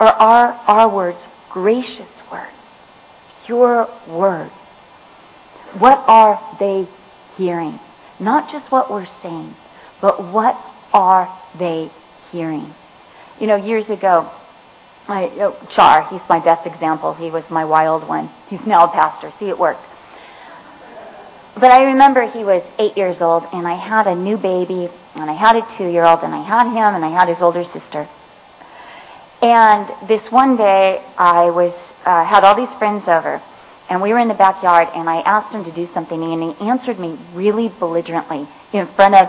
Or 0.00 0.06
are 0.06 0.52
our 0.66 0.92
words 0.92 1.18
gracious 1.52 2.10
words? 2.32 2.56
Pure 3.46 3.88
words? 4.08 4.52
What 5.78 5.98
are 6.08 6.56
they 6.58 6.88
hearing? 7.40 7.80
Not 8.20 8.52
just 8.52 8.70
what 8.70 8.90
we're 8.90 9.08
saying, 9.22 9.54
but 10.02 10.20
what 10.32 10.54
are 10.92 11.26
they 11.58 11.90
hearing? 12.30 12.68
You 13.40 13.46
know, 13.46 13.56
years 13.56 13.88
ago, 13.88 14.30
you 15.08 15.40
know, 15.40 15.56
Char, 15.74 16.06
he's 16.10 16.20
my 16.28 16.44
best 16.44 16.66
example. 16.66 17.14
He 17.14 17.30
was 17.30 17.44
my 17.50 17.64
wild 17.64 18.06
one. 18.06 18.28
He's 18.48 18.64
now 18.66 18.84
a 18.84 18.92
pastor. 18.92 19.32
See, 19.40 19.48
it 19.48 19.58
worked. 19.58 19.80
But 21.54 21.72
I 21.72 21.84
remember 21.92 22.30
he 22.30 22.44
was 22.44 22.62
eight 22.78 22.96
years 22.96 23.16
old, 23.20 23.44
and 23.52 23.66
I 23.66 23.74
had 23.74 24.06
a 24.06 24.14
new 24.14 24.36
baby, 24.36 24.88
and 25.16 25.28
I 25.28 25.34
had 25.34 25.56
a 25.56 25.64
two-year-old, 25.76 26.20
and 26.22 26.34
I 26.34 26.44
had 26.44 26.68
him, 26.68 26.94
and 26.94 27.04
I 27.04 27.10
had 27.10 27.28
his 27.28 27.38
older 27.40 27.64
sister. 27.64 28.06
And 29.42 29.88
this 30.06 30.28
one 30.30 30.56
day, 30.56 31.02
I 31.16 31.50
was 31.50 31.72
uh, 32.04 32.24
had 32.24 32.44
all 32.44 32.54
these 32.54 32.72
friends 32.78 33.08
over, 33.08 33.42
and 33.90 34.00
we 34.00 34.12
were 34.12 34.20
in 34.20 34.28
the 34.28 34.38
backyard, 34.38 34.86
and 34.94 35.10
I 35.10 35.18
asked 35.26 35.52
him 35.52 35.64
to 35.64 35.74
do 35.74 35.92
something, 35.92 36.22
and 36.22 36.54
he 36.54 36.64
answered 36.64 37.00
me 37.00 37.18
really 37.34 37.68
belligerently 37.80 38.48
in 38.72 38.86
front 38.94 39.16
of 39.16 39.26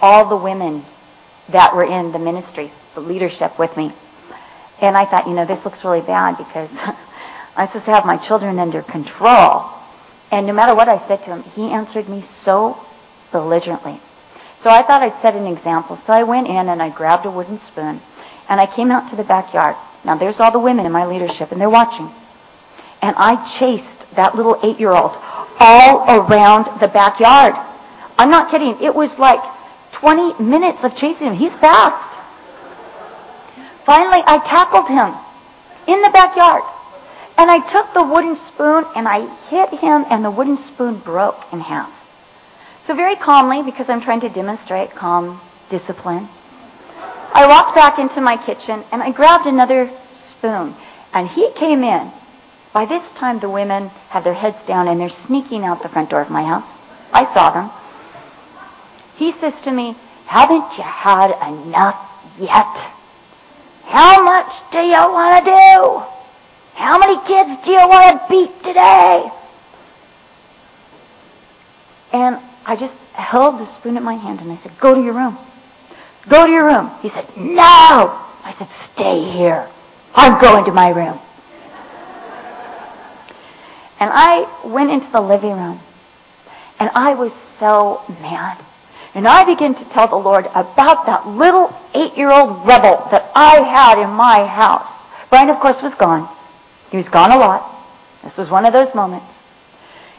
all 0.00 0.30
the 0.30 0.42
women 0.42 0.82
that 1.52 1.76
were 1.76 1.84
in 1.84 2.10
the 2.10 2.18
ministry, 2.18 2.72
the 2.94 3.00
leadership 3.00 3.58
with 3.58 3.76
me. 3.76 3.92
And 4.80 4.96
I 4.96 5.04
thought, 5.04 5.28
you 5.28 5.34
know, 5.34 5.44
this 5.44 5.62
looks 5.62 5.84
really 5.84 6.00
bad 6.00 6.38
because 6.38 6.70
I'm 7.56 7.68
supposed 7.68 7.84
to 7.84 7.92
have 7.92 8.06
my 8.06 8.16
children 8.26 8.58
under 8.58 8.82
control. 8.82 9.68
And 10.32 10.46
no 10.46 10.54
matter 10.54 10.74
what 10.74 10.88
I 10.88 11.06
said 11.06 11.22
to 11.26 11.36
him, 11.36 11.42
he 11.52 11.68
answered 11.68 12.08
me 12.08 12.24
so 12.44 12.80
belligerently. 13.30 14.00
So 14.64 14.70
I 14.70 14.80
thought 14.86 15.02
I'd 15.02 15.20
set 15.20 15.36
an 15.36 15.46
example. 15.46 16.00
So 16.06 16.14
I 16.14 16.22
went 16.22 16.48
in 16.48 16.72
and 16.72 16.80
I 16.80 16.88
grabbed 16.88 17.26
a 17.26 17.30
wooden 17.30 17.58
spoon 17.58 18.00
and 18.48 18.58
I 18.58 18.74
came 18.74 18.90
out 18.90 19.10
to 19.10 19.16
the 19.16 19.24
backyard. 19.24 19.76
Now 20.02 20.16
there's 20.16 20.36
all 20.40 20.50
the 20.50 20.58
women 20.58 20.86
in 20.86 20.92
my 20.92 21.04
leadership 21.04 21.52
and 21.52 21.60
they're 21.60 21.68
watching 21.68 22.08
and 23.02 23.14
I 23.18 23.34
chased 23.58 24.06
that 24.16 24.34
little 24.34 24.58
eight 24.62 24.78
year 24.78 24.94
old 24.94 25.12
all 25.58 26.06
around 26.06 26.80
the 26.80 26.88
backyard. 26.88 27.54
I'm 28.16 28.30
not 28.30 28.50
kidding. 28.50 28.78
It 28.80 28.94
was 28.94 29.10
like 29.18 29.42
20 29.98 30.42
minutes 30.42 30.78
of 30.82 30.94
chasing 30.94 31.26
him. 31.26 31.34
He's 31.34 31.52
fast. 31.58 32.14
Finally, 33.84 34.22
I 34.24 34.38
tackled 34.46 34.86
him 34.86 35.10
in 35.90 36.00
the 36.00 36.10
backyard. 36.14 36.62
And 37.36 37.50
I 37.50 37.58
took 37.72 37.92
the 37.94 38.04
wooden 38.06 38.36
spoon 38.52 38.84
and 38.94 39.08
I 39.08 39.26
hit 39.48 39.70
him, 39.80 40.04
and 40.10 40.22
the 40.22 40.30
wooden 40.30 40.58
spoon 40.70 41.00
broke 41.02 41.40
in 41.50 41.60
half. 41.60 41.90
So, 42.86 42.94
very 42.94 43.16
calmly, 43.16 43.62
because 43.64 43.86
I'm 43.88 44.02
trying 44.02 44.20
to 44.20 44.28
demonstrate 44.28 44.90
calm 44.92 45.40
discipline, 45.70 46.28
I 47.34 47.46
walked 47.48 47.74
back 47.74 47.98
into 47.98 48.20
my 48.20 48.36
kitchen 48.36 48.84
and 48.92 49.02
I 49.02 49.10
grabbed 49.10 49.46
another 49.46 49.90
spoon. 50.36 50.76
And 51.14 51.26
he 51.26 51.50
came 51.58 51.82
in 51.82 52.12
by 52.72 52.86
this 52.86 53.02
time, 53.18 53.38
the 53.40 53.50
women 53.50 53.88
have 54.08 54.24
their 54.24 54.34
heads 54.34 54.56
down 54.66 54.88
and 54.88 54.98
they're 54.98 55.10
sneaking 55.26 55.64
out 55.64 55.82
the 55.82 55.90
front 55.90 56.10
door 56.10 56.22
of 56.22 56.30
my 56.30 56.42
house. 56.42 56.78
I 57.12 57.24
saw 57.34 57.52
them. 57.52 57.70
He 59.16 59.32
says 59.40 59.52
to 59.64 59.72
me, 59.72 59.94
Haven't 60.26 60.72
you 60.78 60.84
had 60.84 61.36
enough 61.48 62.00
yet? 62.38 62.72
How 63.84 64.24
much 64.24 64.50
do 64.72 64.78
you 64.78 64.92
want 64.92 65.44
to 65.44 65.50
do? 65.50 66.12
How 66.74 66.98
many 66.98 67.16
kids 67.28 67.60
do 67.64 67.72
you 67.72 67.86
want 67.86 68.16
to 68.16 68.26
beat 68.30 68.64
today? 68.64 69.28
And 72.12 72.36
I 72.64 72.76
just 72.78 72.94
held 73.12 73.60
the 73.60 73.78
spoon 73.78 73.98
in 73.98 74.02
my 74.02 74.14
hand 74.14 74.40
and 74.40 74.50
I 74.50 74.56
said, 74.62 74.72
Go 74.80 74.94
to 74.94 75.00
your 75.00 75.14
room. 75.14 75.36
Go 76.30 76.46
to 76.46 76.50
your 76.50 76.64
room. 76.64 76.88
He 77.02 77.10
said, 77.10 77.28
No. 77.36 77.60
I 77.62 78.54
said, 78.58 78.68
Stay 78.94 79.30
here. 79.30 79.70
I'm 80.14 80.40
going 80.40 80.64
to 80.64 80.72
my 80.72 80.88
room. 80.88 81.20
And 84.02 84.10
I 84.10 84.66
went 84.66 84.90
into 84.90 85.06
the 85.14 85.22
living 85.22 85.54
room. 85.54 85.78
And 86.82 86.90
I 86.90 87.14
was 87.14 87.30
so 87.62 88.02
mad. 88.18 88.58
And 89.14 89.28
I 89.28 89.46
began 89.46 89.78
to 89.78 89.86
tell 89.94 90.10
the 90.10 90.18
Lord 90.18 90.46
about 90.58 91.06
that 91.06 91.30
little 91.30 91.70
eight 91.94 92.18
year 92.18 92.34
old 92.34 92.66
rebel 92.66 93.06
that 93.14 93.30
I 93.38 93.62
had 93.62 94.02
in 94.02 94.10
my 94.10 94.42
house. 94.42 94.90
Brian, 95.30 95.54
of 95.54 95.62
course, 95.62 95.78
was 95.86 95.94
gone. 95.94 96.26
He 96.90 96.96
was 96.96 97.06
gone 97.14 97.30
a 97.30 97.38
lot. 97.38 97.62
This 98.26 98.34
was 98.36 98.50
one 98.50 98.66
of 98.66 98.72
those 98.72 98.90
moments. 98.92 99.30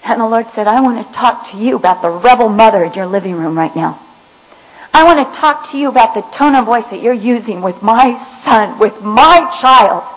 And 0.08 0.22
the 0.22 0.32
Lord 0.32 0.46
said, 0.56 0.64
I 0.64 0.80
want 0.80 1.04
to 1.06 1.12
talk 1.12 1.52
to 1.52 1.58
you 1.60 1.76
about 1.76 2.00
the 2.00 2.24
rebel 2.24 2.48
mother 2.48 2.86
in 2.88 2.94
your 2.94 3.08
living 3.08 3.36
room 3.36 3.58
right 3.58 3.76
now. 3.76 4.00
I 4.96 5.04
want 5.04 5.20
to 5.20 5.28
talk 5.36 5.74
to 5.74 5.78
you 5.78 5.90
about 5.90 6.16
the 6.16 6.24
tone 6.40 6.56
of 6.56 6.64
voice 6.64 6.88
that 6.88 7.04
you're 7.04 7.12
using 7.12 7.62
with 7.62 7.84
my 7.84 8.16
son, 8.48 8.80
with 8.80 8.96
my 9.04 9.44
child. 9.60 10.08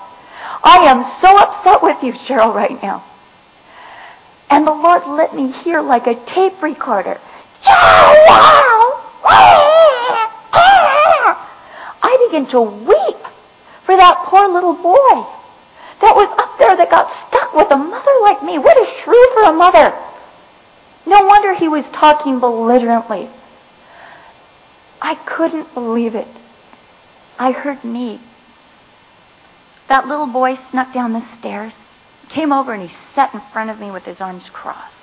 I 0.62 0.86
am 0.86 1.02
so 1.18 1.34
upset 1.34 1.82
with 1.82 1.98
you, 2.06 2.14
Cheryl, 2.14 2.54
right 2.54 2.78
now. 2.80 3.02
And 4.50 4.66
the 4.66 4.72
Lord 4.72 5.02
let 5.06 5.34
me 5.34 5.52
hear 5.52 5.80
like 5.80 6.06
a 6.06 6.14
tape 6.26 6.62
recorder. 6.62 7.18
I 12.02 12.28
began 12.28 12.46
to 12.50 12.60
weep 12.60 13.20
for 13.84 13.96
that 13.96 14.26
poor 14.28 14.48
little 14.48 14.74
boy. 14.74 15.26
that 16.00 16.14
was 16.14 16.28
up 16.38 16.58
there 16.58 16.76
that 16.76 16.90
got 16.90 17.08
stuck 17.28 17.54
with 17.54 17.70
a 17.70 17.76
mother 17.76 18.12
like 18.22 18.42
me. 18.42 18.58
What 18.58 18.76
a 18.76 18.86
shrew 19.02 19.30
for 19.34 19.42
a 19.44 19.52
mother. 19.52 19.92
No 21.06 21.24
wonder 21.24 21.54
he 21.54 21.68
was 21.68 21.84
talking 21.92 22.40
belligerently. 22.40 23.30
I 25.00 25.14
couldn't 25.24 25.72
believe 25.72 26.14
it. 26.14 26.28
I 27.38 27.52
heard 27.52 27.84
me. 27.84 28.20
That 29.88 30.06
little 30.06 30.26
boy 30.26 30.54
snuck 30.70 30.92
down 30.92 31.12
the 31.12 31.22
stairs, 31.38 31.74
came 32.34 32.52
over, 32.52 32.72
and 32.72 32.82
he 32.82 32.94
sat 33.14 33.34
in 33.34 33.40
front 33.52 33.70
of 33.70 33.78
me 33.78 33.90
with 33.90 34.04
his 34.04 34.20
arms 34.20 34.50
crossed. 34.52 34.94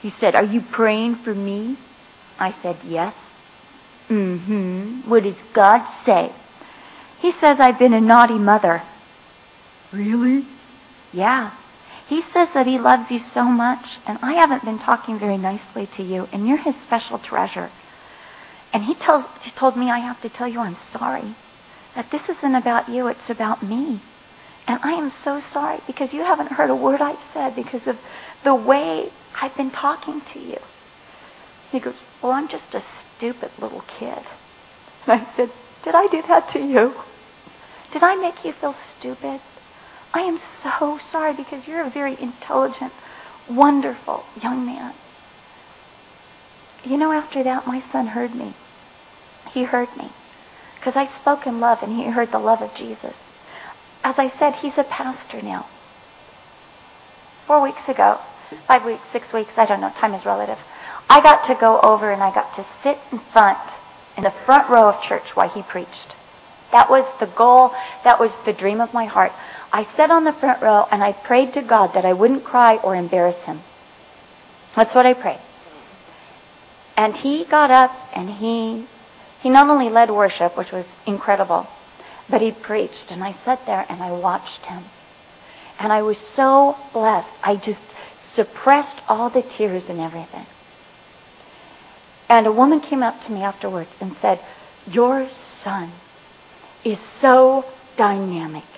He 0.00 0.10
said, 0.10 0.34
Are 0.34 0.44
you 0.44 0.60
praying 0.72 1.16
for 1.24 1.34
me? 1.34 1.78
I 2.38 2.54
said, 2.62 2.78
Yes. 2.84 3.14
Mm 4.08 4.44
hmm. 4.44 5.10
What 5.10 5.22
does 5.22 5.40
God 5.54 5.86
say? 6.04 6.32
He 7.20 7.32
says 7.32 7.58
I've 7.60 7.78
been 7.78 7.92
a 7.92 8.00
naughty 8.00 8.38
mother. 8.38 8.82
Really? 9.92 10.46
Yeah. 11.12 11.52
He 12.08 12.22
says 12.32 12.48
that 12.54 12.66
he 12.66 12.78
loves 12.78 13.10
you 13.10 13.18
so 13.18 13.44
much, 13.44 13.84
and 14.06 14.18
I 14.20 14.32
haven't 14.32 14.64
been 14.64 14.80
talking 14.80 15.18
very 15.18 15.38
nicely 15.38 15.88
to 15.96 16.02
you, 16.02 16.26
and 16.32 16.48
you're 16.48 16.58
his 16.58 16.74
special 16.82 17.20
treasure. 17.20 17.70
And 18.72 18.82
he, 18.82 18.94
tells, 18.94 19.24
he 19.42 19.52
told 19.56 19.76
me 19.76 19.90
I 19.90 19.98
have 19.98 20.20
to 20.22 20.30
tell 20.30 20.48
you 20.48 20.60
I'm 20.60 20.76
sorry. 20.92 21.36
That 21.94 22.10
this 22.10 22.22
isn't 22.28 22.54
about 22.54 22.88
you, 22.88 23.06
it's 23.08 23.30
about 23.30 23.62
me. 23.62 24.02
And 24.70 24.78
I 24.84 24.92
am 24.92 25.10
so 25.24 25.40
sorry 25.52 25.80
because 25.88 26.12
you 26.12 26.20
haven't 26.20 26.52
heard 26.52 26.70
a 26.70 26.76
word 26.76 27.00
I've 27.00 27.18
said 27.34 27.56
because 27.56 27.88
of 27.88 27.96
the 28.44 28.54
way 28.54 29.10
I've 29.34 29.56
been 29.56 29.72
talking 29.72 30.22
to 30.32 30.38
you. 30.38 30.58
He 31.72 31.80
goes, 31.80 31.96
Well, 32.22 32.30
I'm 32.30 32.46
just 32.46 32.72
a 32.72 32.80
stupid 32.80 33.50
little 33.58 33.82
kid. 33.98 34.22
And 35.08 35.22
I 35.22 35.34
said, 35.34 35.50
Did 35.82 35.96
I 35.96 36.06
do 36.06 36.22
that 36.28 36.50
to 36.52 36.60
you? 36.60 36.92
Did 37.92 38.04
I 38.04 38.14
make 38.14 38.44
you 38.44 38.52
feel 38.52 38.76
stupid? 38.96 39.40
I 40.14 40.20
am 40.20 40.38
so 40.62 41.00
sorry 41.10 41.34
because 41.34 41.66
you're 41.66 41.84
a 41.84 41.90
very 41.90 42.16
intelligent, 42.22 42.92
wonderful 43.50 44.22
young 44.40 44.64
man. 44.64 44.94
You 46.84 46.96
know, 46.96 47.10
after 47.10 47.42
that, 47.42 47.66
my 47.66 47.82
son 47.90 48.06
heard 48.06 48.36
me. 48.36 48.54
He 49.52 49.64
heard 49.64 49.88
me. 49.96 50.12
Because 50.76 50.94
I 50.94 51.12
spoke 51.20 51.48
in 51.48 51.58
love 51.58 51.78
and 51.82 51.96
he 51.96 52.08
heard 52.08 52.30
the 52.30 52.38
love 52.38 52.62
of 52.62 52.72
Jesus. 52.76 53.16
As 54.02 54.14
I 54.18 54.32
said, 54.38 54.54
he's 54.54 54.78
a 54.78 54.84
pastor 54.84 55.42
now. 55.42 55.66
Four 57.46 57.62
weeks 57.62 57.88
ago, 57.88 58.18
five 58.66 58.84
weeks, 58.84 59.02
six 59.12 59.32
weeks, 59.32 59.50
I 59.56 59.66
don't 59.66 59.80
know, 59.80 59.90
time 60.00 60.14
is 60.14 60.24
relative. 60.24 60.58
I 61.08 61.20
got 61.22 61.46
to 61.48 61.58
go 61.60 61.80
over 61.80 62.10
and 62.12 62.22
I 62.22 62.32
got 62.32 62.54
to 62.56 62.66
sit 62.82 62.96
in 63.12 63.20
front, 63.32 63.58
in 64.16 64.22
the 64.22 64.32
front 64.46 64.70
row 64.70 64.88
of 64.88 65.02
church 65.02 65.34
while 65.34 65.48
he 65.48 65.62
preached. 65.62 66.14
That 66.72 66.88
was 66.88 67.04
the 67.18 67.32
goal, 67.36 67.72
that 68.04 68.20
was 68.20 68.30
the 68.46 68.52
dream 68.52 68.80
of 68.80 68.94
my 68.94 69.04
heart. 69.04 69.32
I 69.72 69.84
sat 69.96 70.10
on 70.10 70.24
the 70.24 70.32
front 70.32 70.62
row 70.62 70.86
and 70.90 71.02
I 71.02 71.12
prayed 71.12 71.52
to 71.54 71.62
God 71.62 71.92
that 71.94 72.04
I 72.04 72.12
wouldn't 72.12 72.44
cry 72.44 72.76
or 72.76 72.94
embarrass 72.94 73.44
him. 73.44 73.60
That's 74.76 74.94
what 74.94 75.04
I 75.04 75.14
prayed. 75.14 75.40
And 76.96 77.14
he 77.14 77.44
got 77.48 77.70
up 77.70 77.90
and 78.14 78.30
he 78.30 78.86
he 79.42 79.48
not 79.48 79.68
only 79.70 79.88
led 79.88 80.10
worship, 80.10 80.56
which 80.56 80.70
was 80.70 80.84
incredible, 81.06 81.66
but 82.30 82.40
he 82.40 82.52
preached 82.52 83.06
and 83.10 83.22
I 83.22 83.32
sat 83.44 83.60
there 83.66 83.84
and 83.88 84.02
I 84.02 84.12
watched 84.12 84.66
him. 84.66 84.84
And 85.78 85.92
I 85.92 86.02
was 86.02 86.18
so 86.36 86.76
blessed. 86.92 87.28
I 87.42 87.56
just 87.56 87.80
suppressed 88.34 89.00
all 89.08 89.30
the 89.30 89.42
tears 89.42 89.84
and 89.88 89.98
everything. 89.98 90.46
And 92.28 92.46
a 92.46 92.52
woman 92.52 92.80
came 92.80 93.02
up 93.02 93.20
to 93.26 93.32
me 93.32 93.42
afterwards 93.42 93.90
and 94.00 94.14
said, 94.20 94.40
"Your 94.86 95.28
son 95.64 95.92
is 96.84 96.98
so 97.20 97.64
dynamic." 97.96 98.68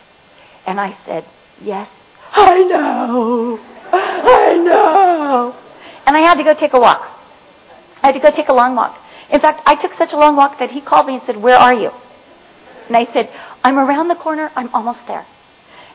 And 0.64 0.80
I 0.80 0.96
said, 1.05 1.24
"Yes, 1.61 1.90
I 2.32 2.62
know. 2.62 3.59
I 3.92 4.55
know." 4.55 5.55
And 6.07 6.16
I 6.16 6.20
had 6.20 6.36
to 6.36 6.44
go 6.44 6.55
take 6.55 6.72
a 6.72 6.80
walk. 6.80 7.03
I 8.03 8.07
had 8.07 8.14
to 8.14 8.20
go 8.20 8.30
take 8.34 8.48
a 8.48 8.55
long 8.55 8.74
walk. 8.74 8.96
In 9.30 9.40
fact, 9.40 9.62
I 9.66 9.74
took 9.80 9.92
such 9.94 10.12
a 10.12 10.16
long 10.16 10.36
walk 10.36 10.59
that 10.59 10.70
he 10.70 10.80
called 10.80 11.07
me 11.07 11.14
and 11.14 11.22
said, 11.24 11.36
Where 11.36 11.57
are 11.57 11.74
you? 11.74 11.90
And 12.89 12.97
I 12.97 13.12
said, 13.12 13.28
I'm 13.62 13.78
around 13.78 14.09
the 14.09 14.16
corner. 14.16 14.51
I'm 14.55 14.72
almost 14.74 15.01
there. 15.07 15.26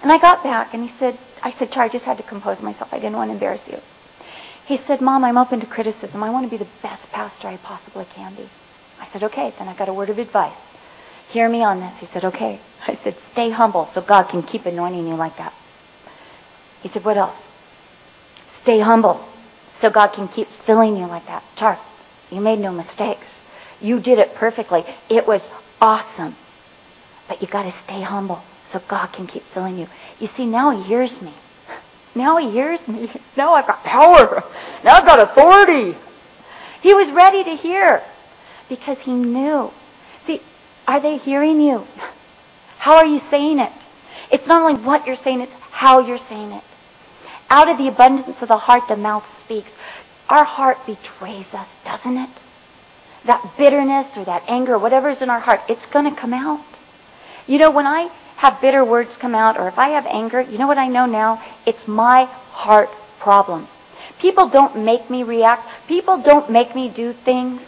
And 0.01 0.11
I 0.11 0.19
got 0.19 0.43
back 0.43 0.73
and 0.73 0.87
he 0.87 0.95
said, 0.99 1.17
I 1.41 1.51
said, 1.57 1.71
Char, 1.71 1.85
I 1.85 1.89
just 1.89 2.05
had 2.05 2.17
to 2.17 2.23
compose 2.23 2.61
myself. 2.61 2.89
I 2.91 2.97
didn't 2.97 3.15
want 3.15 3.29
to 3.29 3.33
embarrass 3.33 3.61
you. 3.67 3.77
He 4.65 4.77
said, 4.85 5.01
Mom, 5.01 5.23
I'm 5.23 5.37
open 5.37 5.59
to 5.61 5.65
criticism. 5.65 6.23
I 6.23 6.29
want 6.29 6.45
to 6.45 6.49
be 6.49 6.61
the 6.61 6.69
best 6.83 7.07
pastor 7.11 7.47
I 7.47 7.57
possibly 7.57 8.05
can 8.15 8.35
be. 8.35 8.49
I 8.99 9.07
said, 9.11 9.23
Okay. 9.23 9.53
Then 9.57 9.67
I 9.67 9.77
got 9.77 9.89
a 9.89 9.93
word 9.93 10.09
of 10.09 10.17
advice. 10.17 10.57
Hear 11.31 11.49
me 11.49 11.63
on 11.63 11.79
this. 11.79 11.93
He 11.99 12.07
said, 12.13 12.25
Okay. 12.25 12.59
I 12.85 12.95
said, 13.03 13.15
Stay 13.33 13.49
humble 13.51 13.89
so 13.93 14.01
God 14.05 14.29
can 14.29 14.43
keep 14.43 14.65
anointing 14.65 15.07
you 15.07 15.15
like 15.15 15.37
that. 15.37 15.53
He 16.81 16.89
said, 16.89 17.03
What 17.03 17.17
else? 17.17 17.35
Stay 18.63 18.79
humble 18.79 19.27
so 19.79 19.89
God 19.89 20.13
can 20.13 20.27
keep 20.27 20.47
filling 20.65 20.97
you 20.97 21.07
like 21.07 21.25
that. 21.25 21.43
Char, 21.57 21.79
you 22.29 22.41
made 22.41 22.59
no 22.59 22.71
mistakes. 22.71 23.27
You 23.79 24.01
did 24.01 24.19
it 24.19 24.35
perfectly. 24.35 24.83
It 25.09 25.27
was 25.27 25.41
awesome. 25.79 26.35
But 27.27 27.41
you 27.41 27.47
got 27.47 27.63
to 27.63 27.73
stay 27.85 28.01
humble 28.01 28.43
so 28.71 28.79
God 28.89 29.13
can 29.13 29.27
keep 29.27 29.43
filling 29.53 29.77
you. 29.77 29.87
You 30.19 30.27
see, 30.35 30.45
now 30.45 30.71
He 30.71 30.83
hears 30.83 31.17
me. 31.21 31.33
Now 32.15 32.37
He 32.37 32.51
hears 32.51 32.79
me. 32.87 33.09
Now 33.35 33.53
I've 33.53 33.67
got 33.67 33.83
power. 33.83 34.43
Now 34.83 34.97
I've 34.97 35.05
got 35.05 35.19
authority. 35.19 35.97
He 36.81 36.93
was 36.93 37.11
ready 37.13 37.43
to 37.43 37.55
hear 37.55 38.01
because 38.69 38.97
He 39.01 39.13
knew. 39.13 39.69
See, 40.25 40.41
are 40.87 41.01
they 41.01 41.17
hearing 41.17 41.59
you? 41.61 41.85
How 42.79 42.97
are 42.97 43.05
you 43.05 43.19
saying 43.29 43.59
it? 43.59 43.73
It's 44.31 44.47
not 44.47 44.61
only 44.61 44.83
what 44.83 45.05
you're 45.05 45.17
saying, 45.17 45.41
it's 45.41 45.51
how 45.71 46.05
you're 46.05 46.17
saying 46.29 46.51
it. 46.51 46.63
Out 47.49 47.69
of 47.69 47.77
the 47.77 47.87
abundance 47.87 48.37
of 48.41 48.49
the 48.49 48.57
heart, 48.57 48.83
the 48.89 48.97
mouth 48.97 49.23
speaks. 49.43 49.69
Our 50.29 50.43
heart 50.43 50.77
betrays 50.85 51.47
us, 51.53 51.67
doesn't 51.85 52.17
it? 52.17 52.29
That 53.25 53.53
bitterness 53.57 54.17
or 54.17 54.25
that 54.25 54.43
anger, 54.47 54.77
whatever's 54.77 55.21
in 55.21 55.29
our 55.29 55.39
heart, 55.39 55.61
it's 55.69 55.85
going 55.91 56.13
to 56.13 56.19
come 56.19 56.33
out. 56.33 56.65
You 57.47 57.57
know, 57.57 57.71
when 57.71 57.87
I 57.87 58.09
have 58.37 58.61
bitter 58.61 58.85
words 58.85 59.17
come 59.19 59.33
out 59.33 59.57
or 59.57 59.67
if 59.67 59.77
I 59.77 59.89
have 59.89 60.05
anger, 60.05 60.41
you 60.41 60.57
know 60.57 60.67
what 60.67 60.77
I 60.77 60.87
know 60.87 61.05
now? 61.05 61.41
It's 61.65 61.87
my 61.87 62.25
heart 62.25 62.89
problem. 63.21 63.67
People 64.21 64.49
don't 64.49 64.83
make 64.83 65.09
me 65.09 65.23
react. 65.23 65.63
People 65.87 66.21
don't 66.21 66.51
make 66.51 66.75
me 66.75 66.91
do 66.93 67.13
things. 67.25 67.61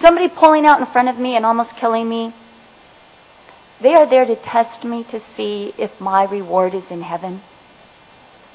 Somebody 0.00 0.28
pulling 0.28 0.66
out 0.66 0.80
in 0.80 0.86
front 0.92 1.08
of 1.08 1.18
me 1.18 1.36
and 1.36 1.46
almost 1.46 1.74
killing 1.78 2.08
me, 2.08 2.34
they 3.82 3.94
are 3.94 4.08
there 4.08 4.26
to 4.26 4.36
test 4.36 4.84
me 4.84 5.04
to 5.10 5.20
see 5.34 5.72
if 5.78 5.90
my 6.00 6.24
reward 6.24 6.74
is 6.74 6.84
in 6.90 7.02
heaven. 7.02 7.40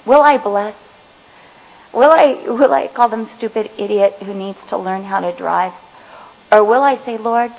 Will 0.05 0.21
I 0.21 0.41
bless? 0.41 0.75
Will 1.93 2.11
I, 2.11 2.43
will 2.47 2.73
I 2.73 2.89
call 2.93 3.09
them 3.09 3.27
stupid 3.37 3.71
idiot 3.79 4.13
who 4.23 4.33
needs 4.33 4.59
to 4.69 4.77
learn 4.77 5.03
how 5.03 5.21
to 5.21 5.35
drive? 5.35 5.73
Or 6.51 6.63
will 6.63 6.81
I 6.81 7.03
say, 7.05 7.17
Lord, 7.17 7.51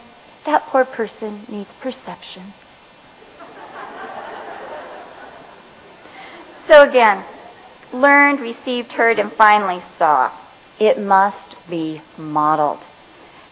that 0.45 0.63
poor 0.71 0.85
person 0.85 1.45
needs 1.49 1.71
perception? 1.83 2.53
So 6.69 6.89
again, 6.89 7.25
learned, 7.93 8.41
received, 8.41 8.93
heard, 8.93 9.19
and 9.19 9.33
finally 9.33 9.81
saw. 9.99 10.33
It 10.79 10.99
must 10.99 11.57
be 11.69 12.03
modeled. 12.19 12.81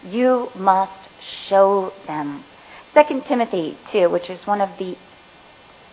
You 0.03 0.49
must 0.55 1.09
show 1.47 1.91
them. 2.07 2.43
2 2.93 3.21
Timothy 3.27 3.77
2, 3.91 4.09
which 4.09 4.29
is 4.29 4.45
one 4.45 4.61
of 4.61 4.77
the 4.77 4.95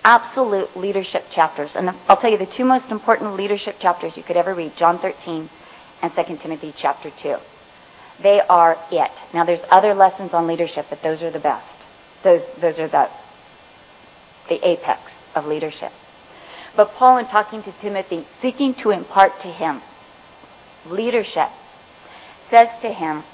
absolute 0.05 0.77
leadership 0.77 1.23
chapters. 1.35 1.73
And 1.75 1.91
I'll 2.09 2.21
tell 2.21 2.31
you 2.31 2.39
the 2.39 2.53
two 2.57 2.65
most 2.65 2.91
important 2.91 3.35
leadership 3.35 3.77
chapters 3.81 4.17
you 4.17 4.23
could 4.23 4.37
ever 4.37 4.55
read 4.55 4.73
John 4.77 4.99
13 4.99 5.49
and 6.03 6.13
2 6.15 6.37
Timothy 6.43 6.75
chapter 6.77 7.11
2. 7.23 7.37
They 8.23 8.41
are 8.49 8.77
it. 8.91 9.11
Now, 9.33 9.45
there's 9.45 9.65
other 9.71 9.95
lessons 9.95 10.33
on 10.33 10.47
leadership, 10.47 10.87
but 10.91 11.01
those 11.03 11.23
are 11.23 11.31
the 11.31 11.41
best. 11.41 11.77
Those, 12.23 12.43
those 12.61 12.79
are 12.79 12.89
the, 12.89 13.09
the 14.49 14.69
apex 14.69 15.01
of 15.35 15.47
leadership. 15.47 15.93
But 16.77 16.93
Paul, 16.93 17.19
in 17.19 17.27
talking 17.27 17.63
to 17.65 17.73
Timothy, 17.81 18.27
seeking 18.41 18.75
to 18.83 18.91
impart 18.91 19.33
to 19.43 19.49
him 19.49 19.83
leadership, 20.87 21.49
says 22.51 22.69
to 22.83 22.93
him 22.93 23.25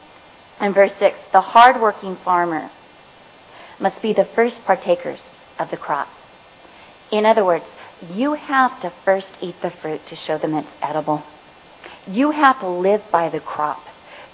in 0.61 0.75
verse 0.75 0.93
6 0.99 1.19
the 1.33 1.41
hardworking 1.41 2.17
farmer 2.25 2.71
must 3.81 4.03
be 4.03 4.13
the 4.13 4.29
first 4.35 4.61
partakers 4.67 5.21
of 5.59 5.71
the 5.71 5.77
crop. 5.77 6.09
In 7.13 7.25
other 7.25 7.45
words, 7.45 7.65
you 8.13 8.35
have 8.35 8.81
to 8.83 8.93
first 9.05 9.39
eat 9.41 9.57
the 9.63 9.71
fruit 9.83 10.01
to 10.09 10.17
show 10.17 10.39
them 10.39 10.55
it's 10.55 10.69
edible. 10.83 11.23
You 12.07 12.31
have 12.31 12.61
to 12.61 12.69
live 12.69 13.03
by 13.11 13.29
the 13.29 13.41
crop. 13.41 13.79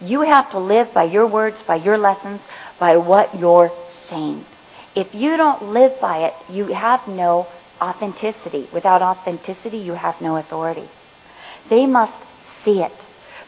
You 0.00 0.22
have 0.22 0.50
to 0.50 0.58
live 0.58 0.88
by 0.92 1.04
your 1.04 1.30
words, 1.30 1.62
by 1.66 1.76
your 1.76 1.96
lessons, 1.96 2.40
by 2.80 2.96
what 2.96 3.34
you're 3.38 3.70
saying. 4.08 4.44
If 4.94 5.14
you 5.14 5.36
don't 5.36 5.62
live 5.62 5.92
by 6.00 6.26
it, 6.26 6.34
you 6.52 6.66
have 6.66 7.00
no 7.08 7.46
authenticity. 7.80 8.68
Without 8.72 9.02
authenticity, 9.02 9.78
you 9.78 9.92
have 9.92 10.16
no 10.20 10.36
authority. 10.36 10.88
They 11.70 11.86
must 11.86 12.12
see 12.64 12.80
it. 12.80 12.92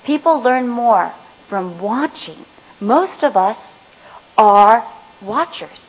People 0.04 0.42
learn 0.42 0.68
more 0.68 1.12
from 1.48 1.80
watching. 1.80 2.44
Most 2.80 3.22
of 3.22 3.36
us 3.36 3.58
are 4.36 4.86
watchers. 5.22 5.84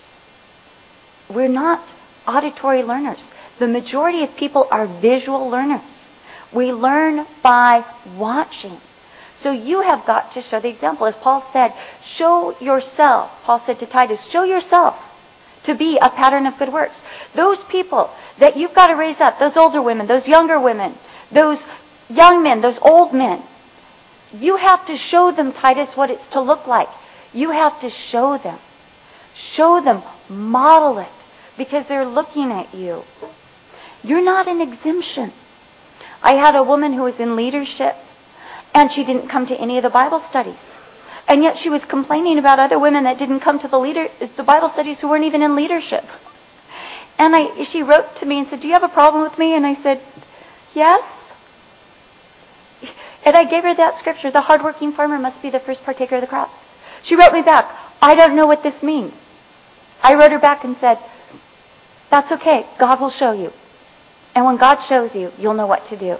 We're 1.30 1.50
not 1.50 1.86
auditory 2.26 2.84
learners. 2.84 3.24
The 3.60 3.68
majority 3.68 4.24
of 4.24 4.30
people 4.38 4.68
are 4.72 4.88
visual 5.02 5.50
learners. 5.50 5.82
We 6.56 6.72
learn 6.72 7.26
by 7.44 7.84
watching. 8.18 8.80
So 9.42 9.52
you 9.52 9.82
have 9.82 10.06
got 10.06 10.34
to 10.34 10.42
show 10.42 10.60
the 10.60 10.70
example. 10.70 11.06
As 11.06 11.16
Paul 11.22 11.48
said, 11.54 11.72
show 12.18 12.58
yourself. 12.60 13.32
Paul 13.44 13.62
said 13.66 13.80
to 13.80 13.86
Titus, 13.86 14.26
show 14.32 14.44
yourself 14.44 14.96
to 15.68 15.76
be 15.76 15.98
a 16.02 16.10
pattern 16.10 16.46
of 16.48 16.58
good 16.58 16.74
works. 16.74 16.96
Those 17.36 17.60
people 17.70 18.14
that 18.40 18.58
you've 18.58 18.74
got 18.74 18.88
to 18.88 18.96
raise 18.96 19.20
up, 19.20 19.36
those 19.40 19.56
older 19.56 19.82
women, 19.82 20.08
those 20.08 20.28
younger 20.28 20.60
women, 20.60 20.98
those 21.34 21.60
young 22.10 22.44
men, 22.44 22.62
those 22.62 22.80
old 22.82 23.14
men, 23.14 23.44
you 24.32 24.58
have 24.58 24.86
to 24.88 24.96
show 24.98 25.32
them, 25.32 25.54
Titus, 25.54 25.96
what 25.96 26.10
it's 26.10 26.28
to 26.34 26.42
look 26.42 26.68
like. 26.68 26.90
You 27.34 27.52
have 27.52 27.80
to 27.82 27.90
show 27.90 28.38
them. 28.42 28.60
Show 29.54 29.82
them. 29.84 30.04
Model 30.30 31.00
it. 31.00 31.12
Because 31.58 31.88
they're 31.88 32.06
looking 32.06 32.52
at 32.52 32.74
you. 32.74 33.04
You're 34.04 34.24
not 34.24 34.48
an 34.48 34.62
exemption. 34.62 35.32
I 36.22 36.34
had 36.34 36.56
a 36.56 36.64
woman 36.64 36.94
who 36.94 37.04
was 37.04 37.20
in 37.20 37.36
leadership, 37.36 37.96
and 38.74 38.92
she 38.92 39.06
didn't 39.06 39.30
come 39.30 39.46
to 39.48 39.56
any 39.56 39.78
of 39.78 39.84
the 39.84 39.90
Bible 39.90 40.24
studies. 40.30 40.60
And 41.28 41.44
yet 41.44 41.58
she 41.62 41.70
was 41.70 41.84
complaining 41.90 42.38
about 42.38 42.60
other 42.60 42.80
women 42.80 43.04
that 43.04 43.20
didn't 43.20 43.42
come 43.42 43.60
to 43.60 43.68
the, 43.68 43.78
leader, 43.78 44.08
the 44.38 44.44
Bible 44.44 44.70
studies 44.74 45.00
who 45.02 45.10
weren't 45.10 45.26
even 45.26 45.42
in 45.42 45.56
leadership. 45.56 46.04
And 47.18 47.36
I, 47.36 47.64
she 47.70 47.82
wrote 47.84 48.16
to 48.20 48.26
me 48.26 48.40
and 48.40 48.48
said, 48.48 48.62
Do 48.62 48.68
you 48.68 48.74
have 48.74 48.84
a 48.84 48.94
problem 48.94 49.24
with 49.24 49.38
me? 49.38 49.56
And 49.56 49.66
I 49.66 49.76
said, 49.82 50.02
Yes. 50.74 51.04
And 53.26 53.36
I 53.36 53.44
gave 53.50 53.64
her 53.64 53.76
that 53.76 53.98
scripture 54.00 54.32
the 54.32 54.42
hardworking 54.42 54.94
farmer 54.94 55.18
must 55.18 55.42
be 55.42 55.50
the 55.50 55.60
first 55.60 55.84
partaker 55.84 56.16
of 56.16 56.22
the 56.22 56.28
crops. 56.28 56.56
She 57.04 57.16
wrote 57.16 57.34
me 57.34 57.42
back, 57.42 57.66
I 58.02 58.16
don't 58.16 58.36
know 58.36 58.48
what 58.48 58.64
this 58.64 58.82
means. 58.82 59.14
I 60.02 60.14
wrote 60.14 60.32
her 60.32 60.40
back 60.40 60.64
and 60.64 60.78
said, 60.80 60.98
That's 62.10 62.32
okay. 62.34 62.66
God 62.80 63.02
will 63.02 63.10
show 63.10 63.34
you. 63.34 63.50
And 64.34 64.46
when 64.46 64.58
God 64.58 64.78
shows 64.88 65.16
you, 65.16 65.32
you'll 65.38 65.56
know 65.56 65.68
what 65.68 65.90
to 65.90 66.00
do. 66.00 66.18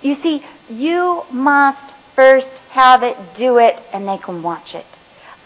You 0.00 0.14
see, 0.14 0.42
you 0.68 1.22
must 1.30 1.92
first 2.16 2.48
have 2.70 3.02
it, 3.02 3.16
do 3.36 3.58
it, 3.58 3.74
and 3.92 4.06
they 4.06 4.18
can 4.18 4.42
watch 4.42 4.74
it. 4.74 4.86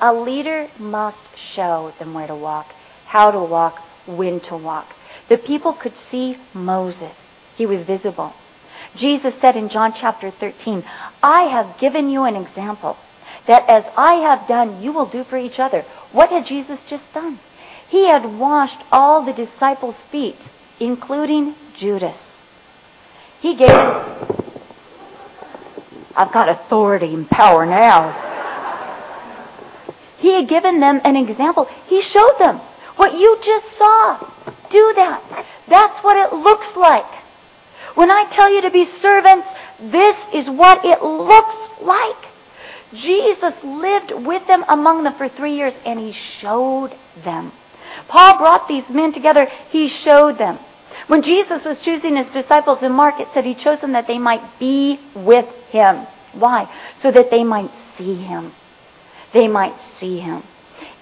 A 0.00 0.12
leader 0.12 0.68
must 0.78 1.24
show 1.54 1.92
them 1.98 2.14
where 2.14 2.26
to 2.26 2.34
walk, 2.34 2.66
how 3.06 3.30
to 3.30 3.38
walk, 3.38 3.78
when 4.06 4.40
to 4.48 4.56
walk. 4.56 4.88
The 5.28 5.38
people 5.38 5.76
could 5.80 5.96
see 5.96 6.36
Moses. 6.52 7.16
He 7.56 7.64
was 7.64 7.86
visible. 7.86 8.34
Jesus 8.96 9.34
said 9.40 9.56
in 9.56 9.68
John 9.68 9.94
chapter 9.98 10.30
13, 10.30 10.84
I 11.22 11.44
have 11.44 11.80
given 11.80 12.10
you 12.10 12.24
an 12.24 12.36
example 12.36 12.96
that 13.46 13.68
as 13.68 13.84
I 13.96 14.14
have 14.16 14.48
done, 14.48 14.82
you 14.82 14.92
will 14.92 15.08
do 15.10 15.24
for 15.24 15.38
each 15.38 15.58
other. 15.58 15.84
What 16.12 16.30
had 16.30 16.46
Jesus 16.46 16.84
just 16.88 17.04
done? 17.12 17.40
He 17.88 18.06
had 18.06 18.24
washed 18.38 18.82
all 18.90 19.24
the 19.24 19.32
disciples' 19.32 20.02
feet, 20.10 20.38
including 20.80 21.54
Judas. 21.78 22.16
He 23.40 23.56
gave 23.56 23.68
I've 26.16 26.32
got 26.32 26.48
authority 26.48 27.12
and 27.14 27.28
power 27.28 27.66
now. 27.66 28.32
He 30.18 30.34
had 30.34 30.48
given 30.48 30.80
them 30.80 31.00
an 31.04 31.16
example. 31.16 31.66
He 31.86 32.00
showed 32.00 32.36
them 32.38 32.60
what 32.96 33.14
you 33.14 33.36
just 33.44 33.76
saw. 33.76 34.18
Do 34.70 34.92
that. 34.96 35.20
That's 35.68 36.02
what 36.02 36.16
it 36.16 36.34
looks 36.34 36.70
like. 36.76 37.04
When 37.94 38.10
I 38.10 38.30
tell 38.34 38.52
you 38.52 38.62
to 38.62 38.70
be 38.70 38.86
servants, 39.00 39.46
this 39.80 40.16
is 40.32 40.48
what 40.48 40.84
it 40.84 41.02
looks 41.02 41.82
like. 41.82 42.16
Jesus 42.92 43.54
lived 43.62 44.12
with 44.26 44.46
them 44.46 44.64
among 44.68 45.04
them 45.04 45.14
for 45.18 45.28
three 45.28 45.54
years 45.54 45.74
and 45.84 45.98
he 45.98 46.14
showed 46.40 46.90
them. 47.24 47.52
Paul 48.08 48.38
brought 48.38 48.68
these 48.68 48.84
men 48.90 49.12
together. 49.12 49.46
He 49.70 49.88
showed 49.88 50.38
them. 50.38 50.58
When 51.06 51.22
Jesus 51.22 51.64
was 51.64 51.82
choosing 51.84 52.16
his 52.16 52.32
disciples 52.32 52.82
in 52.82 52.92
Mark, 52.92 53.16
it 53.18 53.28
said 53.34 53.44
he 53.44 53.54
chose 53.54 53.80
them 53.80 53.92
that 53.92 54.06
they 54.06 54.18
might 54.18 54.58
be 54.58 54.98
with 55.14 55.46
him. 55.74 56.06
Why? 56.38 56.70
So 57.00 57.10
that 57.10 57.26
they 57.30 57.44
might 57.44 57.70
see 57.98 58.22
him. 58.22 58.52
They 59.32 59.48
might 59.48 59.78
see 59.98 60.20
him. 60.20 60.42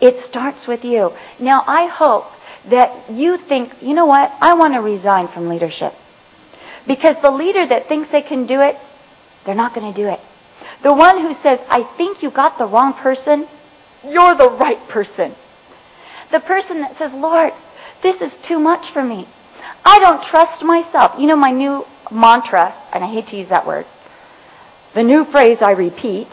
It 0.00 0.24
starts 0.24 0.66
with 0.66 0.84
you. 0.84 1.10
Now, 1.38 1.62
I 1.66 1.86
hope 1.86 2.24
that 2.70 3.10
you 3.10 3.36
think, 3.48 3.72
you 3.80 3.94
know 3.94 4.06
what? 4.06 4.30
I 4.40 4.54
want 4.54 4.74
to 4.74 4.80
resign 4.80 5.28
from 5.32 5.48
leadership. 5.48 5.92
Because 6.86 7.16
the 7.22 7.30
leader 7.30 7.66
that 7.68 7.88
thinks 7.88 8.10
they 8.10 8.22
can 8.22 8.46
do 8.46 8.60
it, 8.60 8.76
they're 9.44 9.54
not 9.54 9.74
going 9.74 9.92
to 9.92 10.02
do 10.02 10.08
it. 10.08 10.20
The 10.82 10.92
one 10.92 11.20
who 11.20 11.32
says, 11.42 11.58
I 11.68 11.94
think 11.96 12.22
you 12.22 12.30
got 12.30 12.58
the 12.58 12.66
wrong 12.66 12.94
person, 12.94 13.46
you're 14.04 14.36
the 14.36 14.50
right 14.58 14.88
person. 14.88 15.34
The 16.32 16.40
person 16.40 16.80
that 16.80 16.96
says, 16.98 17.12
Lord, 17.14 17.52
this 18.02 18.20
is 18.20 18.32
too 18.48 18.58
much 18.58 18.92
for 18.92 19.04
me. 19.04 19.28
I 19.84 19.98
don't 19.98 20.24
trust 20.24 20.64
myself. 20.64 21.12
You 21.18 21.26
know, 21.26 21.36
my 21.36 21.50
new 21.50 21.84
mantra, 22.10 22.74
and 22.92 23.04
I 23.04 23.12
hate 23.12 23.26
to 23.28 23.36
use 23.36 23.48
that 23.50 23.66
word, 23.66 23.86
the 24.94 25.02
new 25.02 25.24
phrase 25.30 25.58
I 25.60 25.72
repeat 25.72 26.28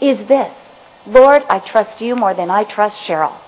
is 0.00 0.26
this 0.28 0.52
Lord, 1.06 1.42
I 1.48 1.60
trust 1.60 2.00
you 2.00 2.16
more 2.16 2.34
than 2.34 2.50
I 2.50 2.64
trust 2.64 2.96
Cheryl. 3.06 3.38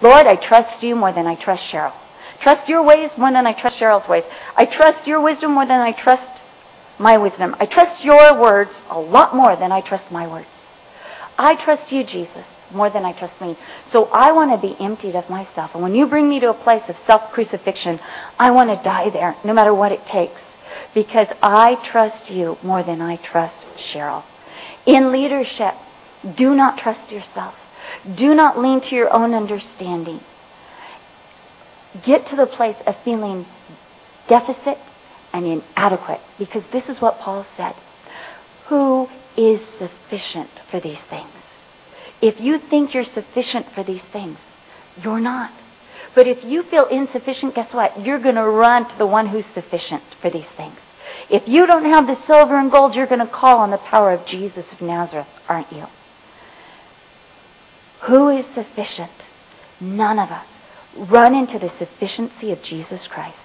Lord, 0.00 0.26
I 0.26 0.36
trust 0.36 0.82
you 0.82 0.94
more 0.94 1.12
than 1.12 1.26
I 1.26 1.34
trust 1.34 1.64
Cheryl. 1.72 1.94
Trust 2.40 2.68
your 2.68 2.84
ways 2.84 3.10
more 3.16 3.32
than 3.32 3.46
I 3.46 3.58
trust 3.58 3.80
Cheryl's 3.80 4.08
ways. 4.08 4.24
I 4.56 4.66
trust 4.66 5.06
your 5.06 5.22
wisdom 5.22 5.52
more 5.52 5.66
than 5.66 5.80
I 5.80 5.92
trust 5.92 6.42
my 6.98 7.18
wisdom. 7.18 7.56
I 7.58 7.66
trust 7.66 8.04
your 8.04 8.40
words 8.40 8.70
a 8.90 9.00
lot 9.00 9.34
more 9.34 9.56
than 9.56 9.72
I 9.72 9.80
trust 9.80 10.12
my 10.12 10.30
words. 10.30 10.48
I 11.36 11.56
trust 11.64 11.90
you, 11.90 12.04
Jesus, 12.04 12.46
more 12.72 12.90
than 12.90 13.04
I 13.04 13.18
trust 13.18 13.40
me. 13.40 13.56
So 13.90 14.04
I 14.06 14.30
want 14.32 14.52
to 14.52 14.66
be 14.66 14.76
emptied 14.78 15.16
of 15.16 15.28
myself. 15.28 15.70
And 15.74 15.82
when 15.82 15.94
you 15.94 16.06
bring 16.06 16.28
me 16.28 16.38
to 16.40 16.50
a 16.50 16.62
place 16.62 16.82
of 16.88 16.96
self 17.06 17.32
crucifixion, 17.32 17.98
I 18.38 18.52
want 18.52 18.70
to 18.70 18.76
die 18.84 19.10
there, 19.10 19.34
no 19.44 19.52
matter 19.52 19.74
what 19.74 19.90
it 19.90 20.00
takes. 20.06 20.40
Because 20.94 21.28
I 21.42 21.76
trust 21.90 22.30
you 22.30 22.56
more 22.62 22.82
than 22.82 23.00
I 23.00 23.16
trust 23.16 23.66
Cheryl. 23.92 24.24
In 24.86 25.12
leadership, 25.12 25.74
do 26.36 26.54
not 26.54 26.78
trust 26.78 27.10
yourself. 27.10 27.54
Do 28.16 28.34
not 28.34 28.58
lean 28.58 28.80
to 28.82 28.94
your 28.94 29.12
own 29.12 29.34
understanding. 29.34 30.20
Get 32.04 32.26
to 32.26 32.36
the 32.36 32.46
place 32.46 32.76
of 32.86 32.94
feeling 33.04 33.46
deficit 34.28 34.78
and 35.32 35.46
inadequate 35.46 36.20
because 36.38 36.64
this 36.72 36.88
is 36.88 37.00
what 37.00 37.18
Paul 37.18 37.44
said. 37.56 37.74
Who 38.68 39.06
is 39.36 39.60
sufficient 39.78 40.50
for 40.70 40.80
these 40.80 41.00
things? 41.10 41.30
If 42.22 42.40
you 42.40 42.58
think 42.70 42.94
you're 42.94 43.04
sufficient 43.04 43.66
for 43.74 43.84
these 43.84 44.02
things, 44.12 44.38
you're 45.02 45.20
not. 45.20 45.52
But 46.14 46.28
if 46.28 46.44
you 46.44 46.62
feel 46.62 46.86
insufficient, 46.86 47.54
guess 47.54 47.74
what? 47.74 48.00
You're 48.00 48.22
going 48.22 48.36
to 48.36 48.48
run 48.48 48.88
to 48.88 48.98
the 48.98 49.06
one 49.06 49.26
who's 49.26 49.46
sufficient 49.46 50.02
for 50.22 50.30
these 50.30 50.46
things. 50.56 50.76
If 51.30 51.48
you 51.48 51.66
don't 51.66 51.84
have 51.84 52.06
the 52.06 52.16
silver 52.26 52.58
and 52.58 52.70
gold, 52.70 52.94
you're 52.94 53.06
going 53.06 53.24
to 53.24 53.32
call 53.32 53.58
on 53.58 53.70
the 53.70 53.78
power 53.78 54.12
of 54.12 54.26
Jesus 54.26 54.72
of 54.72 54.80
Nazareth, 54.80 55.26
aren't 55.48 55.72
you? 55.72 55.84
Who 58.06 58.28
is 58.28 58.44
sufficient? 58.54 59.12
None 59.80 60.18
of 60.18 60.30
us. 60.30 60.46
Run 61.10 61.34
into 61.34 61.58
the 61.58 61.70
sufficiency 61.78 62.52
of 62.52 62.62
Jesus 62.62 63.08
Christ. 63.10 63.38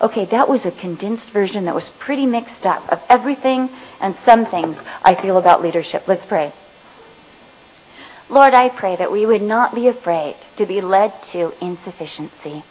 Okay, 0.00 0.26
that 0.30 0.48
was 0.48 0.64
a 0.64 0.80
condensed 0.80 1.30
version 1.32 1.64
that 1.66 1.74
was 1.74 1.90
pretty 2.00 2.24
mixed 2.24 2.64
up 2.64 2.88
of 2.90 2.98
everything 3.08 3.68
and 4.00 4.14
some 4.24 4.46
things 4.46 4.76
I 5.02 5.20
feel 5.20 5.38
about 5.38 5.62
leadership. 5.62 6.02
Let's 6.06 6.24
pray. 6.26 6.52
Lord, 8.30 8.52
I 8.52 8.68
pray 8.68 8.96
that 8.96 9.10
we 9.10 9.24
would 9.24 9.42
not 9.42 9.74
be 9.74 9.88
afraid 9.88 10.36
to 10.58 10.66
be 10.66 10.80
led 10.80 11.12
to 11.32 11.52
insufficiency, 11.64 12.62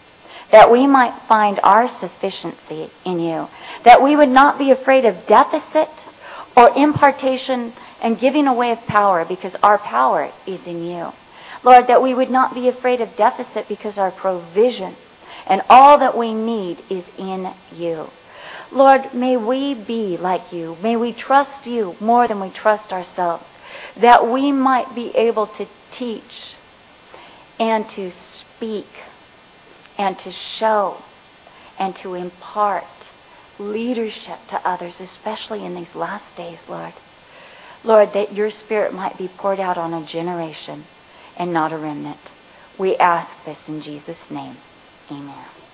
that 0.51 0.71
we 0.71 0.85
might 0.85 1.27
find 1.27 1.59
our 1.63 1.87
sufficiency 1.87 2.91
in 3.05 3.19
you, 3.19 3.47
that 3.83 4.03
we 4.03 4.15
would 4.15 4.29
not 4.29 4.59
be 4.59 4.71
afraid 4.71 5.05
of 5.05 5.27
deficit 5.27 5.89
or 6.55 6.69
impartation 6.75 7.73
and 8.01 8.19
giving 8.19 8.47
away 8.47 8.71
of 8.71 8.79
power 8.87 9.25
because 9.27 9.55
our 9.63 9.79
power 9.79 10.31
is 10.45 10.65
in 10.67 10.83
you. 10.83 11.09
Lord, 11.63 11.85
that 11.87 12.03
we 12.03 12.13
would 12.13 12.29
not 12.29 12.53
be 12.53 12.67
afraid 12.67 13.01
of 13.01 13.17
deficit 13.17 13.65
because 13.67 13.97
our 13.97 14.11
provision 14.11 14.95
and 15.47 15.61
all 15.69 15.99
that 15.99 16.17
we 16.17 16.33
need 16.33 16.79
is 16.89 17.05
in 17.17 17.51
you. 17.71 18.07
Lord, 18.71 19.13
may 19.13 19.37
we 19.37 19.73
be 19.73 20.17
like 20.17 20.51
you. 20.51 20.75
May 20.83 20.97
we 20.97 21.13
trust 21.13 21.65
you 21.65 21.95
more 21.99 22.27
than 22.27 22.41
we 22.41 22.51
trust 22.51 22.91
ourselves, 22.91 23.45
that 24.01 24.31
we 24.31 24.51
might 24.51 24.93
be 24.95 25.11
able 25.15 25.47
to 25.57 25.65
teach 25.97 26.55
and 27.59 27.85
to 27.95 28.11
speak 28.11 28.85
and 29.97 30.17
to 30.19 30.31
show 30.59 30.97
and 31.79 31.95
to 32.03 32.13
impart 32.13 32.83
leadership 33.59 34.39
to 34.49 34.55
others, 34.67 34.99
especially 34.99 35.65
in 35.65 35.75
these 35.75 35.95
last 35.95 36.35
days, 36.35 36.59
Lord. 36.69 36.93
Lord, 37.83 38.09
that 38.13 38.33
your 38.33 38.51
Spirit 38.51 38.93
might 38.93 39.17
be 39.17 39.29
poured 39.37 39.59
out 39.59 39.77
on 39.77 39.93
a 39.93 40.05
generation 40.05 40.85
and 41.37 41.53
not 41.53 41.71
a 41.71 41.77
remnant. 41.77 42.19
We 42.79 42.95
ask 42.97 43.29
this 43.45 43.57
in 43.67 43.81
Jesus' 43.81 44.17
name. 44.29 44.57
Amen. 45.09 45.66